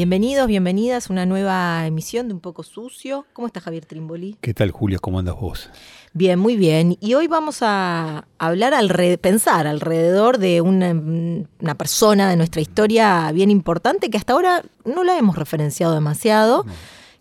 Bienvenidos, 0.00 0.46
bienvenidas 0.46 1.08
a 1.08 1.12
una 1.14 1.24
nueva 1.24 1.86
emisión 1.86 2.28
de 2.28 2.34
Un 2.34 2.40
poco 2.40 2.62
sucio. 2.62 3.24
¿Cómo 3.32 3.46
está 3.46 3.62
Javier 3.62 3.86
Trimboli? 3.86 4.36
¿Qué 4.42 4.52
tal, 4.52 4.70
Julia? 4.70 4.98
¿Cómo 4.98 5.18
andas 5.18 5.36
vos? 5.40 5.70
Bien, 6.12 6.38
muy 6.38 6.54
bien. 6.58 6.98
Y 7.00 7.14
hoy 7.14 7.28
vamos 7.28 7.60
a 7.62 8.26
hablar, 8.36 8.74
alre- 8.74 9.16
pensar 9.16 9.66
alrededor 9.66 10.36
de 10.36 10.60
una, 10.60 10.90
una 10.92 11.74
persona 11.76 12.28
de 12.28 12.36
nuestra 12.36 12.60
historia 12.60 13.32
bien 13.32 13.50
importante 13.50 14.10
que 14.10 14.18
hasta 14.18 14.34
ahora 14.34 14.62
no 14.84 15.02
la 15.02 15.16
hemos 15.16 15.36
referenciado 15.36 15.94
demasiado, 15.94 16.66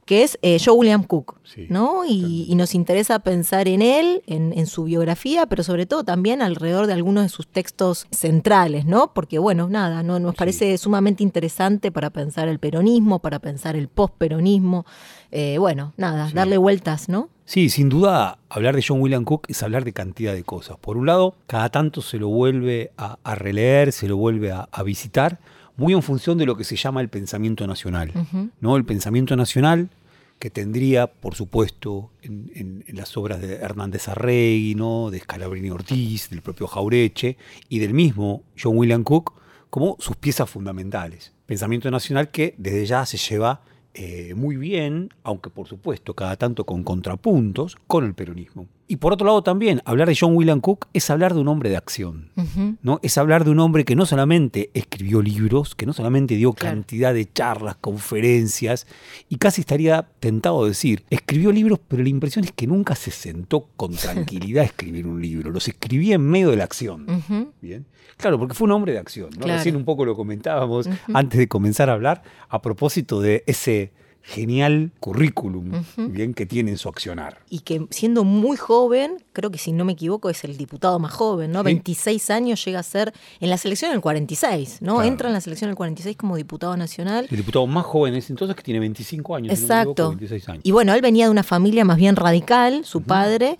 que 0.05 0.21
es 0.23 0.37
eh, 0.43 0.57
Joe 0.63 0.75
William 0.75 1.03
Cook, 1.03 1.39
Sí, 1.43 1.65
¿no? 1.69 2.05
Y, 2.07 2.45
y 2.47 2.53
nos 2.55 2.75
interesa 2.75 3.19
pensar 3.19 3.67
en 3.67 3.81
él, 3.81 4.21
en, 4.27 4.53
en 4.57 4.67
su 4.67 4.83
biografía, 4.83 5.47
pero 5.47 5.63
sobre 5.63 5.85
todo 5.87 6.03
también 6.03 6.41
alrededor 6.43 6.85
de 6.85 6.93
algunos 6.93 7.23
de 7.23 7.29
sus 7.29 7.47
textos 7.47 8.05
centrales, 8.11 8.85
¿no? 8.85 9.13
Porque, 9.13 9.39
bueno, 9.39 9.67
nada, 9.67 10.03
¿no? 10.03 10.19
nos 10.19 10.33
Sí. 10.33 10.37
parece 10.37 10.77
sumamente 10.77 11.23
interesante 11.23 11.91
para 11.91 12.11
pensar 12.11 12.47
el 12.47 12.59
peronismo, 12.59 13.17
para 13.19 13.39
pensar 13.39 13.75
el 13.75 13.87
posperonismo. 13.87 14.85
Eh, 15.31 15.57
bueno, 15.59 15.93
nada, 15.97 16.27
Sí. 16.29 16.33
darle 16.35 16.57
vueltas, 16.57 17.09
¿no? 17.09 17.29
Sí, 17.45 17.69
sin 17.69 17.89
duda, 17.89 18.37
hablar 18.49 18.75
de 18.75 18.83
John 18.87 19.01
William 19.01 19.23
Cook 19.23 19.45
es 19.49 19.61
hablar 19.63 19.85
de 19.85 19.93
cantidad 19.93 20.33
de 20.33 20.43
cosas. 20.43 20.77
Por 20.77 20.97
un 20.97 21.05
lado, 21.05 21.35
cada 21.47 21.69
tanto 21.69 22.01
se 22.01 22.17
lo 22.17 22.27
vuelve 22.29 22.91
a, 22.97 23.17
a 23.23 23.35
releer, 23.35 23.91
se 23.91 24.07
lo 24.07 24.17
vuelve 24.17 24.51
a, 24.51 24.67
a 24.71 24.83
visitar, 24.83 25.39
muy 25.77 25.93
en 25.93 26.01
función 26.01 26.37
de 26.37 26.45
lo 26.45 26.55
que 26.57 26.63
se 26.63 26.75
llama 26.75 27.01
el 27.01 27.09
pensamiento 27.09 27.65
nacional. 27.67 28.11
¿no? 28.61 28.77
El 28.77 28.85
pensamiento 28.85 29.35
nacional 29.35 29.89
que 30.39 30.49
tendría, 30.49 31.07
por 31.07 31.35
supuesto, 31.35 32.11
en, 32.21 32.51
en- 32.55 32.83
en 32.87 32.95
las 32.97 33.15
obras 33.17 33.41
de 33.41 33.55
Hernández 33.55 34.07
Arregui, 34.09 34.75
¿no? 34.75 35.09
de 35.09 35.19
Scalabrini 35.19 35.69
Ortiz, 35.69 36.29
del 36.29 36.41
propio 36.41 36.67
Jaureche 36.67 37.37
y 37.69 37.79
del 37.79 37.93
mismo 37.93 38.43
John 38.61 38.77
William 38.77 39.03
Cook, 39.03 39.33
como 39.69 39.95
sus 39.99 40.15
piezas 40.17 40.49
fundamentales. 40.49 41.33
Pensamiento 41.45 41.89
nacional 41.91 42.31
que 42.31 42.53
desde 42.57 42.85
ya 42.85 43.05
se 43.05 43.17
lleva 43.17 43.61
eh, 43.93 44.33
muy 44.35 44.57
bien, 44.57 45.09
aunque 45.23 45.49
por 45.49 45.67
supuesto 45.67 46.13
cada 46.15 46.35
tanto 46.35 46.65
con 46.65 46.83
contrapuntos, 46.83 47.77
con 47.87 48.03
el 48.05 48.13
peronismo. 48.13 48.67
Y 48.87 48.97
por 48.97 49.13
otro 49.13 49.25
lado 49.25 49.41
también, 49.41 49.81
hablar 49.85 50.07
de 50.07 50.15
John 50.19 50.35
William 50.35 50.61
Cook 50.61 50.87
es 50.93 51.09
hablar 51.09 51.33
de 51.33 51.39
un 51.39 51.47
hombre 51.47 51.69
de 51.71 51.77
acción. 51.77 52.29
¿no? 52.83 52.99
Es 53.01 53.17
hablar 53.17 53.43
de 53.43 53.49
un 53.49 53.59
hombre 53.59 53.83
que 53.83 53.95
no 53.95 54.05
solamente 54.05 54.69
escribió 54.75 55.21
libros, 55.23 55.73
que 55.73 55.85
no 55.87 55.93
solamente 55.93 56.35
dio 56.35 56.53
Claro. 56.53 56.75
cantidad 56.75 57.13
de 57.13 57.31
charlas, 57.31 57.77
conferencias, 57.81 58.85
y 59.27 59.37
casi 59.37 59.61
estaría 59.61 60.07
tentado 60.19 60.63
a 60.63 60.67
decir, 60.67 61.03
escribió 61.09 61.51
libros, 61.51 61.79
pero 61.87 62.03
la 62.03 62.09
impresión 62.09 62.45
es 62.45 62.51
que 62.51 62.67
nunca 62.67 62.95
se 62.95 63.09
sentó 63.11 63.69
con 63.75 63.91
tranquilidad 63.95 64.61
a 64.63 64.67
escribir 64.67 65.07
un 65.07 65.19
libro, 65.21 65.49
los 65.49 65.67
escribía 65.67 66.15
en 66.15 66.21
medio 66.29 66.51
de 66.51 66.57
la 66.57 66.63
acción. 66.65 67.07
Bien. 67.61 67.85
Claro, 68.17 68.37
porque 68.37 68.53
fue 68.53 68.65
un 68.65 68.71
hombre 68.71 68.93
de 68.93 68.99
acción. 68.99 69.29
¿no? 69.31 69.39
Claro. 69.45 69.57
Recién 69.57 69.75
un 69.75 69.83
poco 69.83 70.05
lo 70.05 70.15
comentábamos 70.15 70.87
antes 71.13 71.39
de 71.39 71.47
comenzar 71.47 71.89
a 71.89 71.93
hablar 71.93 72.21
a 72.49 72.61
propósito 72.61 73.19
de 73.19 73.43
ese 73.47 73.91
genial 74.27 74.91
currículum 74.99 75.83
bien 75.97 76.33
que 76.33 76.45
tiene 76.47 76.71
en 76.71 76.77
su 76.77 76.89
accionar. 76.89 77.39
Y 77.49 77.59
que 77.59 77.85
siendo 77.91 78.23
muy 78.23 78.57
joven, 78.57 79.23
creo 79.33 79.51
que 79.51 79.59
si 79.59 79.71
no 79.71 79.85
me 79.85 79.93
equivoco 79.93 80.31
es 80.31 80.43
el 80.43 80.57
diputado 80.57 80.97
más 80.97 81.13
joven, 81.13 81.51
¿no? 81.51 81.59
Sí. 81.59 81.65
26 81.65 82.29
años 82.31 82.65
llega 82.65 82.79
a 82.79 82.83
ser 82.83 83.13
en 83.39 83.49
la 83.51 83.57
selección 83.57 83.91
del 83.91 84.01
46, 84.01 84.79
¿no? 84.81 84.95
Claro. 84.95 85.07
Entra 85.07 85.27
en 85.29 85.33
la 85.33 85.41
selección 85.41 85.69
del 85.69 85.75
46 85.75 86.17
como 86.17 86.37
diputado 86.37 86.75
nacional. 86.75 87.27
El 87.29 87.37
diputado 87.37 87.67
más 87.67 87.85
joven 87.85 88.13
en 88.13 88.19
ese 88.19 88.33
entonces 88.33 88.55
que 88.55 88.63
tiene 88.63 88.79
25 88.79 89.35
años. 89.35 89.59
si 89.59 89.61
no 89.61 89.67
me 89.67 89.81
equivoco, 89.81 89.91
Exacto. 89.91 90.09
26 90.09 90.49
años. 90.49 90.61
Y 90.65 90.71
bueno, 90.71 90.93
él 90.95 91.01
venía 91.01 91.25
de 91.25 91.31
una 91.31 91.43
familia 91.43 91.85
más 91.85 91.97
bien 91.97 92.15
radical, 92.15 92.83
su 92.83 93.01
padre. 93.03 93.59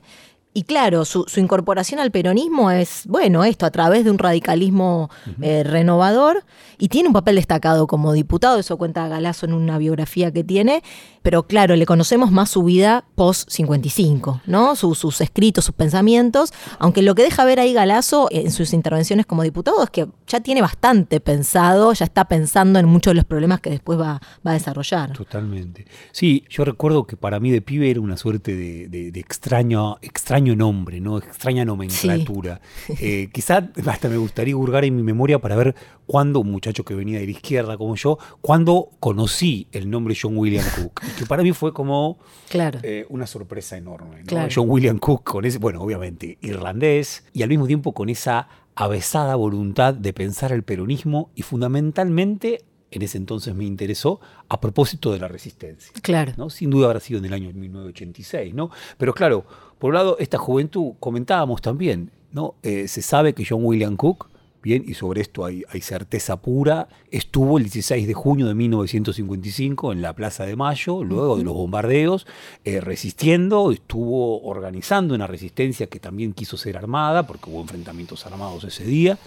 Y 0.57 0.63
claro, 0.63 1.03
su, 1.03 1.25
su 1.27 1.41
incorporación 1.41 1.99
al 1.99 2.11
peronismo 2.11 2.71
es, 2.71 3.03
bueno, 3.07 3.43
esto 3.43 3.65
a 3.65 3.71
través 3.71 4.05
de 4.05 4.09
un 4.11 4.17
radicalismo 4.17 5.09
eh, 5.41 5.63
renovador 5.65 6.45
y 6.77 6.87
tiene 6.87 7.09
un 7.09 7.13
papel 7.13 7.35
destacado 7.35 7.87
como 7.87 8.13
diputado, 8.13 8.57
eso 8.57 8.77
cuenta 8.77 9.07
Galazo 9.09 9.45
en 9.45 9.53
una 9.53 9.77
biografía 9.77 10.31
que 10.31 10.45
tiene, 10.45 10.81
pero 11.23 11.43
claro, 11.45 11.75
le 11.75 11.85
conocemos 11.85 12.31
más 12.31 12.49
su 12.51 12.63
vida 12.63 13.03
post-55, 13.15 14.41
¿no? 14.45 14.75
Su- 14.75 14.95
sus 14.95 15.21
escritos, 15.21 15.65
sus 15.65 15.75
pensamientos, 15.75 16.51
aunque 16.79 17.01
lo 17.01 17.15
que 17.15 17.23
deja 17.23 17.45
ver 17.45 17.59
ahí 17.59 17.73
Galazo 17.73 18.27
en 18.31 18.51
sus 18.51 18.73
intervenciones 18.73 19.25
como 19.25 19.43
diputado 19.43 19.83
es 19.83 19.89
que 19.89 20.07
ya 20.27 20.39
tiene 20.39 20.61
bastante 20.61 21.19
pensado, 21.19 21.93
ya 21.93 22.05
está 22.05 22.25
pensando 22.25 22.79
en 22.79 22.85
muchos 22.85 23.11
de 23.11 23.15
los 23.15 23.25
problemas 23.25 23.59
que 23.61 23.69
después 23.71 23.99
va, 23.99 24.21
va 24.45 24.51
a 24.51 24.53
desarrollar. 24.53 25.11
Totalmente. 25.13 25.85
Sí, 26.11 26.45
yo 26.49 26.63
recuerdo 26.65 27.05
que 27.05 27.17
para 27.17 27.39
mí 27.39 27.51
de 27.51 27.61
pibe 27.61 27.89
era 27.89 28.01
una 28.01 28.17
suerte 28.17 28.55
de, 28.55 28.87
de- 28.87 29.11
de 29.11 29.19
extraño, 29.19 29.97
extraño 30.01 30.44
nombre, 30.53 30.99
¿no? 30.99 31.17
Extraña 31.17 31.63
nomenclatura. 31.63 32.59
Eh, 32.99 33.29
quizá 33.31 33.69
hasta 33.87 34.09
me 34.09 34.17
gustaría 34.17 34.57
hurgar 34.57 34.83
en 34.83 34.97
mi 34.97 35.03
memoria 35.03 35.39
para 35.39 35.55
ver 35.55 35.73
cuándo 36.05 36.41
un 36.41 36.51
muchacho 36.51 36.83
que 36.83 36.93
venía 36.93 37.19
de 37.19 37.25
la 37.25 37.31
izquierda 37.31 37.77
como 37.77 37.95
yo, 37.95 38.17
cuándo 38.41 38.89
conocí 38.99 39.69
el 39.71 39.89
nombre 39.89 40.13
John 40.21 40.35
William 40.37 40.65
Cook. 40.75 40.99
Que 41.17 41.25
para 41.25 41.41
mí 41.41 41.53
fue 41.53 41.73
como 41.73 42.17
Claro. 42.49 42.79
eh, 42.83 43.05
una 43.07 43.25
sorpresa 43.27 43.77
enorme. 43.77 44.19
¿no? 44.19 44.25
Claro. 44.25 44.49
John 44.53 44.69
William 44.69 44.99
Cook 44.99 45.23
con 45.23 45.45
ese, 45.45 45.57
bueno, 45.59 45.81
obviamente 45.81 46.37
irlandés 46.41 47.23
y 47.31 47.43
al 47.43 47.47
mismo 47.49 47.67
tiempo 47.67 47.93
con 47.93 48.09
esa 48.09 48.49
avesada 48.75 49.35
voluntad 49.35 49.93
de 49.93 50.11
pensar 50.11 50.51
el 50.51 50.63
peronismo 50.63 51.31
y 51.33 51.43
fundamentalmente, 51.43 52.65
en 52.91 53.01
ese 53.01 53.17
entonces 53.17 53.55
me 53.55 53.63
interesó, 53.65 54.19
a 54.49 54.59
propósito 54.59 55.11
de 55.13 55.19
la 55.19 55.27
resistencia. 55.27 55.91
Claro. 56.01 56.33
¿no? 56.37 56.49
Sin 56.49 56.69
duda 56.71 56.87
habrá 56.87 56.99
sido 56.99 57.19
en 57.19 57.25
el 57.25 57.33
año 57.33 57.51
1986, 57.53 58.53
¿no? 58.53 58.69
Pero 58.97 59.13
claro, 59.13 59.45
por 59.85 59.91
un 59.91 59.97
lado, 59.97 60.17
esta 60.17 60.39
juventud, 60.39 60.93
comentábamos 60.99 61.61
también, 61.61 62.09
¿no? 62.31 62.55
Eh, 62.63 62.87
se 62.87 63.03
sabe 63.03 63.33
que 63.33 63.45
John 63.47 63.59
William 63.63 63.95
Cook, 63.95 64.31
bien, 64.63 64.83
y 64.87 64.95
sobre 64.95 65.21
esto 65.21 65.45
hay, 65.45 65.61
hay 65.69 65.79
certeza 65.81 66.41
pura, 66.41 66.87
estuvo 67.11 67.59
el 67.59 67.65
16 67.65 68.07
de 68.07 68.13
junio 68.15 68.47
de 68.47 68.55
1955 68.55 69.91
en 69.91 70.01
la 70.01 70.13
Plaza 70.13 70.43
de 70.43 70.55
Mayo, 70.55 71.03
luego 71.03 71.37
de 71.37 71.43
los 71.43 71.53
bombardeos, 71.53 72.25
eh, 72.63 72.81
resistiendo, 72.81 73.71
estuvo 73.71 74.41
organizando 74.41 75.13
una 75.13 75.27
resistencia 75.27 75.85
que 75.85 75.99
también 75.99 76.33
quiso 76.33 76.57
ser 76.57 76.77
armada, 76.77 77.27
porque 77.27 77.51
hubo 77.51 77.61
enfrentamientos 77.61 78.25
armados 78.25 78.63
ese 78.63 78.85
día, 78.85 79.19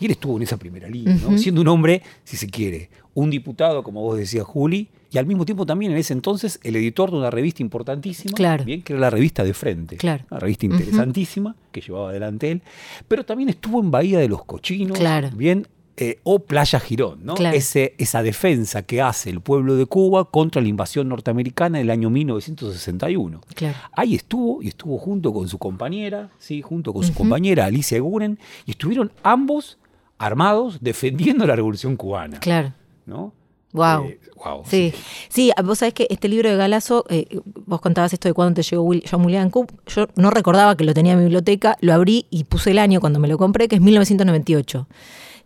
y 0.00 0.06
él 0.06 0.12
estuvo 0.12 0.38
en 0.38 0.44
esa 0.44 0.56
primera 0.56 0.88
línea, 0.88 1.18
siendo 1.36 1.60
un 1.60 1.68
hombre, 1.68 2.00
si 2.24 2.38
se 2.38 2.48
quiere, 2.48 2.88
un 3.12 3.28
diputado, 3.28 3.82
como 3.82 4.00
vos 4.00 4.16
decías, 4.16 4.46
Juli, 4.46 4.88
y 5.10 5.18
al 5.18 5.26
mismo 5.26 5.44
tiempo 5.44 5.64
también 5.66 5.92
en 5.92 5.98
ese 5.98 6.12
entonces 6.12 6.58
el 6.62 6.76
editor 6.76 7.10
de 7.10 7.18
una 7.18 7.30
revista 7.30 7.62
importantísima, 7.62 8.34
Claro. 8.34 8.64
bien, 8.64 8.82
que 8.82 8.92
era 8.92 9.00
la 9.00 9.10
revista 9.10 9.44
de 9.44 9.54
Frente, 9.54 9.96
Claro. 9.96 10.24
una 10.30 10.40
revista 10.40 10.66
interesantísima 10.66 11.56
que 11.72 11.80
llevaba 11.80 12.10
adelante 12.10 12.50
él, 12.50 12.62
pero 13.08 13.24
también 13.24 13.48
estuvo 13.48 13.80
en 13.80 13.90
Bahía 13.90 14.18
de 14.18 14.28
los 14.28 14.44
Cochinos, 14.44 14.98
Claro. 14.98 15.30
bien, 15.34 15.66
eh, 15.98 16.18
o 16.24 16.40
Playa 16.40 16.78
Girón, 16.78 17.20
¿no? 17.24 17.34
Claro. 17.36 17.56
Ese, 17.56 17.94
esa 17.96 18.22
defensa 18.22 18.82
que 18.82 19.00
hace 19.00 19.30
el 19.30 19.40
pueblo 19.40 19.76
de 19.76 19.86
Cuba 19.86 20.30
contra 20.30 20.60
la 20.60 20.68
invasión 20.68 21.08
norteamericana 21.08 21.78
del 21.78 21.88
año 21.90 22.10
1961. 22.10 23.40
Claro. 23.54 23.76
Ahí 23.92 24.14
estuvo 24.14 24.62
y 24.62 24.68
estuvo 24.68 24.98
junto 24.98 25.32
con 25.32 25.48
su 25.48 25.56
compañera, 25.58 26.28
sí, 26.38 26.60
junto 26.62 26.92
con 26.92 27.02
su 27.04 27.14
compañera 27.14 27.64
Alicia 27.64 27.98
Guren, 28.00 28.38
y 28.66 28.72
estuvieron 28.72 29.10
ambos 29.22 29.78
armados 30.18 30.78
defendiendo 30.82 31.46
la 31.46 31.56
revolución 31.56 31.96
cubana, 31.96 32.40
Claro. 32.40 32.72
¿no? 33.06 33.32
Wow. 33.72 34.04
Eh, 34.06 34.20
guau, 34.36 34.62
Sí, 34.66 34.92
sí, 35.28 35.52
vos 35.64 35.78
sabés 35.80 35.92
que 35.92 36.06
este 36.08 36.28
libro 36.28 36.48
de 36.48 36.56
Galazo, 36.56 37.04
eh, 37.10 37.26
vos 37.66 37.80
contabas 37.80 38.12
esto 38.12 38.28
de 38.28 38.32
cuándo 38.34 38.54
te 38.54 38.62
llegó 38.62 38.82
Will- 38.84 39.02
John 39.10 39.24
William 39.24 39.50
Cook, 39.50 39.72
yo 39.86 40.06
no 40.16 40.30
recordaba 40.30 40.76
que 40.76 40.84
lo 40.84 40.94
tenía 40.94 41.12
en 41.12 41.18
mi 41.18 41.24
biblioteca, 41.24 41.76
lo 41.80 41.92
abrí 41.92 42.26
y 42.30 42.44
puse 42.44 42.70
el 42.70 42.78
año 42.78 43.00
cuando 43.00 43.18
me 43.18 43.28
lo 43.28 43.36
compré, 43.38 43.68
que 43.68 43.76
es 43.76 43.82
1998. 43.82 44.86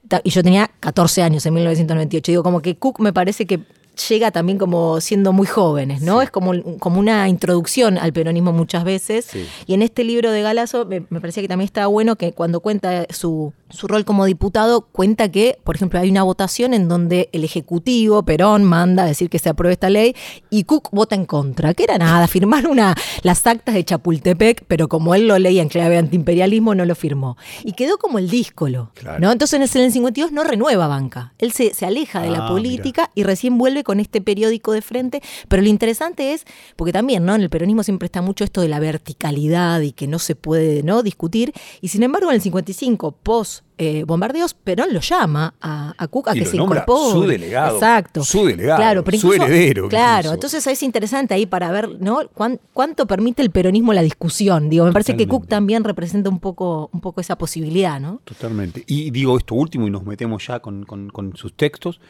Ta- 0.09 0.21
Y 0.25 0.31
yo 0.31 0.43
tenía 0.43 0.71
14 0.81 1.23
años 1.23 1.45
en 1.47 1.55
1998. 1.55 2.33
Digo, 2.33 2.43
como 2.43 2.61
que 2.63 2.77
Cook 2.77 3.01
me 3.01 3.13
parece 3.13 3.47
que 3.47 3.61
llega 4.09 4.31
también 4.31 4.59
como 4.59 5.01
siendo 5.01 5.33
muy 5.33 5.47
jóvenes, 5.47 6.03
¿no? 6.03 6.23
Es 6.23 6.31
como, 6.31 6.53
como 6.79 6.99
una 7.01 7.29
introducción 7.29 7.99
al 7.99 8.13
peronismo 8.13 8.53
muchas 8.53 8.85
veces. 8.85 9.27
Sí. 9.27 9.47
Y 9.67 9.75
en 9.75 9.83
este 9.83 10.05
libro 10.05 10.31
de 10.31 10.43
Galazo 10.43 10.87
me, 10.87 11.05
me 11.11 11.21
parecía 11.21 11.43
que 11.43 11.49
también 11.49 11.67
estaba 11.67 11.87
bueno 11.87 12.17
que 12.17 12.33
cuando 12.33 12.61
cuenta 12.61 13.07
su, 13.11 13.53
su 13.69 13.87
rol 13.87 14.05
como 14.05 14.25
diputado, 14.25 14.83
cuenta 14.83 15.31
que, 15.31 15.59
por 15.65 15.77
ejemplo, 15.77 15.99
hay 16.01 16.11
una 16.11 16.23
votación 16.23 16.75
en 16.75 16.89
donde 16.89 17.29
el 17.33 17.45
Ejecutivo, 17.45 18.23
Perón, 18.25 18.65
manda 18.65 19.03
a 19.05 19.07
decir 19.07 19.29
que 19.31 19.39
se 19.39 19.49
apruebe 19.49 19.73
esta 19.75 19.91
ley 19.91 20.15
y 20.51 20.65
Cook 20.65 20.89
vota 20.93 21.15
en 21.15 21.27
contra, 21.27 21.75
que 21.75 21.85
era 21.85 21.99
nada, 21.99 22.27
firmar 22.29 22.67
una, 22.67 22.95
las 23.23 23.47
actas 23.47 23.75
de 23.75 23.85
Chapultepec, 23.85 24.65
pero 24.67 24.89
como 24.89 25.15
él 25.15 25.27
lo 25.29 25.39
leía 25.39 25.63
en 25.63 25.69
clave 25.69 25.99
antiimperialismo, 25.99 26.75
no 26.75 26.85
lo 26.85 26.95
firmó. 26.95 27.37
Y 27.65 27.73
quedó 27.73 27.99
como 27.99 28.19
el 28.19 28.29
díscolo, 28.31 28.91
Claro. 28.95 29.19
¿no? 29.21 29.33
Entonces 29.33 29.55
en 29.75 29.83
el 29.83 29.93
52 29.93 30.33
no 30.33 30.45
renueva 30.45 30.87
banca. 30.87 31.33
Él 31.39 31.53
se, 31.53 31.75
se 31.75 31.87
aleja 31.87 32.21
de 32.23 32.31
la 32.31 32.47
Ah, 32.47 32.49
política 32.49 33.11
y 33.15 33.23
recién 33.25 33.59
vuelve 33.59 33.85
con 33.85 33.90
este 33.99 34.21
periódico 34.21 34.71
de 34.73 34.83
frente. 34.83 35.23
Pero 35.49 35.63
lo 35.63 35.69
interesante 35.69 36.35
es, 36.35 36.45
porque 36.77 36.93
también, 36.93 37.25
¿no? 37.25 37.35
En 37.35 37.41
el 37.41 37.51
peronismo 37.51 37.83
siempre 37.83 38.07
está 38.07 38.23
mucho 38.23 38.45
esto 38.45 38.61
de 38.61 38.69
la 38.69 38.79
verticalidad 38.79 39.81
y 39.81 39.93
que 39.93 40.07
no 40.07 40.19
se 40.21 40.37
puede, 40.37 40.83
¿no? 40.85 41.03
Discutir. 41.03 41.53
Y 41.81 41.89
sin 41.89 42.03
embargo, 42.05 42.29
en 42.31 42.37
el 42.37 42.43
55, 42.43 43.13
post 43.13 43.65
eh, 43.83 44.05
bombardeos, 44.07 44.53
Perón 44.53 44.93
lo 44.93 45.01
llama 45.01 45.55
a, 45.59 45.95
a 45.97 46.07
Cook 46.09 46.29
a 46.29 46.33
Y 46.37 46.41
que 46.41 46.45
lo 46.45 46.51
se 46.51 46.57
incorpore. 46.59 47.13
su 47.13 47.27
delegado, 47.27 47.77
Exacto. 47.77 48.23
su 48.25 48.45
delegado, 48.45 48.77
claro, 48.79 49.05
pero 49.05 49.17
su 49.19 49.33
heredero 49.33 49.89
Claro, 49.89 50.19
incluso. 50.19 50.35
entonces 50.35 50.67
es 50.67 50.83
interesante 50.83 51.33
ahí 51.33 51.47
para 51.47 51.73
ver, 51.73 51.89
¿no? 51.99 52.29
Cuán- 52.35 52.61
cuánto 52.75 53.07
permite 53.07 53.41
el 53.41 53.51
peronismo 53.51 53.95
la 53.95 54.03
discusión. 54.03 54.69
Digo, 54.69 54.85
me 54.85 54.93
parece 54.93 55.17
que 55.17 55.27
Cook 55.27 55.47
también 55.49 55.83
representa 55.83 56.29
un 56.29 56.41
poco, 56.41 56.91
un 56.93 57.01
poco 57.01 57.23
esa 57.23 57.39
posibilidad, 57.39 57.99
¿no? 57.99 58.21
Totalmente. 58.25 58.85
Y 58.87 59.11
digo 59.13 59.39
esto 59.39 59.55
último 59.55 59.87
y 59.87 59.91
nos 59.91 60.05
metemos 60.05 60.47
ya 60.47 60.61
con, 60.61 60.85
con- 60.85 61.09
con 61.09 61.35
sus 61.37 61.55
textos. 61.57 62.01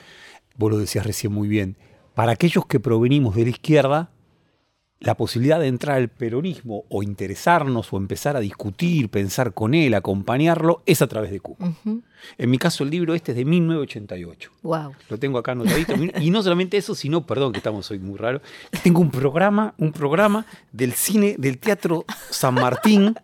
Vos 0.60 0.70
lo 0.70 0.76
decías 0.76 1.06
recién 1.06 1.32
muy 1.32 1.48
bien. 1.48 1.78
Para 2.12 2.32
aquellos 2.32 2.66
que 2.66 2.80
provenimos 2.80 3.34
de 3.34 3.44
la 3.44 3.48
izquierda, 3.48 4.10
la 4.98 5.16
posibilidad 5.16 5.58
de 5.58 5.68
entrar 5.68 5.96
al 5.96 6.10
peronismo 6.10 6.84
o 6.90 7.02
interesarnos 7.02 7.90
o 7.90 7.96
empezar 7.96 8.36
a 8.36 8.40
discutir, 8.40 9.08
pensar 9.08 9.54
con 9.54 9.72
él, 9.72 9.94
acompañarlo, 9.94 10.82
es 10.84 11.00
a 11.00 11.06
través 11.06 11.30
de. 11.30 11.40
Ujú. 11.42 12.02
En 12.36 12.50
mi 12.50 12.58
caso, 12.58 12.84
el 12.84 12.90
libro 12.90 13.14
este 13.14 13.32
es 13.32 13.38
de 13.38 13.46
1988. 13.46 14.50
Wow. 14.60 14.92
Lo 15.08 15.18
tengo 15.18 15.38
acá 15.38 15.52
anotadito. 15.52 15.94
Y 16.20 16.30
no 16.30 16.42
solamente 16.42 16.76
eso, 16.76 16.94
sino, 16.94 17.24
perdón, 17.24 17.52
que 17.52 17.58
estamos 17.58 17.90
hoy 17.90 17.98
muy 17.98 18.18
raros. 18.18 18.42
Tengo 18.82 19.00
un 19.00 19.10
programa, 19.10 19.72
un 19.78 19.92
programa 19.92 20.44
del 20.72 20.92
cine, 20.92 21.36
del 21.38 21.56
Teatro 21.56 22.04
San 22.28 22.52
Martín, 22.52 23.14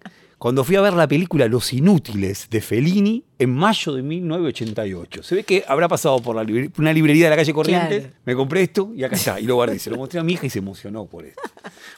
cuando 0.47 0.63
fui 0.63 0.77
a 0.77 0.81
ver 0.81 0.93
la 0.93 1.09
película 1.09 1.49
Los 1.49 1.73
Inútiles 1.73 2.47
de 2.49 2.61
Fellini 2.61 3.25
en 3.37 3.53
mayo 3.53 3.93
de 3.93 4.01
1988. 4.03 5.25
Se 5.25 5.35
ve 5.35 5.43
que 5.43 5.65
habrá 5.67 5.89
pasado 5.89 6.21
por 6.21 6.37
la 6.37 6.47
una 6.79 6.93
librería 6.93 7.25
de 7.25 7.31
la 7.31 7.37
calle 7.37 7.53
Corrientes, 7.53 8.03
Claro. 8.05 8.17
me 8.25 8.37
compré 8.37 8.63
esto 8.63 8.93
y 8.95 9.03
acá 9.03 9.17
está. 9.17 9.41
Y 9.41 9.43
lo 9.43 9.57
guardé. 9.57 9.81
Se 9.81 9.91
lo 9.91 9.97
mostré 9.97 10.21
a 10.21 10.23
mi 10.23 10.35
hija 10.35 10.47
y 10.47 10.51
se 10.51 10.61
emocionó 10.61 11.05
por 11.07 11.25
esto. 11.25 11.43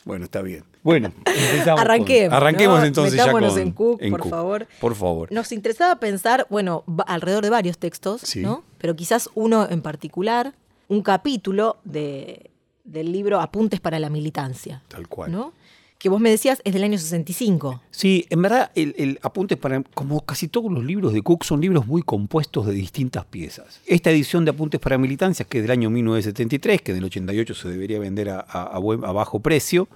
Bueno, 0.07 0.25
está 0.25 0.41
bien. 0.41 0.65
Bueno, 0.83 1.13
empezamos 1.27 1.67
con- 1.67 1.91
Arranquemos, 1.91 2.33
arranquemos 2.35 2.79
¿no? 2.81 2.85
entonces 2.87 3.15
ya 3.17 3.31
con, 3.31 3.45
en 3.45 3.73
Cook, 3.73 4.01
por 4.09 4.27
favor. 4.31 4.67
Por 4.81 4.95
favor. 4.95 5.31
Nos 5.31 5.53
interesaba 5.53 5.97
pensar, 6.01 6.47
bueno, 6.49 6.85
alrededor 7.07 7.45
de 7.45 7.51
varios 7.51 7.77
textos, 7.77 8.23
Sí. 8.23 8.41
¿no? 8.41 8.65
Pero 8.79 8.97
quizás 8.97 9.29
uno 9.35 9.69
en 9.69 9.83
particular, 9.83 10.55
un 10.89 11.03
capítulo 11.03 11.77
de, 11.85 12.51
del 12.85 13.13
libro 13.13 13.43
Apuntes 13.43 13.79
para 13.81 13.99
la 13.99 14.09
militancia, 14.09 14.83
Tal 14.89 15.07
cual. 15.07 15.33
¿no? 15.33 15.53
Que 15.99 16.09
vos 16.09 16.21
me 16.21 16.31
decías 16.31 16.61
es 16.65 16.73
del 16.73 16.85
año 16.85 16.97
65. 16.97 17.83
Sí, 17.91 18.25
en 18.31 18.41
verdad, 18.41 18.71
el, 18.77 18.95
el 18.99 19.19
Apuntes 19.23 19.59
para. 19.59 19.83
Como 19.95 20.25
casi 20.25 20.47
todos 20.47 20.71
los 20.73 20.85
libros 20.85 21.13
de 21.13 21.23
Cook, 21.23 21.43
son 21.43 21.61
libros 21.61 21.89
muy 21.89 22.03
compuestos 22.03 22.67
de 22.67 22.73
distintas 22.73 23.25
piezas. 23.25 23.81
Esta 23.85 24.11
edición 24.13 24.45
de 24.45 24.53
Apuntes 24.53 24.79
para 24.81 24.97
Militancias, 24.97 25.49
que 25.49 25.59
es 25.59 25.65
del 25.65 25.73
año 25.73 25.91
1973, 25.91 26.83
que 26.83 26.95
del 26.95 27.03
88 27.05 27.53
se 27.53 27.69
debería 27.69 27.99
vender 27.99 28.31
a, 28.31 28.39
a- 28.49 28.63
a 28.63 28.79
buen- 28.79 29.05
a 29.05 29.11
bajo 29.11 29.41
precio, 29.41 29.89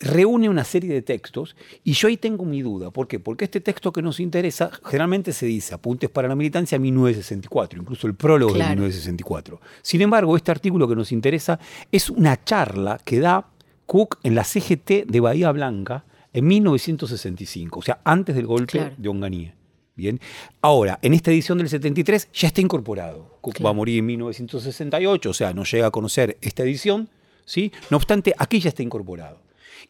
reúne 0.00 0.48
una 0.48 0.64
serie 0.64 0.92
de 0.92 1.00
textos 1.00 1.54
y 1.84 1.92
yo 1.92 2.08
ahí 2.08 2.16
tengo 2.18 2.44
mi 2.44 2.60
duda. 2.60 2.90
¿Por 2.90 3.06
qué? 3.08 3.20
Porque 3.20 3.44
este 3.46 3.60
texto 3.60 3.92
que 3.92 4.02
nos 4.02 4.18
interesa 4.20 4.70
generalmente 4.84 5.32
se 5.32 5.46
dice 5.46 5.74
Apuntes 5.74 6.10
para 6.10 6.26
la 6.28 6.34
Militancia 6.34 6.76
1964, 6.78 7.80
incluso 7.80 8.06
el 8.08 8.14
prólogo 8.16 8.52
Claro. 8.52 8.70
de 8.70 8.76
1964. 8.76 9.60
Sin 9.80 10.02
embargo, 10.02 10.36
este 10.36 10.50
artículo 10.50 10.88
que 10.88 10.96
nos 10.96 11.10
interesa 11.12 11.58
es 11.92 12.10
una 12.10 12.42
charla 12.44 13.00
que 13.04 13.20
da 13.20 13.46
Cook 13.86 14.18
en 14.22 14.34
la 14.34 14.44
CGT 14.44 15.06
de 15.06 15.20
Bahía 15.20 15.50
Blanca 15.52 16.04
en 16.32 16.46
1965, 16.46 17.78
o 17.78 17.82
sea, 17.82 18.00
antes 18.04 18.34
del 18.34 18.46
golpe 18.46 18.78
Claro. 18.78 18.94
de 18.96 19.08
Onganía. 19.08 19.54
Bien. 19.94 20.18
Ahora, 20.62 20.98
en 21.02 21.12
esta 21.12 21.30
edición 21.30 21.58
del 21.58 21.68
73 21.68 22.28
ya 22.32 22.48
está 22.48 22.60
incorporado. 22.62 23.38
Cook 23.42 23.54
Claro. 23.56 23.64
va 23.64 23.70
a 23.70 23.74
morir 23.74 23.98
en 23.98 24.06
1968, 24.06 25.30
o 25.30 25.34
sea, 25.34 25.52
no 25.52 25.64
llega 25.64 25.86
a 25.86 25.90
conocer 25.90 26.38
esta 26.40 26.62
edición, 26.62 27.10
¿sí? 27.44 27.72
No 27.90 27.98
obstante, 27.98 28.32
aquí 28.38 28.58
ya 28.60 28.70
está 28.70 28.82
incorporado. 28.82 29.42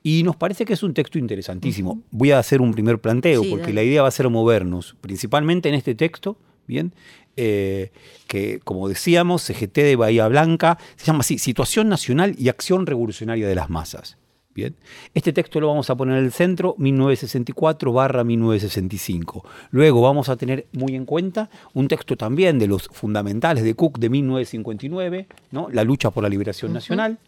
Y 0.02 0.22
nos 0.24 0.34
parece 0.36 0.64
que 0.64 0.72
es 0.72 0.82
un 0.82 0.94
texto 0.94 1.18
interesantísimo. 1.18 2.02
Voy 2.10 2.32
a 2.32 2.38
hacer 2.40 2.60
un 2.60 2.72
primer 2.72 2.98
planteo, 3.00 3.42
Sí, 3.44 3.50
porque 3.50 3.66
dale. 3.66 3.74
la 3.74 3.82
idea 3.84 4.02
va 4.02 4.08
a 4.08 4.12
ser 4.12 4.28
movernos, 4.28 4.96
principalmente 5.00 5.68
en 5.68 5.76
este 5.76 5.94
texto, 5.94 6.36
¿bien? 6.66 6.92
Eh, 7.36 7.90
que, 8.26 8.60
como 8.60 8.88
decíamos, 8.88 9.42
CGT 9.42 9.76
de 9.78 9.96
Bahía 9.96 10.28
Blanca, 10.28 10.78
se 10.96 11.06
llama 11.06 11.20
así, 11.20 11.38
Situación 11.38 11.88
Nacional 11.88 12.34
y 12.38 12.48
Acción 12.48 12.86
Revolucionaria 12.86 13.48
de 13.48 13.54
las 13.54 13.70
Masas. 13.70 14.18
Bien. 14.54 14.76
Este 15.14 15.32
texto 15.32 15.60
lo 15.60 15.68
vamos 15.68 15.88
a 15.88 15.96
poner 15.96 16.18
en 16.18 16.24
el 16.24 16.32
centro, 16.32 16.74
1964 16.76 17.90
barra 17.90 18.22
1965. 18.22 19.46
Luego 19.70 20.02
vamos 20.02 20.28
a 20.28 20.36
tener 20.36 20.66
muy 20.72 20.94
en 20.94 21.06
cuenta 21.06 21.48
un 21.72 21.88
texto 21.88 22.18
también 22.18 22.58
de 22.58 22.66
los 22.66 22.88
fundamentales 22.88 23.64
de 23.64 23.74
Cook 23.74 23.98
de 23.98 24.10
1959, 24.10 25.26
¿no? 25.52 25.68
La 25.70 25.84
lucha 25.84 26.10
por 26.10 26.22
la 26.22 26.28
liberación 26.28 26.74
nacional. 26.74 27.18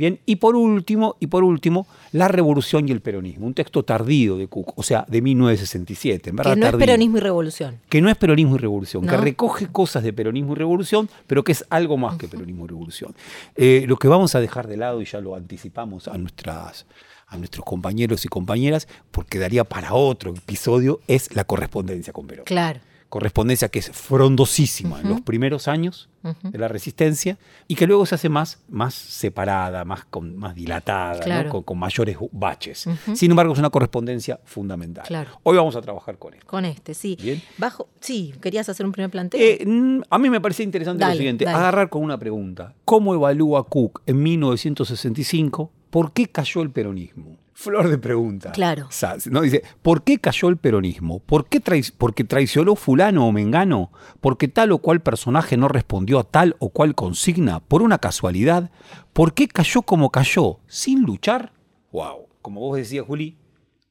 Bien, 0.00 0.18
y 0.24 0.36
por 0.36 0.56
último, 0.56 1.16
y 1.20 1.26
por 1.26 1.44
último, 1.44 1.86
La 2.12 2.26
revolución 2.26 2.88
y 2.88 2.90
el 2.90 3.02
peronismo, 3.02 3.46
un 3.46 3.52
texto 3.52 3.82
tardío 3.82 4.38
de 4.38 4.48
Cook, 4.48 4.72
o 4.74 4.82
sea, 4.82 5.04
de 5.06 5.20
1967, 5.20 6.30
en 6.30 6.36
verdad 6.36 6.54
Que 6.54 6.60
no 6.60 6.66
es 6.68 6.74
peronismo 6.74 7.18
y 7.18 7.20
revolución. 7.20 7.80
que 7.86 8.00
no 8.00 8.08
es 8.08 8.16
peronismo 8.16 8.54
y 8.54 8.58
revolución, 8.60 9.06
que 9.06 9.18
recoge 9.18 9.66
cosas 9.66 10.02
de 10.02 10.14
peronismo 10.14 10.54
y 10.54 10.56
revolución, 10.56 11.10
pero 11.26 11.44
que 11.44 11.52
es 11.52 11.66
algo 11.68 11.98
más 11.98 12.16
que 12.16 12.28
peronismo 12.28 12.64
y 12.64 12.68
revolución. 12.68 13.14
Eh, 13.56 13.84
lo 13.86 13.98
que 13.98 14.08
vamos 14.08 14.34
a 14.34 14.40
dejar 14.40 14.68
de 14.68 14.78
lado, 14.78 15.02
y 15.02 15.04
ya 15.04 15.20
lo 15.20 15.34
anticipamos 15.34 16.08
a, 16.08 16.16
nuestras, 16.16 16.86
a 17.26 17.36
nuestros 17.36 17.66
compañeros 17.66 18.24
y 18.24 18.28
compañeras, 18.28 18.88
porque 19.10 19.38
daría 19.38 19.64
para 19.64 19.92
otro 19.92 20.30
episodio, 20.34 21.00
es 21.08 21.36
la 21.36 21.44
correspondencia 21.44 22.14
con 22.14 22.26
Perón. 22.26 22.46
Claro. 22.46 22.80
Correspondencia 23.10 23.68
que 23.68 23.80
es 23.80 23.90
frondosísima 23.90 25.00
en 25.00 25.08
los 25.10 25.20
primeros 25.20 25.68
años 25.68 26.08
Ujú. 26.22 26.50
de 26.50 26.58
la 26.58 26.68
resistencia 26.68 27.38
y 27.66 27.74
que 27.74 27.86
luego 27.86 28.04
se 28.06 28.14
hace 28.14 28.28
más, 28.28 28.60
más 28.68 28.94
separada, 28.94 29.84
más, 29.84 30.04
con, 30.04 30.36
más 30.36 30.54
dilatada, 30.54 31.48
con, 31.48 31.62
con 31.62 31.78
mayores 31.78 32.16
baches. 32.30 32.86
Sin 33.14 33.30
embargo, 33.30 33.52
es 33.52 33.58
una 33.58 33.70
correspondencia 33.70 34.38
fundamental. 34.44 35.04
Claro. 35.06 35.30
Hoy 35.42 35.56
vamos 35.56 35.74
a 35.76 35.80
trabajar 35.82 36.18
con 36.18 36.34
esto. 36.34 36.46
Con 36.46 36.64
este, 36.64 36.94
sí. 36.94 37.16
Bien. 37.20 37.42
Bajo, 37.58 37.88
sí, 38.00 38.32
querías 38.40 38.68
hacer 38.68 38.86
un 38.86 38.92
primer 38.92 39.10
planteo. 39.10 39.40
Eh, 39.40 39.64
mm, 39.66 40.02
a 40.08 40.18
mí 40.18 40.30
me 40.30 40.40
parece 40.40 40.62
interesante 40.62 41.00
Dale, 41.00 41.14
lo 41.14 41.18
siguiente, 41.18 41.44
dale. 41.46 41.56
agarrar 41.58 41.88
con 41.90 42.02
una 42.04 42.18
pregunta. 42.18 42.74
¿Cómo 42.84 43.14
evalúa 43.14 43.66
Cook 43.68 44.02
en 44.06 44.22
1965 44.22 45.70
por 45.90 46.12
qué 46.12 46.26
cayó 46.28 46.62
el 46.62 46.70
peronismo? 46.70 47.36
Flor 47.62 47.90
de 47.90 47.98
pregunta. 47.98 48.52
Claro. 48.52 48.86
O 48.88 48.90
sea, 48.92 49.16
¿no? 49.30 49.42
Dice, 49.42 49.62
¿por 49.82 50.02
qué 50.02 50.16
cayó 50.18 50.48
el 50.48 50.56
peronismo? 50.56 51.18
¿Por 51.18 51.46
qué 51.46 51.62
trai- 51.62 51.92
¿Porque 51.98 52.24
traicionó 52.24 52.74
fulano 52.74 53.26
o 53.26 53.32
mengano? 53.32 53.92
¿Porque 54.20 54.48
tal 54.48 54.72
o 54.72 54.78
cual 54.78 55.00
personaje 55.02 55.58
no 55.58 55.68
respondió 55.68 56.18
a 56.18 56.24
tal 56.24 56.56
o 56.58 56.70
cual 56.70 56.94
consigna? 56.94 57.60
¿Por 57.60 57.82
una 57.82 57.98
casualidad? 57.98 58.70
¿Por 59.12 59.34
qué 59.34 59.46
cayó 59.46 59.82
como 59.82 60.08
cayó? 60.10 60.60
¿Sin 60.68 61.02
luchar? 61.02 61.52
Wow. 61.92 62.28
Como 62.40 62.60
vos 62.60 62.78
decías, 62.78 63.04
Juli, 63.04 63.36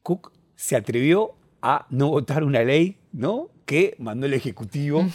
Cook 0.01 0.31
se 0.55 0.75
atrevió 0.75 1.35
a 1.61 1.85
no 1.91 2.09
votar 2.09 2.43
una 2.43 2.63
ley, 2.63 2.97
¿no? 3.11 3.49
Que 3.65 3.95
mandó 3.99 4.25
el 4.25 4.33
Ejecutivo 4.33 5.05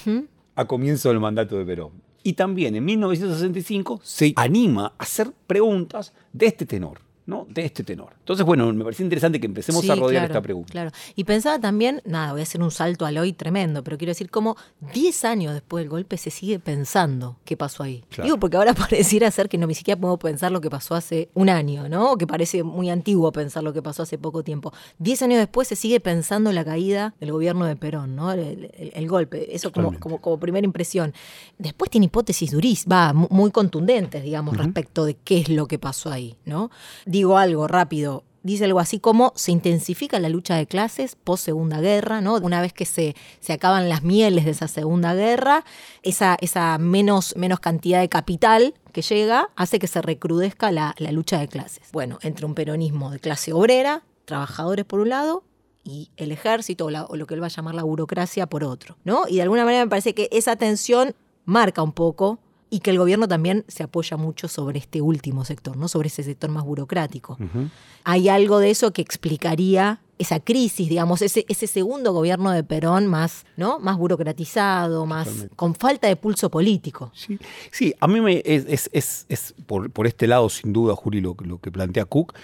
a 0.54 0.64
comienzo 0.66 1.08
del 1.08 1.18
mandato 1.18 1.58
de 1.58 1.64
Perón. 1.64 1.90
Y 2.22 2.34
también 2.34 2.76
en 2.76 2.84
1965 2.84 3.98
se 4.04 4.32
anima 4.36 4.86
a 4.96 5.02
hacer 5.02 5.32
preguntas 5.48 6.14
de 6.32 6.46
este 6.46 6.64
tenor, 6.66 7.00
¿no? 7.26 7.46
De 7.48 7.64
este 7.64 7.84
tenor. 7.84 8.12
Entonces, 8.18 8.44
bueno, 8.44 8.72
me 8.72 8.84
parece 8.84 9.02
interesante 9.02 9.40
que 9.40 9.46
empecemos 9.46 9.82
Sí, 9.82 9.90
a 9.90 9.94
rodear 9.94 10.22
claro, 10.22 10.26
esta 10.26 10.42
pregunta. 10.42 10.70
Claro. 10.72 10.90
Y 11.16 11.24
pensaba 11.24 11.58
también, 11.58 12.02
nada, 12.04 12.32
voy 12.32 12.40
a 12.40 12.42
hacer 12.42 12.62
un 12.62 12.70
salto 12.70 13.06
al 13.06 13.16
hoy 13.18 13.32
tremendo, 13.32 13.82
pero 13.82 13.96
quiero 13.98 14.10
decir 14.10 14.30
cómo 14.30 14.56
10 14.92 15.24
años 15.24 15.54
después 15.54 15.82
del 15.82 15.88
golpe 15.88 16.16
se 16.18 16.30
sigue 16.30 16.58
pensando 16.58 17.36
qué 17.44 17.56
pasó 17.56 17.82
ahí. 17.82 18.04
Claro. 18.10 18.24
Digo, 18.24 18.38
porque 18.38 18.56
ahora 18.56 18.74
pareciera 18.74 19.30
ser 19.30 19.48
que 19.48 19.56
no 19.58 19.66
ni 19.66 19.74
siquiera 19.74 19.98
podemos 20.00 20.20
pensar 20.20 20.52
lo 20.52 20.60
que 20.60 20.68
pasó 20.70 20.94
hace 20.94 21.28
un 21.34 21.48
año, 21.48 21.88
¿no? 21.88 22.12
O 22.12 22.16
que 22.18 22.26
parece 22.26 22.62
muy 22.62 22.90
antiguo 22.90 23.32
pensar 23.32 23.62
lo 23.62 23.72
que 23.72 23.80
pasó 23.82 24.02
hace 24.02 24.18
poco 24.18 24.42
tiempo. 24.42 24.72
10 24.98 25.22
años 25.22 25.38
después 25.38 25.66
se 25.68 25.76
sigue 25.76 26.00
pensando 26.00 26.52
la 26.52 26.64
caída 26.64 27.14
del 27.20 27.32
gobierno 27.32 27.64
de 27.64 27.76
Perón, 27.76 28.14
¿no? 28.16 28.32
El, 28.32 28.70
el- 28.76 28.92
el 28.94 29.08
golpe, 29.08 29.54
eso 29.54 29.72
como, 29.72 29.98
como, 29.98 30.20
como 30.20 30.38
primera 30.38 30.64
impresión. 30.64 31.12
Después 31.58 31.90
tiene 31.90 32.06
hipótesis 32.06 32.50
durísimas, 32.52 32.92
va, 32.92 33.12
mu- 33.12 33.28
muy 33.30 33.50
contundentes, 33.50 34.22
digamos, 34.22 34.56
respecto 34.56 35.04
de 35.04 35.14
qué 35.14 35.38
es 35.38 35.48
lo 35.48 35.66
que 35.66 35.78
pasó 35.78 36.10
ahí, 36.10 36.36
¿no? 36.44 36.70
Digo 37.14 37.38
algo 37.38 37.68
rápido. 37.68 38.24
dice 38.42 38.64
algo 38.64 38.80
así 38.80 38.98
como 38.98 39.32
se 39.36 39.52
intensifica 39.52 40.18
la 40.18 40.28
lucha 40.28 40.56
de 40.56 40.66
clases 40.66 41.14
post 41.14 41.44
Segunda 41.44 41.80
Guerra, 41.80 42.20
¿no? 42.20 42.34
Una 42.38 42.60
vez 42.60 42.72
que 42.72 42.86
se, 42.86 43.14
se 43.38 43.52
acaban 43.52 43.88
las 43.88 44.02
mieles 44.02 44.44
de 44.44 44.50
esa 44.50 44.66
Segunda 44.66 45.14
Guerra, 45.14 45.64
esa, 46.02 46.36
esa 46.40 46.76
menos, 46.78 47.36
menos 47.36 47.60
cantidad 47.60 48.00
de 48.00 48.08
capital 48.08 48.74
que 48.90 49.00
llega 49.00 49.48
hace 49.54 49.78
que 49.78 49.86
se 49.86 50.02
recrudezca 50.02 50.72
la, 50.72 50.96
la 50.98 51.12
lucha 51.12 51.38
de 51.38 51.46
clases. 51.46 51.88
Bueno, 51.92 52.18
entre 52.20 52.46
un 52.46 52.56
peronismo 52.56 53.12
de 53.12 53.20
clase 53.20 53.52
obrera, 53.52 54.02
trabajadores 54.24 54.84
por 54.84 54.98
un 54.98 55.10
lado, 55.10 55.44
y 55.84 56.10
el 56.16 56.32
ejército 56.32 56.86
o, 56.86 56.88
o 56.88 57.14
lo 57.14 57.26
que 57.28 57.34
él 57.34 57.42
va 57.42 57.46
a 57.46 57.50
llamar 57.50 57.76
la 57.76 57.84
burocracia 57.84 58.48
por 58.48 58.64
otro, 58.64 58.96
¿no? 59.04 59.28
Y 59.28 59.36
de 59.36 59.42
alguna 59.42 59.64
manera 59.64 59.84
me 59.84 59.90
parece 59.90 60.14
que 60.14 60.28
esa 60.32 60.56
tensión 60.56 61.14
marca 61.44 61.80
un 61.80 61.92
poco 61.92 62.40
y 62.74 62.80
que 62.80 62.90
el 62.90 62.98
gobierno 62.98 63.28
también 63.28 63.64
se 63.68 63.84
apoya 63.84 64.16
mucho 64.16 64.48
sobre 64.48 64.78
este 64.80 65.00
último 65.00 65.44
sector, 65.44 65.76
¿no? 65.76 65.86
Sobre 65.86 66.08
ese 66.08 66.22
sector 66.24 66.50
más 66.50 66.64
burocrático. 66.64 67.38
Hay 68.02 68.28
algo 68.28 68.58
de 68.58 68.70
eso 68.70 68.92
que 68.92 69.00
explicaría 69.02 70.00
esa 70.18 70.40
crisis, 70.40 70.88
digamos, 70.88 71.22
ese, 71.22 71.44
ese 71.48 71.66
segundo 71.66 72.12
gobierno 72.12 72.50
de 72.50 72.62
Perón 72.64 73.06
más, 73.06 73.46
¿no? 73.56 73.78
Más 73.78 73.96
burocratizado, 73.96 75.06
más 75.06 75.26
Totalmente. 75.26 75.56
con 75.56 75.74
falta 75.74 76.08
de 76.08 76.16
pulso 76.16 76.50
político. 76.50 77.10
Sí, 77.14 77.38
sí, 77.70 77.94
a 78.00 78.06
mí 78.08 78.20
me, 78.20 78.42
es, 78.44 78.64
es- 78.68 78.90
es- 78.92 79.26
es 79.28 79.54
por, 79.66 79.90
por 79.90 80.06
este 80.06 80.26
lado, 80.26 80.48
sin 80.48 80.72
duda, 80.72 80.94
Juli, 80.96 81.20
lo 81.20 81.34
que 81.36 81.70
plantea 81.70 82.04
Cook. 82.06 82.34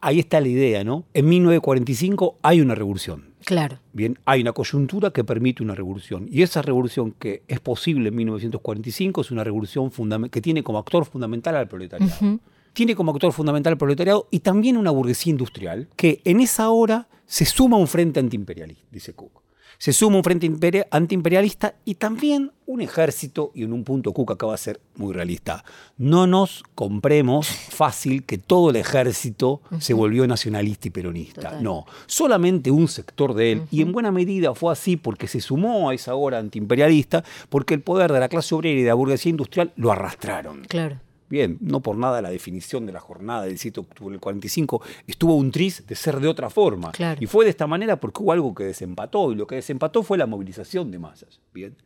Ahí 0.00 0.20
está 0.20 0.40
la 0.40 0.48
idea, 0.48 0.84
¿no? 0.84 1.04
En 1.12 1.28
1945 1.28 2.38
hay 2.42 2.60
una 2.60 2.74
revolución. 2.74 3.34
Claro. 3.44 3.78
Bien, 3.92 4.18
hay 4.26 4.42
una 4.42 4.52
coyuntura 4.52 5.10
que 5.10 5.24
permite 5.24 5.62
una 5.62 5.74
revolución. 5.74 6.28
Y 6.30 6.42
esa 6.42 6.62
revolución 6.62 7.14
que 7.18 7.42
es 7.48 7.60
posible 7.60 8.10
en 8.10 8.16
1945 8.16 9.22
es 9.22 9.30
una 9.30 9.42
revolución 9.42 9.90
que 10.30 10.40
tiene 10.40 10.62
como 10.62 10.78
actor 10.78 11.04
fundamental 11.04 11.56
al 11.56 11.66
proletariado. 11.66 12.38
Tiene 12.72 12.94
como 12.94 13.10
actor 13.10 13.32
fundamental 13.32 13.72
al 13.72 13.78
proletariado 13.78 14.28
y 14.30 14.40
también 14.40 14.76
una 14.76 14.90
burguesía 14.90 15.30
industrial 15.30 15.88
que 15.96 16.20
en 16.24 16.40
esa 16.40 16.68
hora 16.70 17.08
se 17.26 17.44
suma 17.44 17.76
a 17.76 17.80
un 17.80 17.88
frente 17.88 18.20
antiimperialista, 18.20 18.86
dice 18.90 19.14
Cook. 19.14 19.47
Se 19.78 19.92
suma 19.92 20.16
un 20.16 20.24
frente 20.24 20.44
imperia- 20.44 20.88
antiimperialista 20.90 21.74
y 21.84 21.94
también 21.94 22.50
un 22.66 22.80
ejército, 22.80 23.52
y 23.54 23.62
en 23.62 23.72
un 23.72 23.84
punto 23.84 24.12
Cook 24.12 24.32
acaba 24.32 24.52
de 24.52 24.58
ser 24.58 24.80
muy 24.96 25.14
realista. 25.14 25.64
No 25.96 26.26
nos 26.26 26.64
compremos 26.74 27.46
fácil 27.48 28.24
que 28.24 28.38
todo 28.38 28.70
el 28.70 28.76
ejército 28.76 29.62
se 29.78 29.94
volvió 29.94 30.26
nacionalista 30.26 30.88
y 30.88 30.90
peronista. 30.90 31.40
Total. 31.42 31.62
No, 31.62 31.86
solamente 32.06 32.70
un 32.70 32.88
sector 32.88 33.34
de 33.34 33.52
él, 33.52 33.62
y 33.70 33.82
en 33.82 33.92
buena 33.92 34.10
medida 34.10 34.54
fue 34.54 34.72
así 34.72 34.96
porque 34.96 35.28
se 35.28 35.40
sumó 35.40 35.88
a 35.90 35.94
esa 35.94 36.14
hora 36.16 36.38
antiimperialista, 36.38 37.24
porque 37.48 37.74
el 37.74 37.80
poder 37.80 38.12
de 38.12 38.20
la 38.20 38.28
clase 38.28 38.54
obrera 38.54 38.78
y 38.78 38.82
de 38.82 38.88
la 38.88 38.94
burguesía 38.94 39.30
industrial 39.30 39.72
lo 39.76 39.92
arrastraron. 39.92 40.62
Claro. 40.68 40.96
Bien, 41.30 41.58
no 41.60 41.80
por 41.80 41.96
nada 41.96 42.22
la 42.22 42.30
definición 42.30 42.86
de 42.86 42.92
la 42.92 43.00
jornada 43.00 43.42
del 43.42 43.58
7 43.58 43.74
de 43.74 43.86
octubre 43.86 44.12
del 44.12 44.20
45 44.20 44.82
estuvo 45.06 45.34
un 45.34 45.50
tris 45.50 45.86
de 45.86 45.94
ser 45.94 46.20
de 46.20 46.28
otra 46.28 46.48
forma. 46.48 46.92
Claro. 46.92 47.18
Y 47.22 47.26
fue 47.26 47.44
de 47.44 47.50
esta 47.50 47.66
manera 47.66 48.00
porque 48.00 48.22
hubo 48.22 48.32
algo 48.32 48.54
que 48.54 48.64
desempató, 48.64 49.32
y 49.32 49.34
lo 49.34 49.46
que 49.46 49.56
desempató 49.56 50.02
fue 50.02 50.16
la 50.16 50.26
movilización 50.26 50.90
de 50.90 50.98
masas. 50.98 51.40
Bien. 51.52 51.76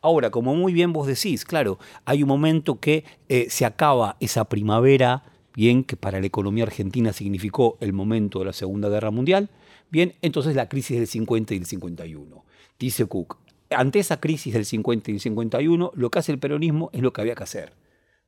Ahora, 0.00 0.30
como 0.30 0.54
muy 0.54 0.72
bien 0.72 0.92
vos 0.92 1.06
decís, 1.06 1.44
claro, 1.44 1.78
hay 2.04 2.22
un 2.22 2.28
momento 2.28 2.78
que 2.78 3.04
eh, 3.28 3.46
se 3.50 3.64
acaba 3.64 4.16
esa 4.20 4.44
primavera, 4.44 5.24
bien, 5.54 5.82
que 5.82 5.96
para 5.96 6.20
la 6.20 6.26
economía 6.26 6.64
argentina 6.64 7.12
significó 7.12 7.78
el 7.80 7.92
momento 7.92 8.38
de 8.38 8.46
la 8.46 8.52
Segunda 8.52 8.88
Guerra 8.88 9.10
Mundial. 9.10 9.50
Bien, 9.90 10.14
entonces 10.22 10.54
la 10.54 10.68
crisis 10.68 10.96
del 10.96 11.08
50 11.08 11.54
y 11.54 11.58
del 11.58 11.66
51. 11.66 12.44
Dice 12.78 13.06
Cook, 13.06 13.38
ante 13.70 13.98
esa 13.98 14.20
crisis 14.20 14.54
del 14.54 14.64
50 14.64 15.10
y 15.10 15.14
del 15.14 15.20
51, 15.20 15.92
lo 15.94 16.10
que 16.10 16.18
hace 16.18 16.32
el 16.32 16.38
peronismo 16.38 16.90
es 16.92 17.02
lo 17.02 17.12
que 17.12 17.20
había 17.20 17.34
que 17.34 17.42
hacer. 17.42 17.72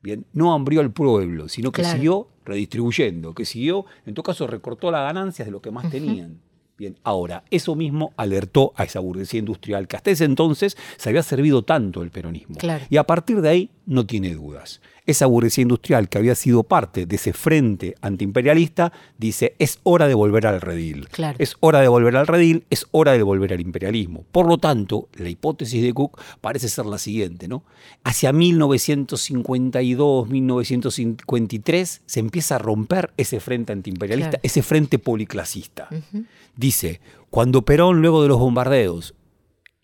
Bien, 0.04 0.26
no 0.34 0.52
hambrió 0.52 0.82
al 0.82 0.92
pueblo, 0.92 1.48
sino 1.48 1.72
que 1.72 1.80
Claro. 1.80 1.96
siguió 1.96 2.28
redistribuyendo, 2.44 3.34
que 3.34 3.46
siguió, 3.46 3.86
en 4.04 4.12
todo 4.12 4.22
caso, 4.22 4.46
recortó 4.46 4.90
las 4.90 5.00
ganancias 5.00 5.46
de 5.46 5.52
lo 5.52 5.62
que 5.62 5.70
más 5.70 5.90
tenían. 5.90 6.40
Bien, 6.76 6.98
ahora, 7.04 7.42
eso 7.50 7.74
mismo 7.74 8.12
alertó 8.18 8.74
a 8.76 8.84
esa 8.84 9.00
burguesía 9.00 9.38
industrial 9.40 9.88
que 9.88 9.96
hasta 9.96 10.10
ese 10.10 10.24
entonces 10.26 10.76
se 10.98 11.08
había 11.08 11.22
servido 11.22 11.62
tanto 11.62 12.02
el 12.02 12.10
peronismo. 12.10 12.56
Claro. 12.58 12.84
Y 12.90 12.98
a 12.98 13.04
partir 13.04 13.40
de 13.40 13.48
ahí 13.48 13.70
no 13.86 14.04
tiene 14.04 14.34
dudas. 14.34 14.82
Esa 15.06 15.26
burguesía 15.26 15.62
industrial 15.62 16.08
que 16.08 16.16
había 16.16 16.34
sido 16.34 16.62
parte 16.62 17.04
de 17.04 17.16
ese 17.16 17.34
frente 17.34 17.94
antiimperialista 18.00 18.90
dice, 19.18 19.54
es 19.58 19.78
hora 19.82 20.08
de 20.08 20.14
volver 20.14 20.46
al 20.46 20.62
redil. 20.62 21.08
Claro. 21.10 21.36
Es 21.38 21.56
hora 21.60 21.80
de 21.82 21.88
volver 21.88 22.16
al 22.16 22.26
redil, 22.26 22.64
es 22.70 22.86
hora 22.90 23.12
de 23.12 23.22
volver 23.22 23.52
al 23.52 23.60
imperialismo. 23.60 24.24
Por 24.32 24.46
lo 24.48 24.56
tanto, 24.56 25.08
la 25.14 25.28
hipótesis 25.28 25.82
de 25.82 25.92
Cook 25.92 26.18
parece 26.40 26.70
ser 26.70 26.86
la 26.86 26.96
siguiente, 26.96 27.48
¿no? 27.48 27.64
Hacia 28.02 28.32
1952, 28.32 30.28
1953 30.28 32.02
se 32.06 32.20
empieza 32.20 32.56
a 32.56 32.58
romper 32.58 33.12
ese 33.16 33.40
frente 33.40 33.72
antiimperialista, 33.72 34.30
Claro. 34.30 34.40
ese 34.42 34.62
frente 34.62 34.98
policlasista. 34.98 35.88
Dice, 36.56 37.00
cuando 37.30 37.62
Perón, 37.62 38.00
luego 38.00 38.22
de 38.22 38.28
los 38.28 38.38
bombardeos, 38.38 39.14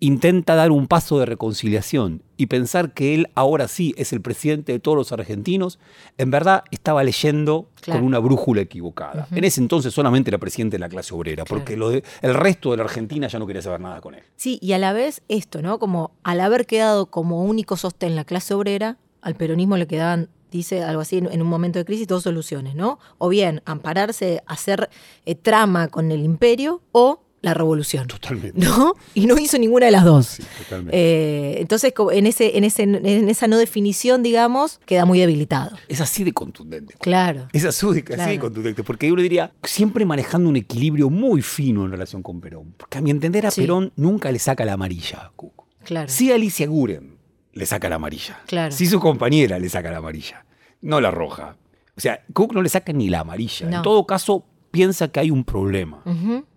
intenta 0.02 0.54
dar 0.54 0.70
un 0.70 0.86
paso 0.86 1.18
de 1.18 1.26
reconciliación 1.26 2.22
y 2.38 2.46
pensar 2.46 2.94
que 2.94 3.14
él 3.14 3.28
ahora 3.34 3.68
sí 3.68 3.94
es 3.98 4.12
el 4.14 4.22
presidente 4.22 4.72
de 4.72 4.78
todos 4.78 4.96
los 4.96 5.12
argentinos, 5.12 5.78
en 6.16 6.30
verdad 6.30 6.64
estaba 6.70 7.04
leyendo 7.04 7.68
Claro. 7.82 8.00
con 8.00 8.06
una 8.06 8.18
brújula 8.18 8.62
equivocada. 8.62 9.26
En 9.30 9.44
ese 9.44 9.60
entonces 9.60 9.92
solamente 9.94 10.30
era 10.30 10.38
presidente 10.38 10.76
de 10.76 10.80
la 10.80 10.88
clase 10.88 11.14
obrera, 11.14 11.44
porque 11.44 11.76
lo 11.76 11.90
de- 11.90 12.02
el 12.22 12.34
resto 12.34 12.70
de 12.70 12.78
la 12.78 12.84
Argentina 12.84 13.26
ya 13.28 13.38
no 13.38 13.46
quería 13.46 13.62
saber 13.62 13.80
nada 13.80 14.00
con 14.00 14.14
él. 14.14 14.22
Sí, 14.36 14.58
y 14.62 14.72
a 14.72 14.78
la 14.78 14.92
vez 14.94 15.22
esto, 15.28 15.60
¿no? 15.62 15.78
Como 15.78 16.12
al 16.22 16.40
haber 16.40 16.66
quedado 16.66 17.06
como 17.06 17.42
único 17.44 17.76
sostén 17.76 18.16
la 18.16 18.24
clase 18.24 18.54
obrera, 18.54 18.96
al 19.22 19.34
peronismo 19.34 19.76
le 19.76 19.86
quedaban, 19.86 20.28
dice 20.50 20.82
algo 20.82 21.02
así, 21.02 21.18
en 21.18 21.30
en 21.30 21.42
un 21.42 21.48
momento 21.48 21.78
de 21.78 21.84
crisis, 21.84 22.06
dos 22.08 22.22
soluciones, 22.22 22.74
¿no? 22.74 22.98
O 23.18 23.28
bien 23.28 23.62
ampararse, 23.66 24.42
hacer 24.46 24.88
eh, 25.26 25.34
trama 25.34 25.88
con 25.88 26.10
el 26.10 26.24
imperio 26.24 26.80
o 26.92 27.22
la 27.42 27.54
revolución. 27.54 28.06
Totalmente. 28.06 28.58
¿No? 28.60 28.94
Y 29.14 29.26
no 29.26 29.38
hizo 29.38 29.58
ninguna 29.58 29.86
de 29.86 29.92
las 29.92 30.04
dos. 30.04 30.26
Sí, 30.26 30.42
totalmente. 30.58 30.96
Eh, 30.96 31.60
entonces, 31.60 31.92
en, 32.12 32.26
ese, 32.26 32.58
en, 32.58 32.64
ese, 32.64 32.82
en 32.82 33.28
esa 33.28 33.46
no 33.48 33.56
definición, 33.58 34.22
digamos, 34.22 34.78
queda 34.84 35.04
muy 35.04 35.18
debilitado. 35.18 35.76
Es 35.88 36.00
así 36.00 36.24
de 36.24 36.32
contundente. 36.32 36.94
Claro. 37.00 37.48
Es 37.52 37.64
así, 37.64 37.86
así 37.86 38.30
de 38.30 38.38
contundente, 38.38 38.82
porque 38.82 39.10
uno 39.10 39.22
diría, 39.22 39.52
siempre 39.62 40.04
manejando 40.04 40.48
un 40.48 40.56
equilibrio 40.56 41.08
muy 41.10 41.42
fino 41.42 41.84
en 41.84 41.90
relación 41.92 42.22
con 42.22 42.40
Perón. 42.40 42.74
Porque 42.76 42.98
a 42.98 43.00
mi 43.00 43.10
entender 43.10 43.46
a 43.46 43.50
Sí. 43.50 43.62
Perón 43.62 43.92
nunca 43.96 44.30
le 44.30 44.38
saca 44.38 44.64
la 44.64 44.74
amarilla 44.74 45.18
a 45.26 45.32
Cook. 45.34 45.64
Claro. 45.84 46.08
Sí 46.08 46.30
Alicia 46.30 46.66
Guren 46.66 47.16
le 47.54 47.66
saca 47.66 47.88
la 47.88 47.96
amarilla. 47.96 48.38
Claro. 48.46 48.72
Sí 48.72 48.86
su 48.86 49.00
compañera 49.00 49.58
le 49.58 49.68
saca 49.68 49.90
la 49.90 49.96
amarilla, 49.98 50.44
no 50.82 51.00
la 51.00 51.10
roja. 51.10 51.56
O 51.96 52.00
sea, 52.00 52.22
Cook 52.32 52.54
no 52.54 52.62
le 52.62 52.68
saca 52.68 52.92
ni 52.92 53.08
la 53.08 53.20
amarilla. 53.20 53.68
No. 53.68 53.76
En 53.78 53.82
todo 53.82 54.06
caso, 54.06 54.44
piensa 54.70 55.08
que 55.08 55.20
hay 55.20 55.30
un 55.30 55.44
problema. 55.44 56.02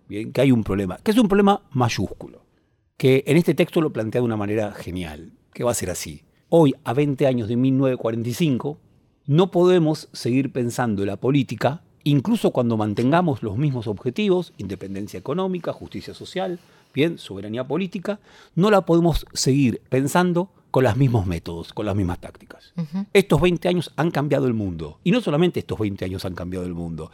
Bien, 0.08 0.32
que 0.32 0.40
hay 0.40 0.52
un 0.52 0.62
problema, 0.62 0.98
que 0.98 1.10
es 1.10 1.18
un 1.18 1.28
problema 1.28 1.62
mayúsculo, 1.72 2.44
que 2.96 3.24
en 3.26 3.36
este 3.36 3.54
texto 3.54 3.80
lo 3.80 3.92
plantea 3.92 4.20
de 4.20 4.26
una 4.26 4.36
manera 4.36 4.72
genial, 4.72 5.32
que 5.52 5.64
va 5.64 5.70
a 5.70 5.74
ser 5.74 5.90
así. 5.90 6.22
Hoy, 6.50 6.74
a 6.84 6.92
20 6.92 7.26
años 7.26 7.48
de 7.48 7.56
1945, 7.56 8.78
no 9.26 9.50
podemos 9.50 10.08
seguir 10.12 10.52
pensando 10.52 11.06
la 11.06 11.16
política, 11.16 11.82
incluso 12.04 12.50
cuando 12.50 12.76
mantengamos 12.76 13.42
los 13.42 13.56
mismos 13.56 13.86
objetivos, 13.86 14.52
independencia 14.58 15.18
económica, 15.18 15.72
justicia 15.72 16.12
social, 16.12 16.60
bien, 16.92 17.18
soberanía 17.18 17.66
política, 17.66 18.20
no 18.54 18.70
la 18.70 18.82
podemos 18.82 19.26
seguir 19.32 19.80
pensando 19.88 20.50
con 20.74 20.82
los 20.82 20.96
mismos 20.96 21.24
métodos, 21.24 21.72
con 21.72 21.86
las 21.86 21.94
mismas 21.94 22.18
tácticas. 22.18 22.72
Estos 23.12 23.40
20 23.40 23.68
años 23.68 23.92
han 23.94 24.10
cambiado 24.10 24.48
el 24.48 24.54
mundo. 24.54 24.98
Y 25.04 25.12
no 25.12 25.20
solamente 25.20 25.60
estos 25.60 25.78
20 25.78 26.04
años 26.04 26.24
han 26.24 26.34
cambiado 26.34 26.66
el 26.66 26.74
mundo. 26.74 27.12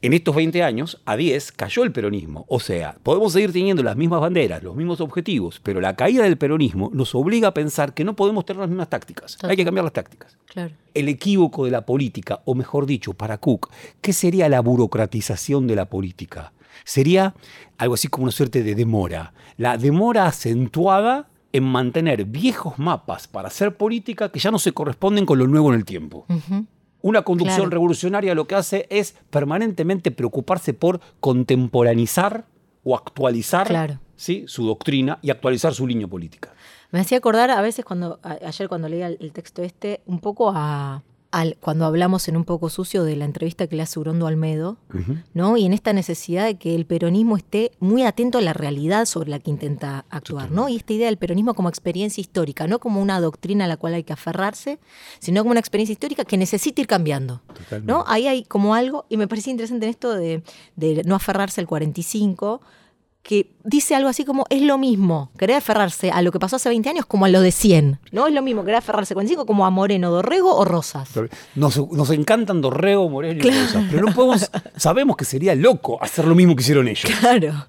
En 0.00 0.14
estos 0.14 0.34
20 0.34 0.62
años, 0.62 0.98
a 1.04 1.14
10, 1.14 1.52
cayó 1.52 1.84
el 1.84 1.92
peronismo. 1.92 2.46
O 2.48 2.58
sea, 2.58 2.96
podemos 3.02 3.34
seguir 3.34 3.52
teniendo 3.52 3.82
las 3.82 3.96
mismas 3.96 4.22
banderas, 4.22 4.62
los 4.62 4.74
mismos 4.74 5.02
objetivos, 5.02 5.60
pero 5.62 5.82
la 5.82 5.94
caída 5.94 6.24
del 6.24 6.38
peronismo 6.38 6.90
nos 6.94 7.14
obliga 7.14 7.48
a 7.48 7.52
pensar 7.52 7.92
que 7.92 8.02
no 8.02 8.16
podemos 8.16 8.46
tener 8.46 8.60
las 8.60 8.70
mismas 8.70 8.88
tácticas. 8.88 9.36
Hay 9.42 9.56
que 9.56 9.64
cambiar 9.66 9.84
las 9.84 9.92
tácticas. 9.92 10.38
Claro. 10.46 10.72
El 10.94 11.08
equívoco 11.10 11.66
de 11.66 11.70
la 11.70 11.84
política, 11.84 12.40
o 12.46 12.54
mejor 12.54 12.86
dicho, 12.86 13.12
para 13.12 13.36
Cook, 13.36 13.68
¿qué 14.00 14.14
sería 14.14 14.48
la 14.48 14.60
burocratización 14.60 15.66
de 15.66 15.76
la 15.76 15.84
política? 15.84 16.54
Sería 16.84 17.34
algo 17.76 17.92
así 17.92 18.08
como 18.08 18.24
una 18.24 18.32
suerte 18.32 18.62
de 18.62 18.74
demora. 18.74 19.34
La 19.58 19.76
demora 19.76 20.24
acentuada 20.24 21.28
en 21.52 21.64
mantener 21.64 22.24
viejos 22.24 22.78
mapas 22.78 23.28
para 23.28 23.48
hacer 23.48 23.76
política 23.76 24.30
que 24.30 24.38
ya 24.40 24.50
no 24.50 24.58
se 24.58 24.72
corresponden 24.72 25.26
con 25.26 25.38
lo 25.38 25.46
nuevo 25.46 25.68
en 25.72 25.78
el 25.78 25.84
tiempo. 25.84 26.26
Una 27.02 27.22
conducción 27.22 27.56
Claro. 27.62 27.70
revolucionaria 27.70 28.34
lo 28.34 28.46
que 28.46 28.54
hace 28.54 28.86
es 28.88 29.16
permanentemente 29.30 30.10
preocuparse 30.12 30.72
por 30.72 31.00
contemporanizar 31.20 32.44
o 32.84 32.96
actualizar 32.96 33.66
Claro. 33.66 33.98
¿sí? 34.16 34.44
su 34.46 34.66
doctrina 34.66 35.18
y 35.22 35.30
actualizar 35.30 35.74
su 35.74 35.86
línea 35.86 36.06
política. 36.08 36.52
Me 36.90 37.00
hacía 37.00 37.18
acordar 37.18 37.50
a 37.50 37.60
veces 37.60 37.84
cuando, 37.84 38.18
a- 38.22 38.38
ayer 38.46 38.68
cuando 38.68 38.88
leía 38.88 39.06
el, 39.08 39.16
el 39.20 39.32
texto 39.32 39.62
este, 39.62 40.00
un 40.06 40.18
poco 40.20 40.52
a, 40.54 41.02
al, 41.32 41.56
cuando 41.60 41.86
hablamos 41.86 42.28
en 42.28 42.36
un 42.36 42.44
poco 42.44 42.68
sucio 42.68 43.02
de 43.02 43.16
la 43.16 43.24
entrevista 43.24 43.66
que 43.66 43.74
le 43.74 43.82
hace 43.82 43.98
Urondo 43.98 44.26
Almedo, 44.26 44.76
¿no? 45.34 45.56
Y 45.56 45.64
en 45.64 45.72
esta 45.72 45.92
necesidad 45.92 46.44
de 46.44 46.56
que 46.56 46.74
el 46.74 46.86
peronismo 46.86 47.36
esté 47.36 47.72
muy 47.80 48.04
atento 48.04 48.38
a 48.38 48.42
la 48.42 48.52
realidad 48.52 49.06
sobre 49.06 49.30
la 49.30 49.38
que 49.38 49.50
intenta 49.50 50.04
actuar, 50.10 50.50
¿no? 50.50 50.68
Y 50.68 50.76
esta 50.76 50.92
idea 50.92 51.06
del 51.06 51.16
peronismo 51.16 51.54
como 51.54 51.68
experiencia 51.68 52.20
histórica, 52.20 52.66
no 52.66 52.78
como 52.78 53.00
una 53.00 53.18
doctrina 53.20 53.64
a 53.64 53.68
la 53.68 53.78
cual 53.78 53.94
hay 53.94 54.04
que 54.04 54.12
aferrarse, 54.12 54.78
sino 55.18 55.40
como 55.40 55.50
una 55.52 55.60
experiencia 55.60 55.94
histórica 55.94 56.24
que 56.24 56.36
necesita 56.36 56.82
ir 56.82 56.86
cambiando. 56.86 57.40
¿no? 57.82 58.04
Ahí 58.06 58.26
hay 58.26 58.44
como 58.44 58.74
algo, 58.74 59.06
y 59.08 59.16
me 59.16 59.26
parece 59.26 59.50
interesante 59.50 59.86
en 59.86 59.90
esto 59.90 60.14
de, 60.14 60.42
de 60.76 61.02
no 61.04 61.14
aferrarse 61.14 61.60
al 61.60 61.66
45 61.66 62.60
que 63.22 63.54
dice 63.62 63.94
algo 63.94 64.08
así 64.08 64.24
como 64.24 64.46
es 64.50 64.62
lo 64.62 64.78
mismo 64.78 65.30
querer 65.38 65.56
aferrarse 65.56 66.10
a 66.10 66.22
lo 66.22 66.32
que 66.32 66.40
pasó 66.40 66.56
hace 66.56 66.68
20 66.68 66.88
años 66.88 67.06
como 67.06 67.24
a 67.24 67.28
lo 67.28 67.40
de 67.40 67.52
100. 67.52 68.00
No 68.10 68.26
es 68.26 68.34
lo 68.34 68.42
mismo 68.42 68.64
querer 68.64 68.78
aferrarse 68.78 69.14
con 69.14 69.26
5 69.26 69.46
como 69.46 69.64
a 69.64 69.70
Moreno, 69.70 70.10
Dorrego 70.10 70.56
o 70.56 70.64
Rosas. 70.64 71.08
Nos, 71.54 71.76
nos 71.92 72.10
encantan 72.10 72.60
Dorrego, 72.60 73.08
Moreno 73.08 73.40
y 73.44 73.50
Rosas, 73.50 73.84
pero 73.90 74.06
no 74.06 74.14
podemos, 74.14 74.50
sabemos 74.76 75.16
que 75.16 75.24
sería 75.24 75.54
loco 75.54 76.02
hacer 76.02 76.26
lo 76.26 76.34
mismo 76.34 76.56
que 76.56 76.62
hicieron 76.62 76.88
ellos. 76.88 77.10
Claro. 77.20 77.66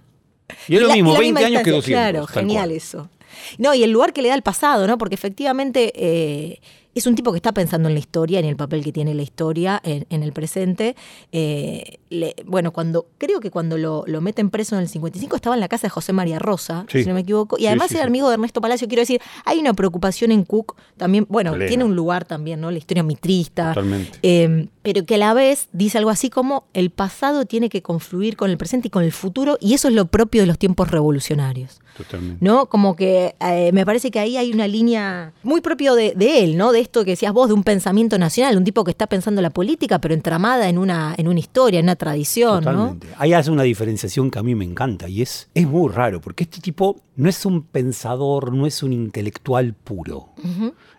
Y 0.67 0.75
es 0.75 0.81
lo 0.81 0.91
mismo, 0.91 1.17
20 1.17 1.45
años 1.45 1.63
que 1.63 1.72
200. 1.72 1.86
Claro, 1.86 2.27
genial 2.27 2.72
eso. 2.72 3.10
No, 3.57 3.74
y 3.74 3.83
el 3.83 3.91
lugar 3.91 4.13
que 4.13 4.22
le 4.22 4.29
da 4.29 4.33
al 4.33 4.41
pasado, 4.41 4.88
¿no? 4.88 4.98
Porque 4.98 5.15
efectivamente 5.15 5.91
eh, 5.95 6.62
es 6.95 7.07
un 7.07 7.15
tipo 7.15 7.31
que 7.31 7.38
está 7.38 7.51
pensando 7.51 7.89
en 7.89 7.95
la 7.95 8.00
historia, 8.00 8.39
en 8.39 8.45
el 8.45 8.55
papel 8.55 8.83
que 8.83 8.91
tiene 8.91 9.13
la 9.13 9.23
historia 9.23 9.81
en, 9.83 10.23
el 10.23 10.33
presente. 10.33 10.95
Eh, 11.31 12.00
bueno, 12.45 12.71
cuando 12.71 13.07
creo 13.17 13.39
que 13.39 13.51
cuando 13.51 13.77
lo, 13.77 14.05
meten 14.21 14.50
preso 14.50 14.75
en 14.75 14.81
el 14.81 14.88
55 14.88 15.35
estaba 15.35 15.55
en 15.55 15.59
la 15.59 15.67
casa 15.67 15.88
de 15.88 15.89
José 15.89 16.13
María 16.13 16.39
Rosa, 16.39 16.85
si 16.89 17.05
no 17.05 17.13
me 17.13 17.21
equivoco, 17.21 17.57
y 17.57 17.67
además 17.67 17.91
era 17.91 18.05
amigo 18.05 18.27
de 18.29 18.35
Ernesto 18.35 18.62
Palacio. 18.62 18.88
Quiero 18.88 19.01
decir, 19.01 19.21
hay 19.45 19.59
una 19.59 19.73
preocupación 19.73 20.31
en 20.31 20.43
Cook 20.43 20.75
también, 20.97 21.25
bueno, 21.29 21.57
tiene 21.67 21.83
un 21.83 21.95
lugar 21.95 22.25
también, 22.25 22.62
¿no? 22.62 22.71
La 22.71 22.77
historia 22.77 23.03
mitrista. 23.03 23.69
Totalmente. 23.73 24.19
Eh, 24.21 24.67
pero 24.83 25.05
que 25.05 25.15
a 25.15 25.17
la 25.17 25.33
vez 25.33 25.69
dice 25.71 25.97
algo 25.97 26.09
así 26.09 26.29
como 26.29 26.65
el 26.73 26.89
pasado 26.89 27.45
tiene 27.45 27.69
que 27.69 27.81
confluir 27.81 28.35
con 28.35 28.51
el 28.51 28.57
presente 28.57 28.89
y 28.89 28.91
con 28.91 29.03
el 29.03 29.12
futuro, 29.12 29.57
y 29.59 29.73
eso 29.73 29.88
es 29.88 29.93
lo 29.93 30.05
propio 30.05 30.41
de 30.41 30.47
los 30.47 30.59
tiempos 30.59 30.91
revolucionarios. 30.91 31.79
Totalmente. 31.97 32.43
¿No? 32.43 32.67
Como 32.67 32.95
que 32.95 33.35
eh, 33.39 33.71
me 33.71 33.85
parece 33.85 34.12
que 34.12 34.19
ahí 34.19 34.35
hay 34.35 34.51
una 34.51 34.67
línea 34.67 35.31
muy 35.43 35.62
propio 35.62 35.95
de, 35.95 36.13
de 36.15 36.43
él, 36.43 36.57
¿no? 36.57 36.71
De 36.71 36.83
esto 36.84 37.04
que 37.04 37.12
decías 37.12 37.34
vos, 37.34 37.48
de 37.48 37.54
un 37.54 37.63
pensamiento 37.63 38.18
nacional, 38.18 38.58
un 38.58 38.63
tipo 38.63 38.84
que 38.84 38.92
está 38.92 39.08
pensando 39.08 39.42
la 39.42 39.50
política, 39.50 40.00
pero 40.00 40.13
entramada 40.13 40.70
en 40.70 40.78
una, 40.78 41.16
en 41.18 41.28
una 41.28 41.40
historia, 41.40 41.80
en 41.80 41.86
una 41.86 41.96
tradición. 41.96 42.63
Totalmente. 42.63 43.08
Ahí 43.18 43.34
hace 43.34 43.52
una 43.52 43.63
diferenciación 43.63 44.30
que 44.30 44.40
a 44.40 44.44
mí 44.44 44.56
me 44.56 44.66
encanta 44.66 45.10
y 45.10 45.22
es, 45.22 45.50
es 45.54 45.68
muy 45.68 45.92
raro, 45.92 46.22
porque 46.22 46.44
este 46.44 46.62
tipo 46.62 47.02
no 47.16 47.30
es 47.30 47.46
un 47.46 47.63
pensador, 47.63 48.54
no 48.54 48.66
es 48.66 48.84
un 48.84 48.94
intelectual 48.94 49.74
puro. 49.74 50.30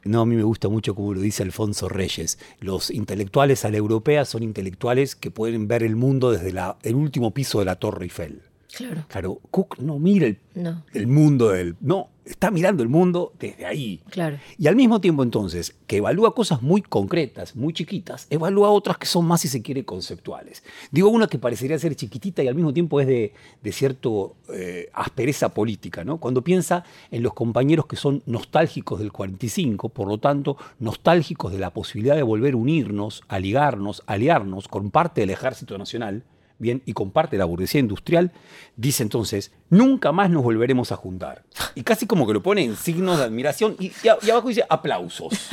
No, 0.04 0.20
a 0.20 0.26
mí 0.26 0.36
me 0.36 0.42
gusta 0.42 0.68
mucho 0.68 0.94
como 0.94 1.14
lo 1.14 1.20
dice 1.20 1.42
Alfonso 1.42 1.88
Reyes. 1.88 2.38
Los 2.60 2.90
intelectuales 2.90 3.64
a 3.64 3.70
la 3.70 3.76
europea 3.76 4.24
son 4.24 4.42
intelectuales 4.42 5.14
que 5.16 5.30
pueden 5.30 5.68
ver 5.68 5.82
el 5.82 5.96
mundo 5.96 6.30
desde 6.30 6.52
la, 6.52 6.76
el 6.82 6.94
último 6.94 7.32
piso 7.32 7.58
de 7.60 7.64
la 7.64 7.76
Torre 7.76 8.04
Eiffel. 8.04 8.42
Claro. 8.76 9.04
Claro, 9.08 9.40
Cook 9.50 9.78
no 9.78 9.98
mira 9.98 10.26
el, 10.26 10.38
el 10.92 11.06
mundo 11.06 11.50
del. 11.50 11.76
No, 11.80 12.10
está 12.24 12.50
mirando 12.50 12.82
el 12.82 12.88
mundo 12.88 13.32
desde 13.38 13.66
ahí. 13.66 14.00
Claro. 14.10 14.38
Y 14.58 14.66
al 14.66 14.76
mismo 14.76 15.00
tiempo, 15.00 15.22
entonces, 15.22 15.76
que 15.86 15.98
evalúa 15.98 16.34
cosas 16.34 16.62
muy 16.62 16.82
concretas, 16.82 17.54
muy 17.54 17.72
chiquitas, 17.72 18.26
evalúa 18.30 18.70
otras 18.70 18.98
que 18.98 19.06
son 19.06 19.26
más, 19.26 19.42
si 19.42 19.48
se 19.48 19.62
quiere, 19.62 19.84
conceptuales. 19.84 20.62
Digo 20.90 21.08
una 21.08 21.26
que 21.26 21.38
parecería 21.38 21.78
ser 21.78 21.94
chiquitita 21.94 22.42
y 22.42 22.48
al 22.48 22.54
mismo 22.54 22.72
tiempo 22.72 23.00
es 23.00 23.06
de, 23.06 23.34
de 23.62 23.72
cierto 23.72 24.36
eh, 24.52 24.90
aspereza 24.94 25.50
política, 25.50 26.04
¿no? 26.04 26.18
Cuando 26.18 26.42
piensa 26.42 26.84
en 27.10 27.22
los 27.22 27.34
compañeros 27.34 27.86
que 27.86 27.96
son 27.96 28.22
nostálgicos 28.26 28.98
del 28.98 29.12
45, 29.12 29.88
por 29.90 30.08
lo 30.08 30.18
tanto, 30.18 30.56
nostálgicos 30.78 31.52
de 31.52 31.58
la 31.58 31.70
posibilidad 31.70 32.16
de 32.16 32.22
volver 32.22 32.54
a 32.54 32.56
unirnos, 32.56 33.22
a 33.28 33.38
ligarnos, 33.38 34.02
aliarnos 34.06 34.68
con 34.68 34.90
parte 34.90 35.20
del 35.20 35.30
Ejército 35.30 35.76
Nacional 35.78 36.24
bien, 36.58 36.82
y 36.86 36.92
comparte 36.92 37.36
la 37.36 37.44
burguesía 37.44 37.80
industrial, 37.80 38.32
dice 38.76 39.02
entonces, 39.02 39.52
nunca 39.70 40.12
más 40.12 40.30
nos 40.30 40.42
volveremos 40.42 40.92
a 40.92 40.96
juntar. 40.96 41.44
Y 41.74 41.82
casi 41.82 42.06
como 42.06 42.26
que 42.26 42.32
lo 42.32 42.42
pone 42.42 42.64
en 42.64 42.76
signos 42.76 43.18
de 43.18 43.24
admiración 43.24 43.76
y, 43.78 43.92
abajo 44.30 44.48
dice 44.48 44.64
aplausos. 44.68 45.48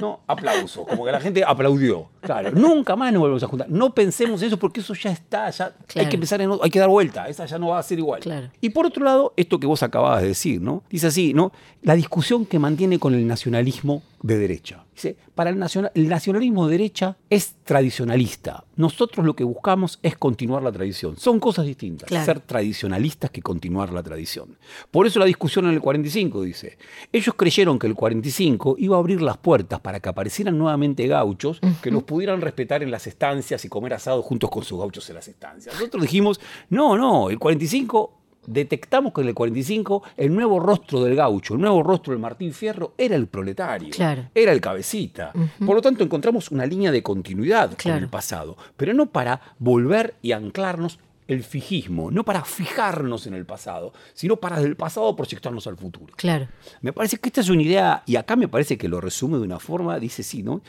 No, 0.00 0.20
aplausos, 0.28 0.86
como 0.86 1.04
que 1.04 1.10
la 1.10 1.20
gente 1.20 1.42
aplaudió. 1.44 2.08
Claro, 2.20 2.52
nunca 2.52 2.94
más 2.94 3.12
nos 3.12 3.18
volveremos 3.18 3.42
a 3.42 3.48
juntar. 3.48 3.68
No 3.68 3.92
pensemos 3.92 4.40
en 4.40 4.46
eso 4.46 4.56
porque 4.56 4.78
eso 4.78 4.94
ya 4.94 5.10
está, 5.10 5.50
ya 5.50 5.74
hay 5.96 6.06
que 6.06 6.14
empezar 6.14 6.40
en, 6.40 6.52
hay 6.62 6.70
que 6.70 6.78
dar 6.78 6.88
vuelta, 6.88 7.28
esa 7.28 7.46
ya 7.46 7.58
no 7.58 7.70
va 7.70 7.80
a 7.80 7.82
ser 7.82 7.98
igual. 7.98 8.20
Y 8.60 8.70
por 8.70 8.86
otro 8.86 9.04
lado, 9.04 9.32
esto 9.36 9.58
que 9.58 9.66
vos 9.66 9.82
acababas 9.82 10.22
de 10.22 10.28
decir, 10.28 10.62
¿no? 10.62 10.84
Dice 10.88 11.08
así, 11.08 11.34
¿no? 11.34 11.50
La 11.82 11.96
discusión 11.96 12.46
que 12.46 12.60
mantiene 12.60 13.00
con 13.00 13.12
el 13.12 13.26
nacionalismo 13.26 14.02
de 14.22 14.38
derecha. 14.38 14.84
Dice, 14.94 15.16
para 15.34 15.50
el, 15.50 15.62
el, 15.94 16.08
nacionalismo 16.08 16.66
de 16.66 16.72
derecha 16.72 17.16
es 17.30 17.54
tradicionalista. 17.64 18.64
Nosotros 18.76 19.24
lo 19.24 19.34
que 19.34 19.44
buscamos 19.44 19.98
es 20.02 20.16
continuar 20.16 20.62
la 20.62 20.72
tradición. 20.72 21.16
Son 21.16 21.38
cosas 21.38 21.66
distintas, 21.66 22.08
ser 22.24 22.40
tradicionalistas 22.40 23.30
que 23.30 23.40
continuar 23.40 23.92
la 23.92 24.02
tradición. 24.02 24.58
Por 24.90 25.06
eso 25.06 25.18
la 25.18 25.24
discusión 25.24 25.66
en 25.66 25.72
el 25.72 25.80
45 25.80 26.42
dice, 26.42 26.78
ellos 27.12 27.34
creyeron 27.36 27.78
que 27.78 27.86
el 27.86 27.94
45 27.94 28.76
iba 28.78 28.96
a 28.96 28.98
abrir 28.98 29.22
las 29.22 29.36
puertas 29.36 29.80
para 29.80 30.00
que 30.00 30.08
aparecieran 30.08 30.58
nuevamente 30.58 31.06
gauchos 31.06 31.60
que 31.82 31.90
los 31.90 32.02
pudieran 32.02 32.40
respetar 32.40 32.82
en 32.82 32.90
las 32.90 33.06
estancias 33.06 33.64
y 33.64 33.68
comer 33.68 33.94
asado 33.94 34.22
juntos 34.22 34.50
con 34.50 34.64
sus 34.64 34.78
gauchos 34.78 35.08
en 35.08 35.16
las 35.16 35.28
estancias. 35.28 35.74
Nosotros 35.74 36.02
dijimos, 36.02 36.40
no, 36.70 36.96
no, 36.96 37.30
el 37.30 37.38
45 37.38 38.18
detectamos 38.46 39.12
que 39.12 39.20
en 39.20 39.28
el 39.28 39.34
45 39.34 40.02
el 40.16 40.34
nuevo 40.34 40.60
rostro 40.60 41.02
del 41.02 41.14
gaucho, 41.16 41.54
el 41.54 41.60
nuevo 41.60 41.82
rostro 41.82 42.12
del 42.12 42.20
Martín 42.20 42.52
Fierro 42.52 42.94
era 42.96 43.16
el 43.16 43.26
proletario, 43.26 43.90
era 44.34 44.52
el 44.52 44.60
cabecita. 44.60 45.32
Por 45.64 45.76
lo 45.76 45.82
tanto, 45.82 46.04
encontramos 46.04 46.50
una 46.50 46.66
línea 46.66 46.90
de 46.90 47.02
continuidad 47.02 47.76
con 47.80 47.92
el 47.92 48.08
pasado, 48.08 48.56
pero 48.76 48.94
no 48.94 49.06
para 49.06 49.40
volver 49.58 50.14
y 50.22 50.32
anclarnos 50.32 50.98
el 51.28 51.44
fijismo, 51.44 52.10
no 52.10 52.24
para 52.24 52.42
fijarnos 52.42 53.26
en 53.26 53.34
el 53.34 53.44
pasado, 53.44 53.92
sino 54.14 54.36
para 54.36 54.60
del 54.60 54.76
pasado 54.76 55.14
proyectarnos 55.14 55.66
al 55.66 55.76
futuro. 55.76 56.14
Claro. 56.16 56.48
Me 56.80 56.92
parece 56.94 57.18
que 57.18 57.28
esta 57.28 57.42
es 57.42 57.50
una 57.50 57.62
idea, 57.62 58.02
y 58.06 58.16
acá 58.16 58.34
me 58.34 58.48
parece 58.48 58.78
que 58.78 58.88
lo 58.88 59.00
resume 59.00 59.36
de 59.36 59.44
una 59.44 59.58
forma, 59.58 59.98
dice 60.00 60.22
sí, 60.22 60.42
¿no? 60.42 60.62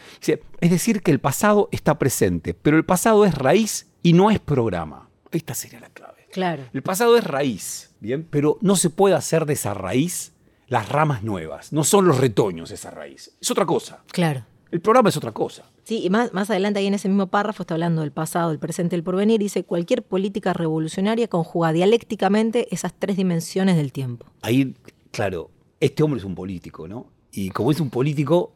es 0.60 0.70
decir, 0.70 1.02
que 1.02 1.12
el 1.12 1.20
pasado 1.20 1.70
está 1.72 1.98
presente, 1.98 2.54
pero 2.54 2.76
el 2.76 2.84
pasado 2.84 3.26
es 3.26 3.34
raíz 3.34 3.88
y 4.04 4.12
no 4.14 4.30
es 4.30 4.40
programa. 4.40 5.10
Esta 5.32 5.54
sería 5.54 5.80
la. 5.80 5.89
Claro. 6.32 6.64
El 6.74 6.82
pasado 6.82 7.18
es 7.18 7.24
raíz, 7.24 7.92
¿bien? 8.00 8.28
Pero 8.30 8.58
no 8.62 8.76
se 8.76 8.90
puede 8.90 9.16
hacer 9.16 9.46
de 9.46 9.54
esa 9.54 9.74
raíz 9.74 10.34
las 10.68 10.90
ramas 10.90 11.24
nuevas. 11.24 11.74
No 11.74 11.84
son 11.84 12.08
los 12.08 12.20
retoños 12.20 12.72
esa 12.72 12.92
raíz. 12.92 13.32
Es 13.42 13.52
otra 13.52 13.66
cosa. 13.66 14.04
Claro. 14.12 14.46
El 14.72 14.82
programa 14.82 15.10
es 15.10 15.18
otra 15.18 15.32
cosa. 15.32 15.64
Sí, 15.84 16.04
y 16.06 16.10
más, 16.12 16.32
más 16.34 16.52
adelante 16.52 16.80
ahí 16.80 16.86
en 16.86 16.94
ese 16.94 17.10
mismo 17.10 17.28
párrafo 17.28 17.64
está 17.64 17.74
hablando 17.74 18.02
del 18.02 18.12
pasado, 18.12 18.52
el 18.52 18.60
presente 18.60 18.96
y 18.96 18.98
el 18.98 19.04
porvenir. 19.04 19.40
Dice, 19.40 19.64
cualquier 19.64 20.04
política 20.04 20.54
revolucionaria 20.54 21.28
conjuga 21.28 21.74
dialécticamente 21.74 22.68
esas 22.74 22.94
tres 22.94 23.18
dimensiones 23.18 23.76
del 23.76 23.92
tiempo. 23.92 24.28
Ahí, 24.44 24.76
claro, 25.12 25.50
este 25.80 26.04
hombre 26.04 26.20
es 26.20 26.26
un 26.26 26.36
político, 26.36 26.88
¿no? 26.88 27.08
Y 27.32 27.50
como 27.50 27.72
es 27.72 27.80
un 27.80 27.90
político, 27.90 28.54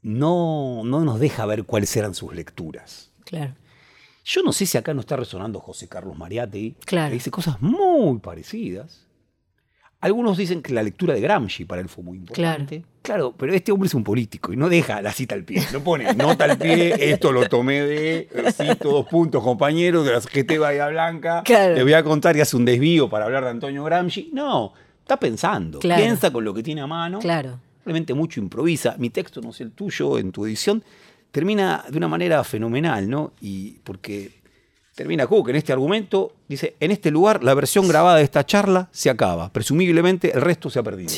no, 0.00 0.82
no 0.84 1.04
nos 1.04 1.20
deja 1.20 1.44
ver 1.44 1.64
cuáles 1.64 1.94
eran 1.94 2.14
sus 2.14 2.34
lecturas. 2.34 3.12
Claro. 3.24 3.54
Yo 4.28 4.42
no 4.42 4.52
sé 4.52 4.66
si 4.66 4.76
acá 4.76 4.92
no 4.92 5.00
está 5.00 5.16
resonando 5.16 5.58
José 5.58 5.88
Carlos 5.88 6.14
Mariátegui, 6.18 6.76
claro. 6.84 7.08
que 7.08 7.14
dice 7.14 7.30
cosas 7.30 7.62
muy 7.62 8.18
parecidas. 8.18 9.06
Algunos 10.02 10.36
dicen 10.36 10.60
que 10.60 10.74
la 10.74 10.82
lectura 10.82 11.14
de 11.14 11.22
Gramsci 11.22 11.64
para 11.64 11.80
él 11.80 11.88
fue 11.88 12.04
muy 12.04 12.18
importante. 12.18 12.84
Claro. 13.00 13.34
pero 13.34 13.54
este 13.54 13.72
hombre 13.72 13.86
es 13.86 13.94
un 13.94 14.04
político 14.04 14.52
y 14.52 14.56
no 14.56 14.68
deja 14.68 15.00
la 15.00 15.12
cita 15.12 15.34
al 15.34 15.44
pie. 15.44 15.62
No 15.72 15.82
pone 15.82 16.12
nota 16.12 16.44
al 16.44 16.58
pie, 16.58 16.94
esto 17.10 17.32
lo 17.32 17.48
tomé 17.48 17.80
de, 17.80 18.28
cito 18.52 18.90
dos 18.90 19.06
puntos, 19.06 19.42
compañeros, 19.42 20.04
de 20.04 20.12
la 20.12 20.20
GT 20.20 20.58
Bahía 20.58 20.88
Blanca. 20.88 21.42
Le 21.48 21.82
voy 21.82 21.94
a 21.94 22.04
contar 22.04 22.36
y 22.36 22.42
hace 22.42 22.54
un 22.54 22.66
desvío 22.66 23.08
para 23.08 23.24
hablar 23.24 23.44
de 23.44 23.50
Antonio 23.50 23.82
Gramsci. 23.82 24.28
No, 24.34 24.74
está 25.00 25.18
pensando, 25.18 25.78
piensa 25.78 26.30
con 26.30 26.44
lo 26.44 26.52
que 26.52 26.62
tiene 26.62 26.82
a 26.82 26.86
mano. 26.86 27.18
Claro. 27.18 27.60
Realmente 27.82 28.12
mucho 28.12 28.40
improvisa. 28.40 28.94
Mi 28.98 29.08
texto, 29.08 29.40
no 29.40 29.54
sé 29.54 29.62
el 29.62 29.72
tuyo, 29.72 30.18
en 30.18 30.32
tu 30.32 30.44
edición, 30.44 30.84
termina 31.30 31.84
de 31.88 31.98
una 31.98 32.08
manera 32.08 32.42
fenomenal, 32.44 33.08
¿no? 33.08 33.32
Y 33.40 33.72
porque 33.84 34.32
termina 34.94 35.26
Cook 35.26 35.50
en 35.50 35.56
este 35.56 35.72
argumento, 35.72 36.34
dice, 36.48 36.74
en 36.80 36.90
este 36.90 37.10
lugar 37.10 37.44
la 37.44 37.54
versión 37.54 37.86
grabada 37.86 38.16
de 38.16 38.24
esta 38.24 38.44
charla 38.44 38.88
se 38.90 39.10
acaba, 39.10 39.52
presumiblemente 39.52 40.32
el 40.34 40.40
resto 40.40 40.70
se 40.70 40.80
ha 40.80 40.82
perdido. 40.82 41.12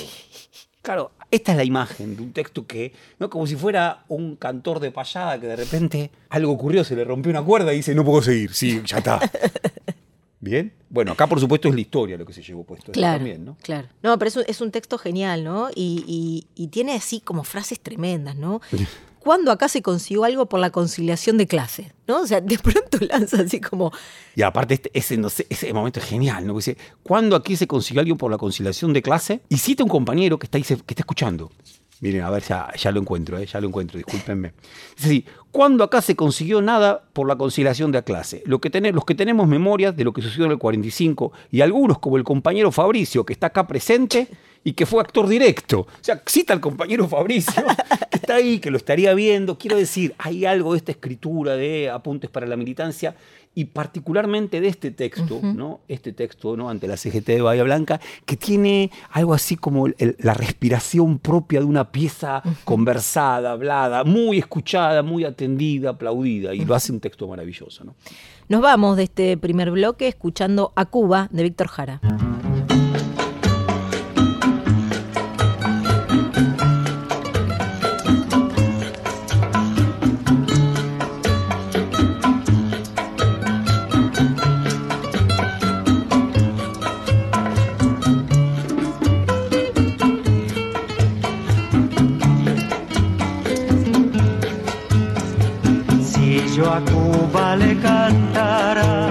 Claro, 0.82 1.12
esta 1.30 1.52
es 1.52 1.58
la 1.58 1.64
imagen 1.64 2.16
de 2.16 2.22
un 2.22 2.32
texto 2.32 2.66
que, 2.66 2.92
¿no? 3.18 3.30
como 3.30 3.46
si 3.46 3.56
fuera 3.56 4.04
un 4.08 4.36
cantor 4.36 4.80
de 4.80 4.90
payada 4.90 5.38
que 5.38 5.46
de 5.46 5.56
repente 5.56 6.10
algo 6.30 6.52
ocurrió, 6.52 6.84
se 6.84 6.96
le 6.96 7.04
rompió 7.04 7.30
una 7.30 7.42
cuerda 7.42 7.72
y 7.72 7.76
dice, 7.76 7.94
no 7.94 8.04
puedo 8.04 8.22
seguir, 8.22 8.52
sí, 8.52 8.82
ya 8.84 8.98
está. 8.98 9.20
Bien. 10.40 10.72
Bueno, 10.88 11.12
acá 11.12 11.26
por 11.26 11.38
supuesto 11.38 11.68
es 11.68 11.74
la 11.74 11.82
historia 11.82 12.16
lo 12.16 12.24
que 12.24 12.32
se 12.32 12.42
llevó 12.42 12.64
puesto 12.64 12.92
claro, 12.92 13.18
también, 13.18 13.44
¿no? 13.44 13.56
Claro. 13.62 13.88
No, 14.02 14.18
pero 14.18 14.28
es 14.28 14.36
un, 14.36 14.44
es 14.46 14.60
un 14.62 14.70
texto 14.70 14.96
genial, 14.96 15.44
¿no? 15.44 15.68
Y, 15.74 16.46
y, 16.56 16.68
tiene 16.68 16.94
así 16.94 17.20
como 17.20 17.44
frases 17.44 17.78
tremendas, 17.80 18.36
¿no? 18.36 18.60
¿Cuándo 19.20 19.52
acá 19.52 19.68
se 19.68 19.82
consiguió 19.82 20.24
algo 20.24 20.46
por 20.46 20.60
la 20.60 20.70
conciliación 20.70 21.36
de 21.36 21.46
clase? 21.46 21.92
¿No? 22.08 22.22
O 22.22 22.26
sea, 22.26 22.40
de 22.40 22.58
pronto 22.58 22.98
lanza 23.08 23.42
así 23.42 23.60
como. 23.60 23.92
Y 24.34 24.42
aparte, 24.42 24.74
este, 24.74 24.90
ese, 24.94 25.16
no 25.18 25.28
sé, 25.28 25.46
ese 25.50 25.72
momento 25.72 26.00
es 26.00 26.06
genial, 26.06 26.46
¿no? 26.46 26.56
Dice, 26.56 26.76
¿cuándo 27.02 27.36
aquí 27.36 27.54
se 27.54 27.66
consiguió 27.66 28.00
algo 28.00 28.16
por 28.16 28.30
la 28.30 28.38
conciliación 28.38 28.94
de 28.94 29.02
clase? 29.02 29.42
Y 29.50 29.58
cita 29.58 29.84
un 29.84 29.90
compañero 29.90 30.38
que 30.38 30.46
está, 30.46 30.58
que 30.58 30.74
está 30.74 31.02
escuchando. 31.02 31.50
Miren, 32.00 32.22
a 32.22 32.30
ver, 32.30 32.42
ya, 32.42 32.72
ya 32.74 32.90
lo 32.90 33.00
encuentro, 33.00 33.36
eh, 33.38 33.44
ya 33.44 33.60
lo 33.60 33.68
encuentro, 33.68 33.98
discúlpenme. 33.98 34.54
Dice 34.96 35.06
así, 35.06 35.24
¿cuándo 35.52 35.84
acá 35.84 36.00
se 36.00 36.16
consiguió 36.16 36.62
nada 36.62 37.04
por 37.12 37.28
la 37.28 37.36
conciliación 37.36 37.92
de 37.92 37.98
la 37.98 38.02
clase? 38.02 38.42
Lo 38.46 38.58
que 38.58 38.70
tener, 38.70 38.94
los 38.94 39.04
que 39.04 39.14
tenemos 39.14 39.46
memorias 39.46 39.94
de 39.94 40.04
lo 40.04 40.14
que 40.14 40.22
sucedió 40.22 40.46
en 40.46 40.52
el 40.52 40.58
45 40.58 41.32
y 41.50 41.60
algunos 41.60 41.98
como 41.98 42.16
el 42.16 42.24
compañero 42.24 42.72
Fabricio, 42.72 43.26
que 43.26 43.34
está 43.34 43.48
acá 43.48 43.66
presente 43.66 44.28
y 44.62 44.72
que 44.74 44.86
fue 44.86 45.00
actor 45.00 45.26
directo. 45.28 45.80
O 45.80 45.86
sea, 46.00 46.22
cita 46.26 46.52
al 46.52 46.60
compañero 46.60 47.08
Fabricio, 47.08 47.64
que 48.10 48.16
está 48.18 48.34
ahí, 48.34 48.58
que 48.58 48.70
lo 48.70 48.76
estaría 48.76 49.14
viendo. 49.14 49.56
Quiero 49.58 49.76
decir, 49.76 50.14
hay 50.18 50.44
algo 50.44 50.72
de 50.72 50.78
esta 50.78 50.92
escritura 50.92 51.56
de 51.56 51.88
apuntes 51.90 52.28
para 52.30 52.46
la 52.46 52.56
militancia 52.56 53.14
y 53.52 53.64
particularmente 53.64 54.60
de 54.60 54.68
este 54.68 54.92
texto, 54.92 55.40
¿no? 55.42 55.80
Este 55.88 56.12
texto, 56.12 56.56
¿no? 56.56 56.68
Ante 56.70 56.86
la 56.86 56.96
CGT 56.96 57.26
de 57.26 57.40
Bahía 57.42 57.64
Blanca, 57.64 58.00
que 58.24 58.36
tiene 58.36 58.92
algo 59.10 59.34
así 59.34 59.56
como 59.56 59.86
el- 59.88 60.16
la 60.20 60.34
respiración 60.34 61.18
propia 61.18 61.58
de 61.58 61.66
una 61.66 61.90
pieza 61.90 62.42
conversada, 62.64 63.50
hablada, 63.52 64.04
muy 64.04 64.38
escuchada, 64.38 65.02
muy 65.02 65.24
atendida, 65.24 65.90
aplaudida, 65.90 66.54
y 66.54 66.64
lo 66.64 66.74
hace 66.76 66.92
un 66.92 67.00
texto 67.00 67.26
maravilloso, 67.26 67.82
¿no? 67.82 67.94
Nos 68.48 68.60
vamos 68.60 68.96
de 68.96 69.04
este 69.04 69.36
primer 69.36 69.70
bloque 69.72 70.06
escuchando 70.06 70.72
a 70.76 70.84
Cuba 70.86 71.28
de 71.32 71.42
Víctor 71.42 71.66
Jara. 71.68 72.00
Le 97.58 97.74
cantara, 97.80 99.10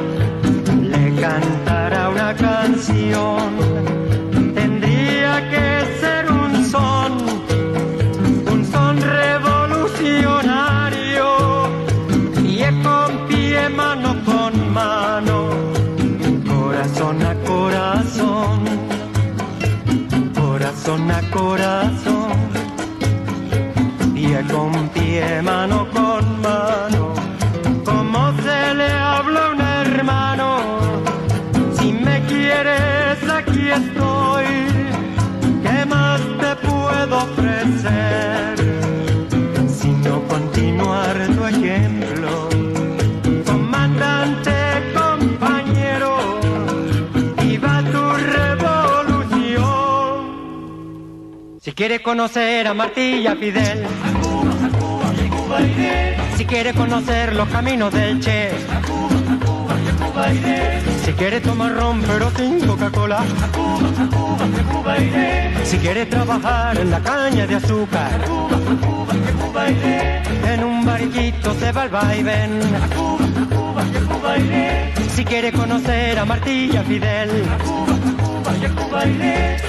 le 0.82 1.14
cantara 1.22 2.10
una 2.10 2.34
canción, 2.34 3.58
tendría 4.56 5.48
que 5.50 5.86
ser 6.00 6.32
un 6.32 6.66
son, 6.66 7.18
un 8.52 8.66
son 8.66 9.02
revolucionario, 9.02 11.70
pie 12.42 12.74
con 12.82 13.28
pie, 13.28 13.70
mano 13.70 14.16
con 14.26 14.74
mano, 14.74 15.50
corazón 16.48 17.22
a 17.22 17.36
corazón, 17.46 18.64
corazón 20.34 21.12
a 21.12 21.22
corazón. 21.30 22.40
Pie 24.14 24.42
con 24.52 24.90
pie, 24.90 25.42
mano 25.42 25.88
con 25.92 26.42
mano, 26.42 26.89
puedo 37.10 37.24
ofrecer? 37.24 38.56
Sino 39.68 40.22
continuar 40.28 41.16
tu 41.36 41.46
ejemplo. 41.46 42.50
Comandante, 43.46 44.52
compañero, 44.94 46.40
viva 47.42 47.84
tu 47.92 48.04
revolución. 48.38 49.70
Si 51.62 51.72
quiere 51.74 52.02
conocer 52.02 52.68
a 52.68 52.74
Martí 52.74 53.22
y 53.24 53.28
a 53.28 53.36
Fidel, 53.36 53.86
si 56.38 56.46
quiere 56.46 56.74
conocer 56.74 57.36
los 57.36 57.50
caminos 57.50 57.92
del 57.94 58.20
Che, 58.20 58.52
si 61.06 61.14
quiere 61.14 61.40
tomar 61.40 61.74
ron 61.76 62.02
pero 62.02 62.30
sin 62.32 62.60
Coca-Cola, 62.66 63.20
si 65.64 65.78
quiere 65.78 66.06
trabajar 66.06 66.78
en 66.78 66.92
la 66.92 67.00
caña 67.00 67.48
de 67.48 67.56
azúcar, 67.56 68.12
en 70.54 70.64
un 70.64 70.86
barquito 70.86 71.54
se 71.54 71.72
va 71.72 71.84
al 71.84 71.90
vaivén. 71.90 72.60
Si 75.16 75.26
quiere 75.26 75.52
conocer 75.52 76.18
a 76.18 76.26
Martí 76.26 76.70
y 76.74 76.78
a 76.78 76.84
Fidel, 76.84 77.30
Si 79.66 79.69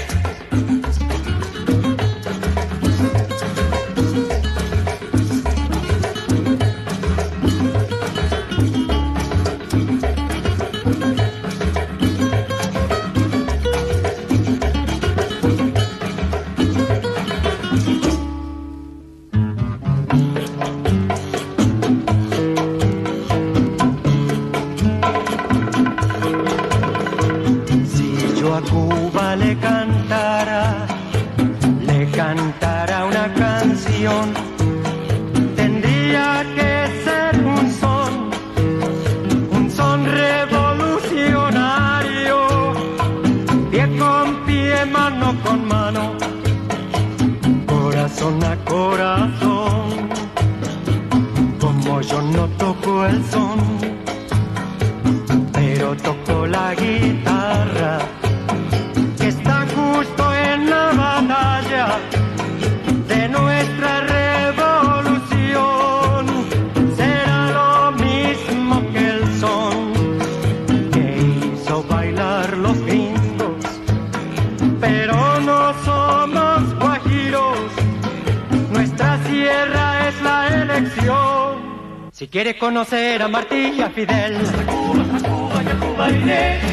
quiere 82.43 82.57
conocer 82.57 83.23
a 83.23 83.29
Martí 83.29 83.75
y 83.77 83.83
a 83.83 83.91
Fidel, 83.91 84.39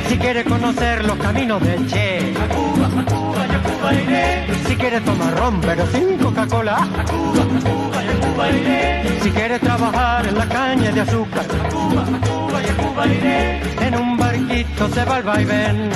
si 0.08 0.18
quiere 0.18 0.46
conocer 0.46 1.04
los 1.04 1.18
caminos 1.18 1.62
del 1.62 1.86
Che, 1.88 2.34
si 4.66 4.76
quiere 4.78 5.02
tomar 5.02 5.38
ron 5.38 5.60
pero 5.60 5.86
sin 5.88 6.18
Coca-Cola, 6.20 6.88
si 9.22 9.30
quiere 9.32 9.60
trabajar 9.60 10.28
en 10.28 10.38
la 10.38 10.48
caña 10.48 10.90
de 10.90 11.02
azúcar, 11.02 11.46
en 13.82 13.96
un 13.98 14.18
barquito 14.18 14.88
se 14.88 15.04
va 15.04 15.16
al 15.18 15.24
vaivén. 15.24 15.90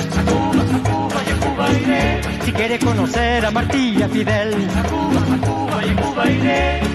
Si 2.44 2.52
quiere 2.52 2.78
conocer 2.78 3.46
a 3.46 3.50
Martí 3.50 3.94
y 3.96 4.02
a 4.02 4.08
Fidel, 4.10 4.54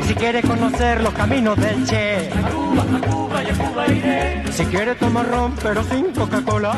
si 0.08 0.14
quiere 0.16 0.42
conocer 0.42 1.02
los 1.02 1.14
caminos 1.14 1.58
del 1.58 1.86
Che, 1.86 2.30
si 4.52 4.66
quiere 4.66 4.96
tomar 4.96 5.28
ron 5.30 5.54
pero 5.62 5.84
sin 5.84 6.14
Coca-Cola, 6.14 6.78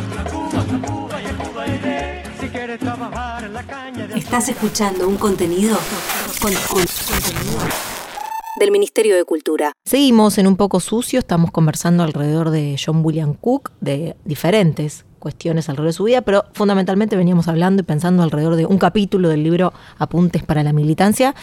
si 2.40 2.48
quiere 2.50 2.78
trabajar 2.78 3.44
en 3.44 3.54
la 3.54 3.64
caña 3.64 4.08
de 4.08 4.18
Estás 4.18 4.50
escuchando 4.50 5.08
un 5.08 5.18
contenido 5.18 5.78
con, 6.42 6.54
con- 6.54 6.84
contenido. 6.86 7.60
Del 8.60 8.72
Ministerio 8.72 9.16
de 9.16 9.24
Cultura. 9.24 9.72
Seguimos 9.86 10.38
en 10.38 10.46
un 10.48 10.58
poco 10.58 10.80
sucio, 10.82 11.20
estamos 11.20 11.52
conversando 11.52 12.04
alrededor 12.04 12.50
de 12.50 12.76
John 12.84 13.06
William 13.06 13.34
Cook, 13.34 13.72
de 13.80 14.18
diferentes 14.26 15.06
cuestiones 15.20 15.70
alrededor 15.70 15.88
de 15.90 15.94
su 15.94 16.04
vida, 16.06 16.22
pero 16.24 16.46
fundamentalmente 16.54 17.16
veníamos 17.16 17.48
hablando 17.48 17.82
y 17.82 17.86
pensando 17.86 18.22
alrededor 18.24 18.56
de 18.58 18.66
un 18.66 18.78
capítulo 18.78 19.30
del 19.30 19.44
libro 19.44 19.72
Apuntes 19.98 20.44
para 20.44 20.64
la 20.64 20.74
Militancia, 20.74 21.36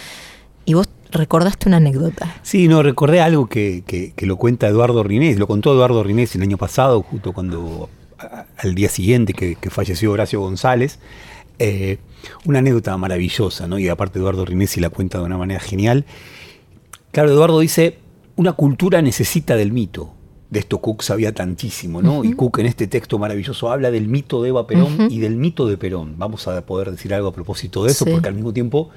y 0.67 0.75
vos 0.75 0.89
recordaste 1.11 1.69
una 1.69 1.79
anécdota. 1.79 2.37
Sí, 2.43 2.69
no, 2.69 2.83
recordé 2.83 3.21
algo 3.21 3.47
que, 3.49 3.83
que- 3.87 4.13
que 4.15 4.27
lo 4.27 4.37
cuenta 4.37 4.67
Eduardo 4.69 5.03
Rinés, 5.03 5.39
lo 5.39 5.47
contó 5.47 5.73
Eduardo 5.73 6.03
Rinés 6.03 6.35
el 6.35 6.43
año 6.43 6.59
pasado, 6.59 7.01
justo 7.03 7.33
cuando 7.33 7.89
a- 8.19 8.45
al 8.59 8.75
día 8.75 8.89
siguiente 8.91 9.33
que, 9.33 9.55
que 9.57 9.71
falleció 9.71 10.13
Horacio 10.13 10.41
González, 10.41 10.99
eh, 11.59 11.99
una 12.45 12.59
anécdota 12.59 12.95
maravillosa, 12.99 13.67
¿no? 13.67 13.79
Y 13.79 13.89
aparte 13.89 14.19
Eduardo 14.19 14.45
Rinesi 14.45 14.81
la 14.81 14.91
cuenta 14.91 15.19
de 15.19 15.25
una 15.25 15.39
manera 15.39 15.61
genial. 15.61 16.05
Claro, 17.13 17.31
Eduardo 17.31 17.61
dice, 17.61 17.99
una 18.37 18.53
cultura 18.53 19.01
necesita 19.01 19.57
del 19.57 19.73
mito. 19.73 20.13
De 20.51 20.61
esto 20.61 20.79
Cook 20.79 21.03
sabía 21.03 21.33
tantísimo, 21.35 22.03
¿no? 22.03 22.25
Y 22.25 22.33
Cook 22.35 22.59
en 22.61 22.67
este 22.67 22.87
texto 22.87 23.19
maravilloso 23.19 23.71
habla 23.71 23.91
del 23.91 24.07
mito 24.07 24.43
de 24.43 24.51
Eva 24.51 24.67
Perón 24.67 25.09
y 25.11 25.19
del 25.19 25.37
mito 25.37 25.67
de 25.67 25.77
Perón. 25.77 26.15
Vamos 26.19 26.47
a 26.47 26.65
poder 26.67 26.91
decir 26.93 27.13
algo 27.15 27.29
a 27.29 27.33
propósito 27.33 27.85
de 27.85 27.91
eso, 27.91 28.05
Sí. 28.05 28.11
porque 28.13 28.29
al 28.29 28.35
mismo 28.35 28.53
tiempo 28.53 28.91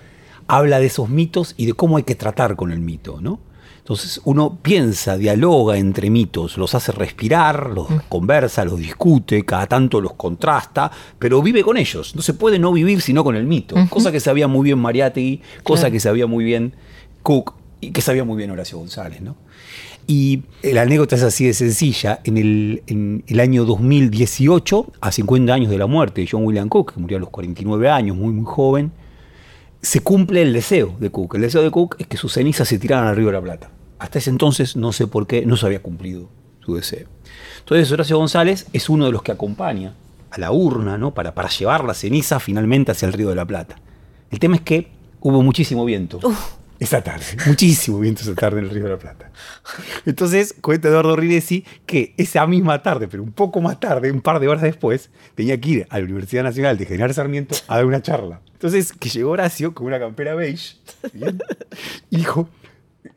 habla 0.50 0.80
de 0.80 0.88
esos 0.88 1.08
mitos 1.10 1.54
y 1.58 1.66
de 1.68 1.74
cómo 1.74 1.98
hay 1.98 2.04
que 2.04 2.16
tratar 2.16 2.56
con 2.56 2.72
el 2.72 2.80
mito, 2.80 3.20
¿no? 3.22 3.40
Entonces 3.78 4.22
uno 4.26 4.60
piensa, 4.62 5.18
dialoga 5.18 5.78
entre 5.78 6.10
mitos, 6.12 6.58
los 6.58 6.76
hace 6.76 6.92
respirar, 6.92 7.72
los 7.72 7.88
conversa, 8.08 8.64
los 8.64 8.78
discute, 8.80 9.44
cada 9.46 9.66
tanto 9.66 10.00
los 10.00 10.14
contrasta, 10.14 10.92
pero 11.18 11.42
vive 11.42 11.64
con 11.64 11.76
ellos. 11.78 12.16
No 12.16 12.22
se 12.22 12.34
puede 12.36 12.60
no 12.60 12.72
vivir 12.72 13.02
sino 13.02 13.24
con 13.24 13.36
el 13.36 13.46
mito. 13.48 13.76
Cosa 13.90 14.12
que 14.12 14.20
sabía 14.20 14.48
muy 14.48 14.66
bien 14.66 14.78
Mariátegui, 14.80 15.42
cosa 15.64 15.84
Claro. 15.84 15.94
que 15.94 16.00
sabía 16.00 16.28
muy 16.28 16.44
bien 16.44 16.74
Cook 17.24 17.54
y 17.82 17.92
que 17.92 18.02
sabía 18.02 18.24
muy 18.24 18.38
bien 18.38 18.52
Horacio 18.52 18.78
González, 18.78 19.22
¿no? 19.22 19.36
Y 20.06 20.42
la 20.64 20.82
anécdota 20.84 21.16
es 21.16 21.24
así 21.24 21.46
de 21.46 21.54
sencilla. 21.54 22.20
En 22.24 22.38
el, 22.38 22.84
en 22.88 23.24
el 23.28 23.40
año 23.40 23.66
2018, 23.66 24.92
a 25.02 25.12
50 25.12 25.54
años 25.54 25.70
de 25.72 25.78
la 25.78 25.86
muerte 25.88 26.22
de 26.22 26.28
John 26.30 26.46
William 26.46 26.68
Cook, 26.70 26.94
que 26.94 27.00
murió 27.00 27.18
a 27.18 27.20
los 27.20 27.30
49 27.30 27.90
años, 27.90 28.16
muy, 28.18 28.34
muy 28.34 28.46
joven, 28.46 28.92
se 29.82 30.02
cumple 30.02 30.42
el 30.42 30.54
deseo 30.54 30.96
de 31.00 31.10
Cook. 31.10 31.36
El 31.36 31.42
deseo 31.42 31.62
de 31.62 31.72
Cook 31.72 31.96
es 32.00 32.08
que 32.08 32.18
sus 32.18 32.34
cenizas 32.34 32.68
se 32.68 32.80
tiraran 32.80 33.08
al 33.08 33.16
río 33.16 33.28
de 33.28 33.34
la 33.34 33.42
Plata. 33.42 33.72
Hasta 33.98 34.20
ese 34.20 34.30
entonces, 34.30 34.76
no 34.76 34.92
sé 34.94 35.08
por 35.08 35.28
qué, 35.28 35.46
no 35.46 35.58
se 35.58 35.66
había 35.66 35.82
cumplido 35.82 36.30
su 36.66 36.76
deseo. 36.76 37.08
Entonces 37.60 37.92
Horacio 37.92 38.18
González 38.18 38.68
es 38.74 38.90
uno 38.90 39.06
de 39.06 39.12
los 39.12 39.22
que 39.22 39.32
acompaña 39.32 39.94
a 40.32 40.40
la 40.40 40.52
urna 40.52 40.98
¿no? 40.98 41.14
para, 41.14 41.34
para 41.34 41.50
llevar 41.50 41.84
la 41.84 41.94
ceniza 41.94 42.40
finalmente 42.40 42.92
hacia 42.92 43.08
el 43.08 43.14
río 43.14 43.30
de 43.30 43.36
la 43.36 43.46
Plata. 43.46 43.76
El 44.32 44.40
tema 44.40 44.56
es 44.56 44.62
que 44.62 44.92
hubo 45.22 45.42
muchísimo 45.42 45.86
viento. 45.86 46.20
Esa 46.80 47.02
tarde, 47.02 47.26
muchísimo 47.46 48.00
viento 48.00 48.22
esa 48.22 48.36
tarde 48.36 48.60
en 48.60 48.66
el 48.66 48.72
Río 48.72 48.86
de 48.86 48.90
la 48.92 48.98
Plata. 48.98 49.32
Entonces, 50.06 50.56
cuenta 50.62 50.88
Eduardo 50.88 51.16
Rinesi 51.16 51.66
que 51.86 52.14
esa 52.18 52.48
misma 52.48 52.82
tarde, 52.82 53.08
pero 53.08 53.22
un 53.22 53.34
poco 53.34 53.60
más 53.60 53.80
tarde, 53.80 54.12
un 54.12 54.22
par 54.22 54.40
de 54.40 54.48
horas 54.48 54.64
después, 54.64 55.10
tenía 55.36 55.60
que 55.60 55.70
ir 55.70 55.88
a 55.90 56.00
la 56.00 56.06
Universidad 56.06 56.44
Nacional 56.44 56.78
de 56.78 56.86
General 56.86 57.14
Sarmiento 57.14 57.56
a 57.68 57.76
dar 57.76 57.86
una 57.86 58.02
charla. 58.02 58.42
Entonces, 58.54 58.94
que 58.94 59.10
llegó 59.10 59.32
Horacio 59.32 59.74
con 59.74 59.88
una 59.88 60.00
campera 60.00 60.36
beige, 60.36 60.78
y 62.10 62.18
dijo, 62.18 62.50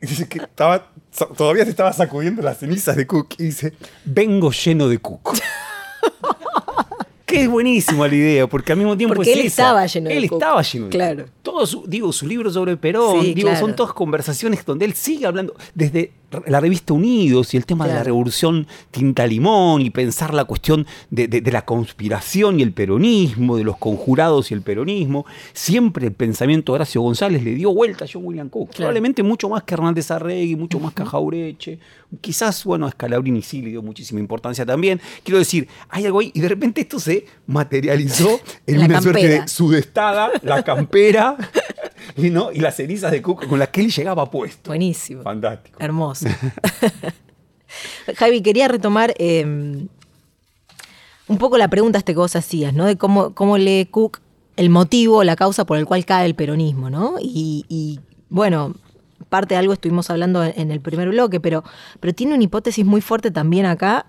dice 0.01 0.29
que 0.29 0.39
estaba, 0.39 0.93
todavía 1.37 1.65
se 1.65 1.71
estaba 1.71 1.93
sacudiendo 1.93 2.43
las 2.43 2.59
cenizas 2.59 2.97
de 2.97 3.07
Cook, 3.07 3.35
y 3.39 3.45
dice, 3.45 3.75
vengo 4.05 4.51
lleno 4.51 4.89
de 4.89 4.99
Cook. 4.99 5.35
Que 7.27 7.43
es 7.43 7.49
buenísima 7.49 8.09
la 8.09 8.15
idea, 8.15 8.47
porque 8.47 8.73
al 8.73 8.79
mismo 8.79 8.97
tiempo 8.97 9.15
Porque 9.15 9.31
es 9.33 9.39
él 9.39 9.47
esa. 9.47 9.63
estaba 9.63 9.87
lleno 9.87 10.09
de 10.11 10.17
Él 10.19 10.29
Cook. 10.29 10.43
estaba 10.43 10.63
lleno 10.63 10.85
de 10.87 10.91
Claro. 10.91 11.25
Todos, 11.43 11.79
digo, 11.87 12.13
su 12.13 12.27
libro 12.27 12.51
sobre 12.51 12.77
Perón, 12.77 13.23
Sí, 13.23 13.35
digo, 13.35 13.55
son 13.57 13.75
todas 13.77 13.93
conversaciones 13.93 14.65
donde 14.65 14.85
él 14.85 14.95
sigue 14.95 15.27
hablando 15.27 15.55
desde 15.75 16.13
la 16.47 16.61
revista 16.61 16.93
Unidos 16.95 17.55
y 17.55 17.57
el 17.57 17.67
tema 17.67 17.87
de 17.87 17.95
la 17.95 18.03
revolución 18.05 18.67
tinta 18.91 19.27
limón 19.27 19.83
y 19.83 19.91
pensar 19.91 20.35
la 20.35 20.45
cuestión 20.45 20.87
de, 21.11 21.29
de- 21.29 21.41
de 21.41 21.53
la 21.53 21.65
conspiración 21.65 22.61
y 22.61 22.63
el 22.63 22.73
peronismo, 22.73 23.57
de 23.57 23.65
los 23.65 23.77
conjurados 23.79 24.51
y 24.51 24.55
el 24.55 24.63
peronismo. 24.63 25.25
Siempre 25.53 26.07
el 26.07 26.13
pensamiento 26.13 26.73
de 26.73 26.77
Horacio 26.77 27.01
González 27.03 27.43
le 27.43 27.55
dio 27.55 27.73
vuelta 27.75 28.05
a 28.05 28.09
John 28.13 28.23
William 28.25 28.49
Cook. 28.49 28.69
Claro. 28.71 28.77
Probablemente 28.79 29.23
mucho 29.23 29.49
más 29.49 29.63
que 29.65 29.75
Hernández 29.75 30.11
Arregui, 30.11 30.57
mucho 30.57 30.79
más 30.81 30.93
que 30.95 31.05
Jaureche. 31.05 31.79
Quizás, 32.21 32.65
bueno, 32.65 32.87
a 32.87 32.91
Scalabrini 32.91 33.41
sí 33.43 33.63
le 33.63 33.71
dio 33.71 33.83
muchísima 33.83 34.21
importancia 34.21 34.67
también. 34.67 35.01
Quiero 35.25 35.39
decir, 35.39 35.67
hay 35.89 36.05
algo 36.07 36.21
ahí 36.21 36.31
y 36.35 36.41
de 36.41 36.49
repente 36.49 36.83
esto 36.83 36.99
se 37.01 37.25
materializó 37.47 38.41
en 38.67 38.79
La 38.81 38.85
una 38.87 39.01
suerte 39.01 39.21
campera. 39.23 39.43
de 39.43 39.49
sudestada, 39.49 40.31
la 40.43 40.63
campera 40.63 41.37
y, 42.17 42.31
¿no? 42.31 42.53
y 42.53 42.61
las 42.61 42.77
cenizas 42.77 43.11
de 43.11 43.23
Cook 43.23 43.47
con 43.47 43.59
las 43.59 43.69
que 43.69 43.81
él 43.81 43.91
llegaba 43.91 44.31
puesto. 44.31 44.71
Buenísimo. 44.71 45.23
Fantástico. 45.23 45.79
Hermoso. 45.81 46.27
Javi, 48.17 48.43
quería 48.43 48.69
retomar 48.69 49.15
eh, 49.19 49.45
un 51.29 51.39
poco 51.39 51.59
la 51.59 51.69
pregunta 51.69 51.99
este 51.99 52.13
que 52.13 52.19
vos 52.19 52.37
hacías, 52.37 52.75
¿no? 52.75 52.85
De 52.85 52.97
cómo, 52.97 53.35
cómo 53.35 53.59
lee 53.59 53.87
Cook 53.91 54.21
el 54.57 54.69
motivo, 54.69 55.25
la 55.25 55.37
causa 55.37 55.65
por 55.65 55.79
el 55.79 55.87
cual 55.87 56.05
cae 56.05 56.27
el 56.27 56.35
peronismo, 56.35 56.91
¿no? 56.91 57.15
Y, 57.21 57.65
y, 57.69 58.01
bueno, 58.29 58.75
parte 59.29 59.55
de 59.55 59.59
algo 59.59 59.73
estuvimos 59.73 60.11
hablando 60.11 60.45
en, 60.45 60.53
en 60.57 60.71
el 60.71 60.81
primer 60.81 61.09
bloque, 61.09 61.41
pero, 61.41 61.65
pero 62.01 62.13
tiene 62.13 62.35
una 62.35 62.45
hipótesis 62.45 62.85
muy 62.85 63.01
fuerte 63.01 63.31
también 63.31 63.67
acá 63.67 64.07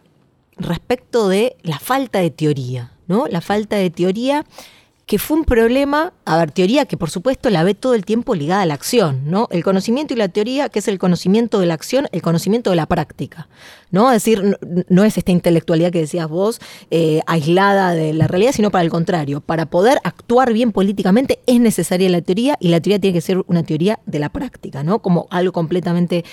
respecto 0.58 1.30
de 1.30 1.56
la 1.62 1.80
falta 1.80 2.20
de 2.20 2.30
teoría, 2.30 2.92
¿no? 3.08 3.28
La 3.28 3.42
falta 3.42 3.78
de 3.78 3.90
teoría 3.90 4.46
que 5.06 5.20
fue 5.20 5.38
un 5.38 5.44
problema, 5.44 6.14
a 6.24 6.38
ver, 6.38 6.52
teoría 6.52 6.86
que 6.86 6.96
por 6.96 7.10
supuesto 7.10 7.50
la 7.50 7.64
ve 7.64 7.76
todo 7.76 7.94
el 7.94 8.06
tiempo 8.06 8.36
ligada 8.36 8.62
a 8.62 8.66
la 8.66 8.74
acción, 8.74 9.24
¿no? 9.26 9.50
El 9.52 9.64
conocimiento 9.64 10.14
y 10.14 10.18
la 10.18 10.30
teoría, 10.30 10.70
que 10.70 10.80
es 10.80 10.88
el 10.88 10.98
conocimiento 10.98 11.60
de 11.60 11.66
la 11.66 11.74
acción, 11.74 12.08
el 12.14 12.22
conocimiento 12.22 12.70
de 12.70 12.78
la 12.78 12.86
práctica, 12.86 13.50
¿no? 13.92 14.12
Es 14.12 14.24
decir, 14.24 14.44
no, 14.44 14.58
no 14.88 15.04
es 15.04 15.18
esta 15.18 15.32
intelectualidad 15.32 15.92
que 15.92 16.00
decías 16.00 16.30
vos, 16.30 16.62
eh, 16.90 17.22
aislada 17.28 17.94
de 17.94 18.14
la 18.14 18.28
realidad, 18.28 18.54
sino 18.54 18.72
para 18.72 18.84
el 18.84 18.90
contrario. 18.90 19.42
Para 19.42 19.66
poder 19.66 20.00
actuar 20.06 20.54
bien 20.54 20.72
políticamente 20.72 21.40
es 21.48 21.60
necesaria 21.60 22.10
la 22.10 22.22
teoría 22.22 22.58
y 22.62 22.70
la 22.70 22.80
teoría 22.80 23.00
tiene 23.00 23.14
que 23.14 23.22
ser 23.22 23.44
una 23.48 23.64
teoría 23.64 24.00
de 24.06 24.20
la 24.20 24.30
práctica, 24.30 24.84
¿no? 24.84 25.00
Como 25.00 25.28
algo 25.32 25.52
completamente 25.52 26.24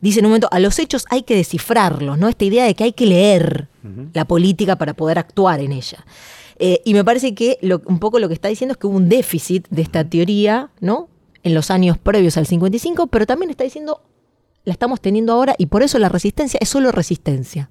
dice 0.00 0.20
en 0.20 0.26
un 0.26 0.30
momento, 0.30 0.48
a 0.50 0.60
los 0.60 0.78
hechos 0.78 1.04
hay 1.10 1.22
que 1.22 1.34
descifrarlos, 1.34 2.16
¿no? 2.16 2.28
Esta 2.28 2.44
idea 2.44 2.64
de 2.64 2.74
que 2.74 2.84
hay 2.84 2.92
que 2.92 3.06
leer 3.06 3.68
la 4.12 4.24
política 4.24 4.76
para 4.76 4.94
poder 4.94 5.18
actuar 5.18 5.60
en 5.60 5.72
ella. 5.72 6.04
Eh, 6.62 6.82
y 6.84 6.92
me 6.94 7.02
parece 7.04 7.34
que 7.34 7.58
lo- 7.62 7.80
un 7.86 7.98
poco 7.98 8.18
lo 8.18 8.28
que 8.28 8.34
está 8.34 8.48
diciendo 8.48 8.72
es 8.72 8.78
que 8.78 8.86
hubo 8.86 8.96
un 8.96 9.08
déficit 9.08 9.66
de 9.70 9.82
esta 9.82 10.04
teoría, 10.08 10.70
¿no? 10.80 11.08
En 11.42 11.54
los 11.54 11.70
años 11.70 11.96
previos 11.98 12.36
al 12.36 12.46
55, 12.46 13.06
pero 13.06 13.24
también 13.26 13.50
está 13.50 13.64
diciendo, 13.64 14.02
la 14.64 14.72
estamos 14.74 15.00
teniendo 15.00 15.32
ahora 15.32 15.54
y 15.56 15.66
por 15.66 15.82
eso 15.82 15.98
la 15.98 16.10
resistencia 16.10 16.58
es 16.60 16.68
solo 16.68 16.92
resistencia, 16.92 17.70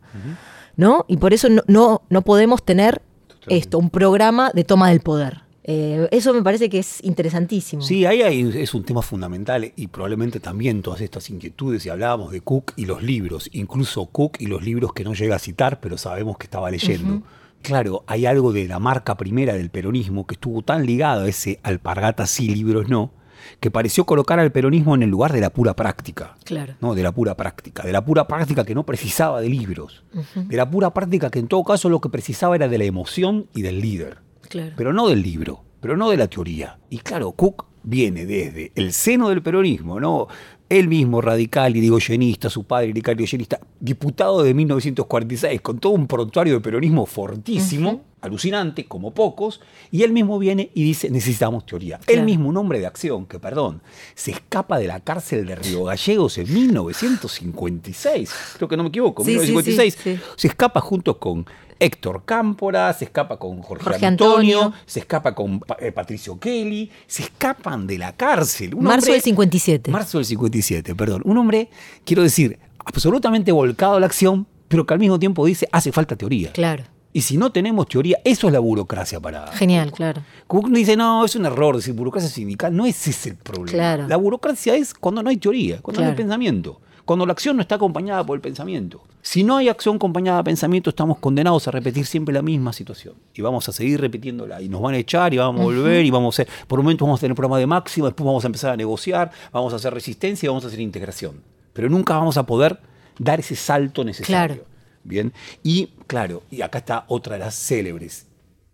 ¿no? 0.75 1.05
Y 1.07 1.17
por 1.17 1.33
eso 1.33 1.49
no, 1.49 1.61
no, 1.67 2.01
no 2.09 2.21
podemos 2.23 2.63
tener 2.65 3.01
esto, 3.47 3.77
un 3.77 3.89
programa 3.91 4.51
de 4.53 4.63
toma 4.63 4.89
del 4.89 5.01
poder. 5.01 5.41
Eh, 5.63 6.07
eso 6.11 6.33
me 6.33 6.41
parece 6.41 6.67
que 6.67 6.79
es 6.79 7.03
interesantísimo. 7.03 7.83
Sí, 7.83 8.05
ahí 8.05 8.23
hay- 8.23 8.41
es 8.55 8.73
un 8.73 8.83
tema 8.83 9.03
fundamental 9.03 9.71
y 9.75 9.87
probablemente 9.87 10.39
también 10.39 10.81
todas 10.81 11.01
estas 11.01 11.29
inquietudes, 11.29 11.85
y 11.85 11.89
hablábamos 11.89 12.31
de 12.31 12.41
Cook 12.41 12.73
y 12.75 12.85
los 12.85 13.03
libros, 13.03 13.49
incluso 13.53 14.07
Cook 14.07 14.37
y 14.39 14.47
los 14.47 14.63
libros 14.63 14.93
que 14.93 15.03
no 15.03 15.13
llega 15.13 15.35
a 15.35 15.39
citar, 15.39 15.79
pero 15.79 15.97
sabemos 15.97 16.37
que 16.39 16.45
estaba 16.45 16.71
leyendo. 16.71 17.21
Claro, 17.61 18.03
hay 18.07 18.25
algo 18.25 18.53
de 18.53 18.67
la 18.67 18.79
marca 18.79 19.17
primera 19.17 19.53
del 19.53 19.69
peronismo 19.69 20.25
que 20.25 20.35
estuvo 20.35 20.61
tan 20.61 20.85
ligado 20.85 21.23
a 21.23 21.27
ese 21.27 21.59
alpargatas 21.63 22.29
sí, 22.29 22.47
libros 22.47 22.89
no, 22.89 23.11
que 23.59 23.71
pareció 23.71 24.05
colocar 24.05 24.39
al 24.39 24.51
peronismo 24.51 24.95
en 24.95 25.03
el 25.03 25.09
lugar 25.09 25.33
de 25.33 25.41
la 25.41 25.49
pura 25.49 25.75
práctica. 25.75 26.35
Claro. 26.45 26.75
¿no? 26.81 26.95
De 26.95 27.03
la 27.03 27.11
pura 27.11 27.35
práctica, 27.35 27.83
de 27.83 27.91
la 27.91 28.03
pura 28.03 28.27
práctica 28.27 28.63
que 28.63 28.75
no 28.75 28.85
precisaba 28.85 29.41
de 29.41 29.49
libros, 29.49 30.03
de 30.35 30.57
la 30.57 30.69
pura 30.69 30.93
práctica 30.93 31.29
que 31.29 31.39
en 31.39 31.47
todo 31.47 31.63
caso 31.63 31.89
lo 31.89 32.01
que 32.01 32.09
precisaba 32.09 32.55
era 32.55 32.67
de 32.67 32.77
la 32.77 32.85
emoción 32.85 33.47
y 33.53 33.61
del 33.61 33.81
líder 33.81 34.19
Claro. 34.47 34.73
pero 34.75 34.93
no 34.93 35.07
del 35.07 35.21
libro, 35.21 35.63
pero 35.79 35.95
no 35.95 36.09
de 36.09 36.17
la 36.17 36.27
teoría. 36.27 36.79
Y 36.89 36.97
claro, 36.99 37.31
Cook 37.33 37.65
viene 37.83 38.25
desde 38.25 38.71
el 38.75 38.93
seno 38.93 39.29
del 39.29 39.43
peronismo, 39.43 39.99
¿no? 39.99 40.27
Él 40.69 40.87
mismo 40.87 41.19
radical 41.19 41.75
y 41.75 41.81
digoyenista, 41.81 42.49
su 42.49 42.63
padre 42.63 42.89
radical 42.89 43.15
y 43.15 43.17
digoyenista, 43.17 43.59
diputado 43.79 44.43
de 44.43 44.53
1946, 44.53 45.61
con 45.61 45.79
todo 45.79 45.93
un 45.93 46.07
prontuario 46.07 46.53
de 46.53 46.61
peronismo 46.61 47.05
fortísimo, 47.05 48.01
alucinante, 48.21 48.85
como 48.85 49.11
pocos, 49.13 49.61
y 49.91 50.03
él 50.03 50.11
mismo 50.11 50.37
viene 50.39 50.71
y 50.73 50.83
dice, 50.83 51.09
necesitamos 51.09 51.65
teoría. 51.65 51.97
Él 51.97 52.05
Claro. 52.05 52.23
mismo, 52.25 52.49
un 52.49 52.57
hombre 52.57 52.79
de 52.79 52.85
acción, 52.87 53.25
que 53.25 53.39
perdón, 53.39 53.81
se 54.15 54.31
escapa 54.31 54.77
de 54.77 54.87
la 54.87 54.99
cárcel 54.99 55.45
de 55.45 55.55
Río 55.55 55.83
Gallegos 55.85 56.37
en 56.37 56.53
1956, 56.53 58.31
creo 58.57 58.67
que 58.67 58.77
no 58.77 58.83
me 58.83 58.89
equivoco, 58.89 59.23
Sí, 59.23 59.31
sí, 59.39 59.45
sí, 59.45 59.51
1956, 59.51 59.97
sí. 60.03 60.19
se 60.35 60.47
escapa 60.47 60.81
junto 60.81 61.17
con 61.19 61.45
Héctor 61.79 62.23
Cámpora, 62.25 62.91
se 62.93 63.05
escapa 63.05 63.37
con 63.39 63.61
Jorge, 63.61 63.83
Jorge 63.85 64.05
Antonio, 64.05 64.57
Antonio. 64.63 64.79
se 64.85 64.99
escapa 64.99 65.33
con 65.33 65.61
eh, 65.79 65.91
Patricio 65.93 66.37
Kelly, 66.39 66.91
se 67.07 67.23
escapan 67.23 67.87
de 67.87 67.97
la 67.97 68.13
cárcel. 68.17 68.75
Un 68.75 68.83
Marzo 68.83 68.97
hombre- 69.05 69.13
del 69.13 69.21
57. 69.21 69.91
Marzo 69.91 70.17
del 70.17 70.25
57, 70.25 70.93
perdón. 70.95 71.21
Un 71.23 71.37
hombre, 71.37 71.69
quiero 72.03 72.21
decir, 72.23 72.59
absolutamente 72.83 73.51
volcado 73.53 73.95
a 73.95 73.99
la 74.01 74.07
acción, 74.07 74.45
pero 74.67 74.85
que 74.85 74.93
al 74.93 74.99
mismo 74.99 75.17
tiempo 75.19 75.45
dice, 75.45 75.69
hace 75.71 75.91
falta 75.93 76.17
teoría. 76.17 76.51
Claro. 76.51 76.83
Y 77.11 77.21
si 77.21 77.37
no 77.37 77.51
tenemos 77.51 77.87
teoría, 77.87 78.19
eso 78.23 78.47
es 78.47 78.53
la 78.53 78.59
burocracia 78.59 79.19
para... 79.19 79.47
Genial, 79.47 79.91
claro. 79.91 80.21
Cook 80.45 80.69
dice, 80.69 80.95
no, 80.95 81.25
es 81.25 81.35
un 81.35 81.45
error 81.45 81.75
decir 81.75 81.93
burocracia 81.93 82.29
sindical. 82.29 82.75
No 82.75 82.85
es 82.85 83.07
ese 83.07 83.29
el 83.29 83.35
problema. 83.37 83.71
Claro. 83.71 84.07
La 84.07 84.15
burocracia 84.15 84.75
es 84.75 84.93
cuando 84.93 85.23
no 85.23 85.29
hay 85.29 85.37
teoría, 85.37 85.81
cuando 85.81 86.01
no 86.01 86.09
hay 86.09 86.15
pensamiento, 86.15 86.79
cuando 87.05 87.25
la 87.25 87.33
acción 87.33 87.55
no 87.55 87.63
está 87.63 87.75
acompañada 87.75 88.23
por 88.23 88.35
el 88.35 88.41
pensamiento. 88.41 89.03
Si 89.23 89.43
no 89.43 89.57
hay 89.57 89.67
acción 89.67 89.95
acompañada 89.95 90.37
de 90.37 90.43
pensamiento, 90.43 90.91
estamos 90.91 91.17
condenados 91.17 91.67
a 91.67 91.71
repetir 91.71 92.05
siempre 92.05 92.33
la 92.33 92.43
misma 92.43 92.71
situación. 92.71 93.15
Y 93.33 93.41
vamos 93.41 93.67
a 93.67 93.71
seguir 93.71 93.99
repitiéndola. 93.99 94.61
Y 94.61 94.69
nos 94.69 94.81
van 94.81 94.93
a 94.93 94.97
echar 94.97 95.33
y 95.33 95.37
vamos 95.37 95.61
a 95.61 95.63
volver 95.63 96.05
y 96.05 96.11
vamos 96.11 96.39
a 96.39 96.43
hacer, 96.43 96.53
por 96.67 96.79
momentos 96.79 97.07
vamos 97.07 97.19
a 97.19 97.21
tener 97.21 97.35
programa 97.35 97.57
de 97.57 97.65
máxima, 97.65 98.07
después 98.07 98.25
vamos 98.25 98.43
a 98.43 98.47
empezar 98.47 98.71
a 98.71 98.77
negociar, 98.77 99.31
vamos 99.51 99.73
a 99.73 99.77
hacer 99.77 99.93
resistencia 99.93 100.45
y 100.45 100.49
vamos 100.49 100.63
a 100.63 100.67
hacer 100.67 100.79
integración. 100.79 101.41
Pero 101.73 101.89
nunca 101.89 102.15
vamos 102.15 102.37
a 102.37 102.45
poder 102.45 102.79
dar 103.17 103.39
ese 103.39 103.55
salto 103.55 104.03
necesario. 104.03 104.63
Claro. 104.63 104.69
Bien. 105.09 105.33
Y 105.63 105.87
claro, 106.07 106.43
y 106.51 106.61
acá 106.61 106.77
está 106.77 107.05
otra 107.07 107.33
de 107.33 107.39
las 107.39 107.55
célebres 107.55 108.27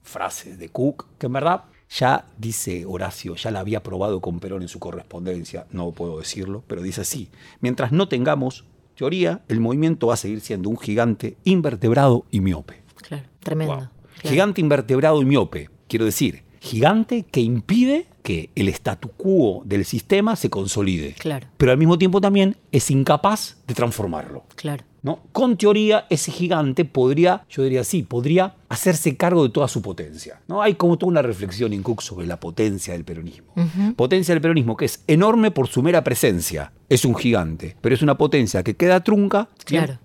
frases 0.04 0.60
de 0.60 0.70
Cook, 0.70 1.08
que 1.18 1.26
en 1.26 1.34
verdad 1.34 1.64
ya 1.90 2.26
dice 2.38 2.86
Horacio, 2.86 3.36
ya 3.36 3.52
la 3.52 3.62
había 3.62 3.82
probado 3.82 4.20
con 4.20 4.40
Perón 4.40 4.62
en 4.62 4.68
su 4.68 4.80
correspondencia, 4.80 5.66
no 5.72 5.92
puedo 5.92 6.20
decirlo, 6.20 6.64
pero 6.68 6.82
dice 6.82 7.02
así, 7.02 7.30
mientras 7.62 7.92
no 7.92 8.08
tengamos 8.08 8.66
teoría, 8.96 9.42
el 9.48 9.60
movimiento 9.62 10.08
va 10.08 10.14
a 10.16 10.18
seguir 10.18 10.42
siendo 10.42 10.70
un 10.70 10.78
gigante 10.78 11.38
invertebrado 11.44 12.26
y 12.32 12.42
miope. 12.42 12.84
Claro, 12.98 13.28
tremendo. 13.40 13.76
Wow. 13.76 13.88
claro. 14.20 14.30
Gigante 14.30 14.62
invertebrado 14.62 15.22
y 15.22 15.26
miope, 15.26 15.70
quiero 15.88 16.06
decir, 16.06 16.44
gigante 16.60 17.24
que 17.24 17.42
impide 17.42 18.08
que 18.24 18.50
el 18.56 18.70
statu 18.70 19.10
quo 19.10 19.62
del 19.66 19.86
sistema 19.86 20.36
se 20.36 20.50
consolide, 20.50 21.14
Claro, 21.20 21.48
pero 21.58 21.72
al 21.72 21.78
mismo 21.78 21.98
tiempo 21.98 22.20
también 22.20 22.58
es 22.72 22.90
incapaz 22.92 23.58
de 23.68 23.74
transformarlo. 23.74 24.44
claro. 24.56 24.84
¿No? 25.06 25.20
Con 25.32 25.56
teoría, 25.56 26.08
ese 26.10 26.32
gigante 26.32 26.84
podría, 26.84 27.46
yo 27.48 27.62
diría 27.62 27.82
así, 27.82 28.02
podría 28.02 28.56
hacerse 28.70 29.16
cargo 29.16 29.44
de 29.44 29.50
toda 29.50 29.68
su 29.68 29.82
potencia. 29.82 30.42
¿no? 30.48 30.62
Hay 30.62 30.76
como 30.76 30.98
toda 30.98 31.12
una 31.12 31.22
reflexión 31.22 31.74
en 31.74 31.84
Cook 31.84 32.02
sobre 32.02 32.26
la 32.26 32.40
potencia 32.40 32.94
del 32.94 33.06
peronismo. 33.06 33.54
Potencia 33.96 34.34
del 34.34 34.42
peronismo 34.42 34.76
que 34.76 34.86
es 34.86 35.04
enorme 35.08 35.52
por 35.52 35.68
su 35.68 35.84
mera 35.84 36.04
presencia. 36.04 36.72
Es 36.88 37.04
un 37.04 37.16
gigante, 37.16 37.76
pero 37.82 37.96
es 37.96 38.04
una 38.04 38.16
potencia 38.16 38.62
que 38.62 38.76
queda 38.76 39.04
trunca 39.04 39.50